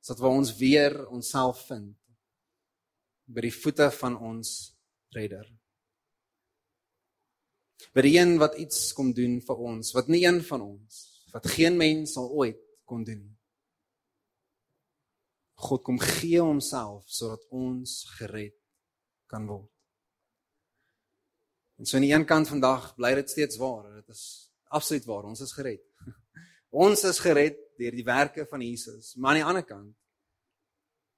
is 0.00 0.06
dit 0.06 0.18
waar 0.18 0.30
ons 0.30 0.56
weer 0.56 0.94
onsself 1.08 1.66
vind 1.66 1.96
by 3.26 3.40
die 3.40 3.52
voete 3.52 3.90
van 3.90 4.16
ons 4.16 4.75
Redder. 5.14 5.46
By 7.94 8.04
die 8.04 8.16
een 8.18 8.36
wat 8.40 8.56
iets 8.60 8.90
kom 8.96 9.12
doen 9.16 9.38
vir 9.44 9.60
ons, 9.70 9.92
wat 9.96 10.08
nie 10.12 10.24
een 10.26 10.42
van 10.44 10.64
ons, 10.64 11.00
wat 11.32 11.48
geen 11.54 11.76
mens 11.76 12.16
sal 12.16 12.28
ooit 12.32 12.60
kon 12.88 13.04
doen 13.04 13.22
nie. 13.22 13.36
God 15.56 15.82
kom 15.84 15.98
gee 16.00 16.40
homself 16.40 17.06
sodat 17.08 17.46
ons 17.48 18.02
gered 18.18 18.56
kan 19.30 19.46
word. 19.48 19.70
En 21.76 21.88
so 21.88 21.96
aan 21.96 22.04
die 22.04 22.12
een 22.12 22.26
kant 22.28 22.48
vandag 22.48 22.90
bly 22.96 23.14
dit 23.16 23.30
steeds 23.30 23.56
waar. 23.60 23.88
Dit 23.98 24.12
is 24.12 24.24
absoluut 24.72 25.04
waar. 25.08 25.28
Ons 25.28 25.42
is 25.44 25.52
gered. 25.56 25.82
Ons 26.84 27.04
is 27.08 27.20
gered 27.24 27.56
deur 27.80 27.96
die 27.96 28.04
werke 28.04 28.46
van 28.48 28.64
Jesus. 28.64 29.14
Maar 29.16 29.34
aan 29.36 29.40
die 29.40 29.48
ander 29.48 29.64
kant 29.64 29.94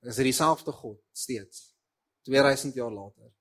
is 0.06 0.18
dit 0.18 0.30
dieselfde 0.30 0.72
God 0.72 0.98
steeds 1.10 1.74
2000 2.26 2.74
jaar 2.78 2.92
later 2.94 3.32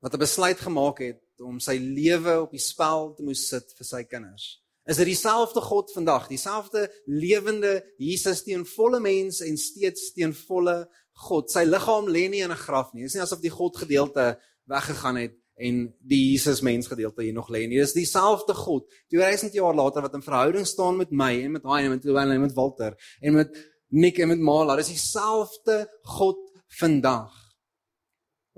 wat 0.00 0.14
'n 0.14 0.18
besluit 0.18 0.60
gemaak 0.60 0.98
het 0.98 1.20
om 1.40 1.60
sy 1.60 1.76
lewe 1.76 2.40
op 2.40 2.50
die 2.50 2.60
spel 2.60 3.14
te 3.14 3.22
moes 3.22 3.48
sit 3.48 3.72
vir 3.76 3.86
sy 3.86 4.02
kinders. 4.04 4.60
Is 4.86 4.96
dit 4.96 5.06
dieselfde 5.06 5.60
God 5.60 5.92
vandag, 5.92 6.28
dieselfde 6.28 6.90
lewende 7.06 7.84
Jesus 7.98 8.42
teen 8.42 8.64
volle 8.66 9.00
mens 9.00 9.40
en 9.40 9.56
steeds 9.56 10.12
teen 10.12 10.34
volle 10.34 10.88
God. 11.12 11.50
Sy 11.52 11.64
liggaam 11.64 12.08
lê 12.08 12.28
nie 12.28 12.42
in 12.42 12.50
'n 12.50 12.56
graf 12.56 12.92
nie. 12.92 13.02
Dit 13.02 13.10
is 13.10 13.14
nie 13.14 13.22
asof 13.22 13.40
die 13.40 13.50
God 13.50 13.76
gedeelte 13.76 14.38
weggegaan 14.66 15.16
het 15.16 15.36
en 15.56 15.94
die 16.00 16.32
Jesus 16.32 16.60
mens 16.60 16.88
gedeelte 16.88 17.22
hier 17.22 17.36
nog 17.36 17.50
lê 17.50 17.66
nie. 17.68 17.78
Dis 17.78 17.92
dieselfde 17.92 18.54
God 18.54 18.88
2000 19.08 19.52
jaar 19.52 19.74
later 19.74 20.02
wat 20.02 20.14
in 20.14 20.22
verhouding 20.22 20.66
staan 20.66 20.96
met 20.96 21.10
my 21.10 21.44
en 21.44 21.52
met 21.52 21.62
hy 21.62 21.82
en 21.84 21.90
met 21.90 22.04
Louwel 22.04 22.30
en 22.30 22.40
met 22.40 22.54
Walter 22.54 22.96
en 23.20 23.32
met 23.34 23.56
Nick 23.88 24.18
en 24.18 24.28
met 24.28 24.38
Mala. 24.38 24.76
Dis 24.76 24.94
dieselfde 24.94 25.88
God 26.02 26.38
vandag 26.66 27.39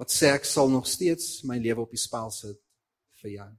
wat 0.03 0.11
sê 0.11 0.33
ek 0.35 0.47
sal 0.49 0.67
nog 0.67 0.89
steeds 0.91 1.45
my 1.47 1.61
lewe 1.63 1.85
op 1.85 1.93
die 1.95 2.01
spel 2.01 2.33
sit 2.35 2.59
vir 3.23 3.31
jou. 3.37 3.51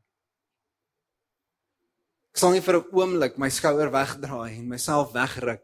Ek 2.33 2.41
sal 2.41 2.51
nie 2.51 2.63
vir 2.65 2.75
'n 2.81 2.89
oomblik 2.91 3.37
my 3.39 3.47
skouer 3.47 3.91
wegdraai 3.93 4.59
en 4.59 4.67
myself 4.67 5.13
wegruk 5.13 5.63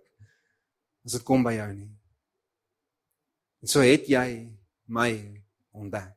as 1.03 1.11
dit 1.11 1.25
kom 1.27 1.43
by 1.43 1.53
jou 1.57 1.73
nie. 1.73 1.91
En 3.61 3.67
so 3.67 3.81
het 3.81 4.07
jy 4.07 4.47
my 4.87 5.11
ontdek 5.73 6.15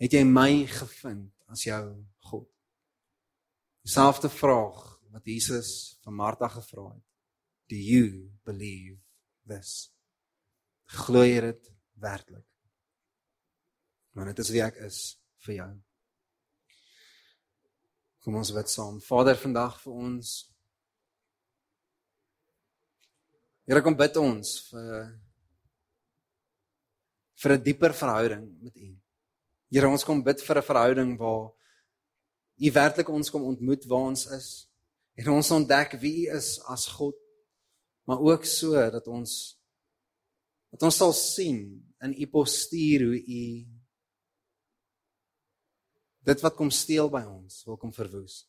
het 0.00 0.12
jy 0.12 0.24
my 0.24 0.66
gevind 0.66 1.32
as 1.52 1.64
jou 1.64 2.04
God? 2.30 2.48
Dieselfde 3.84 4.28
vraag 4.28 5.00
wat 5.12 5.24
Jesus 5.24 5.98
van 6.04 6.14
Martha 6.14 6.48
gevra 6.48 6.88
het. 6.92 7.04
Do 7.68 7.76
you 7.76 8.30
believe 8.44 9.00
this? 9.46 9.90
Glo 10.84 11.24
jy 11.24 11.40
dit 11.40 11.72
werklik? 12.00 12.49
Want 14.20 14.36
dit 14.36 14.44
is 14.44 14.50
wie 14.52 14.60
ek 14.60 14.76
is 14.84 14.96
vir 15.46 15.54
jou. 15.54 15.68
Kom 18.20 18.34
ons 18.36 18.50
bid 18.52 18.68
saam. 18.68 18.98
Vader, 19.00 19.38
vandag 19.40 19.78
vir 19.80 19.94
ons 19.96 20.32
Here 23.64 23.80
kom 23.86 23.96
bid 23.96 24.18
ons 24.20 24.50
vir 24.66 24.92
vir 27.40 27.54
'n 27.54 27.64
dieper 27.64 27.96
verhouding 27.96 28.44
met 28.60 28.76
U. 28.76 28.90
Here 29.72 29.88
ons 29.88 30.04
kom 30.04 30.20
bid 30.22 30.44
vir 30.44 30.58
'n 30.58 30.68
verhouding 30.68 31.16
waar 31.16 31.48
U 32.60 32.72
werklik 32.76 33.08
ons 33.08 33.30
kom 33.30 33.48
ontmoet 33.54 33.88
waar 33.88 34.12
ons 34.12 34.26
is 34.36 34.68
en 35.16 35.32
ons 35.32 35.50
ontdek 35.50 35.96
wie 36.04 36.28
U 36.28 36.36
is 36.36 36.60
as 36.68 36.88
God 36.92 37.16
maar 38.04 38.20
ook 38.20 38.44
so 38.44 38.74
dat 38.90 39.06
ons 39.08 39.56
dat 40.68 40.82
ons 40.82 40.96
sal 40.96 41.12
sien 41.12 41.60
in 42.02 42.12
U 42.20 42.26
postuur 42.26 43.08
hoe 43.08 43.16
U 43.16 43.79
dit 46.26 46.42
wat 46.44 46.56
kom 46.58 46.70
steel 46.74 47.10
by 47.12 47.22
ons 47.24 47.62
wil 47.66 47.78
kom 47.80 47.92
verwoes. 47.94 48.44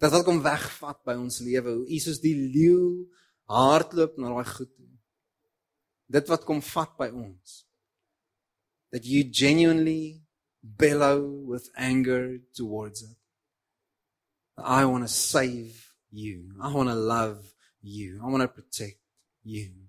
Dat 0.00 0.12
wat 0.12 0.26
kom 0.26 0.42
wegvat 0.44 1.00
by 1.08 1.16
ons 1.16 1.40
lewe, 1.44 1.72
hoe 1.78 1.86
U 1.88 1.98
soos 2.00 2.20
die 2.20 2.36
leeu 2.36 3.06
hardloop 3.48 4.18
na 4.20 4.32
daai 4.32 4.48
goed 4.48 4.72
toe. 4.74 4.90
Dit 6.12 6.28
wat 6.30 6.44
kom 6.46 6.60
vat 6.62 6.92
by 6.98 7.08
ons. 7.10 7.62
That 8.92 9.06
you 9.08 9.24
genuinely 9.24 10.22
bellow 10.62 11.22
with 11.46 11.70
anger 11.76 12.38
towards 12.54 13.02
it. 13.02 13.16
I 14.56 14.84
want 14.84 15.04
to 15.04 15.08
save 15.08 15.92
you. 16.10 16.52
I 16.62 16.72
want 16.72 16.88
to 16.88 16.94
love 16.94 17.44
you. 17.82 18.20
I 18.22 18.30
want 18.30 18.42
to 18.42 18.48
protect 18.48 19.00
you. 19.44 19.85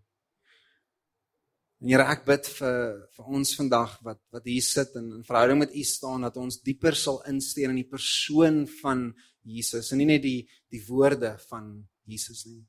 En 1.77 1.91
Here, 1.91 2.07
ek 2.09 2.23
bid 2.25 2.47
vir 2.57 2.77
vir 3.13 3.33
ons 3.37 3.51
vandag 3.59 3.91
wat 4.05 4.21
wat 4.33 4.47
hier 4.49 4.65
sit 4.65 4.95
en 4.97 5.11
in 5.19 5.25
verhouding 5.27 5.59
met 5.61 5.75
U 5.77 5.83
staan 5.85 6.25
dat 6.25 6.39
ons 6.41 6.57
dieper 6.65 6.97
sal 6.97 7.21
insteen 7.29 7.75
in 7.75 7.83
die 7.83 7.91
persoon 7.91 8.63
van 8.79 9.11
Jesus 9.45 9.91
en 9.93 10.01
nie 10.01 10.09
net 10.09 10.23
die 10.25 10.39
die 10.73 10.81
woorde 10.87 11.35
van 11.51 11.69
Jesus 12.09 12.47
nie. 12.49 12.63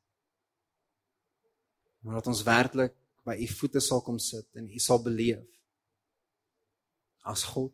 Maar 2.04 2.20
dat 2.20 2.28
ons 2.34 2.44
werklik 2.44 2.94
by 3.24 3.38
U 3.40 3.48
voete 3.56 3.80
sal 3.80 4.04
kom 4.04 4.20
sit 4.20 4.44
en 4.60 4.68
U 4.68 4.82
sal 4.82 5.00
beleef 5.00 5.46
as 7.24 7.48
God 7.48 7.72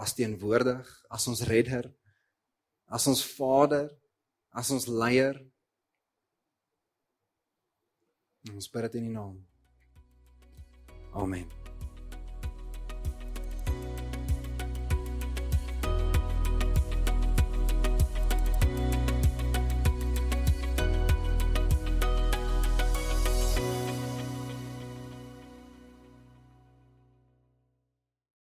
as 0.00 0.16
teenwoordig, 0.16 0.88
as 1.12 1.28
ons 1.28 1.44
redder, 1.46 1.84
as 2.88 3.04
ons 3.12 3.20
Vader, 3.36 3.90
as 4.56 4.72
ons 4.72 4.88
leier. 4.88 5.36
Ons 8.48 8.72
bid 8.72 8.88
dit 8.88 9.02
in 9.02 9.10
U 9.12 9.16
naam. 9.20 9.40
Amen. 11.14 11.61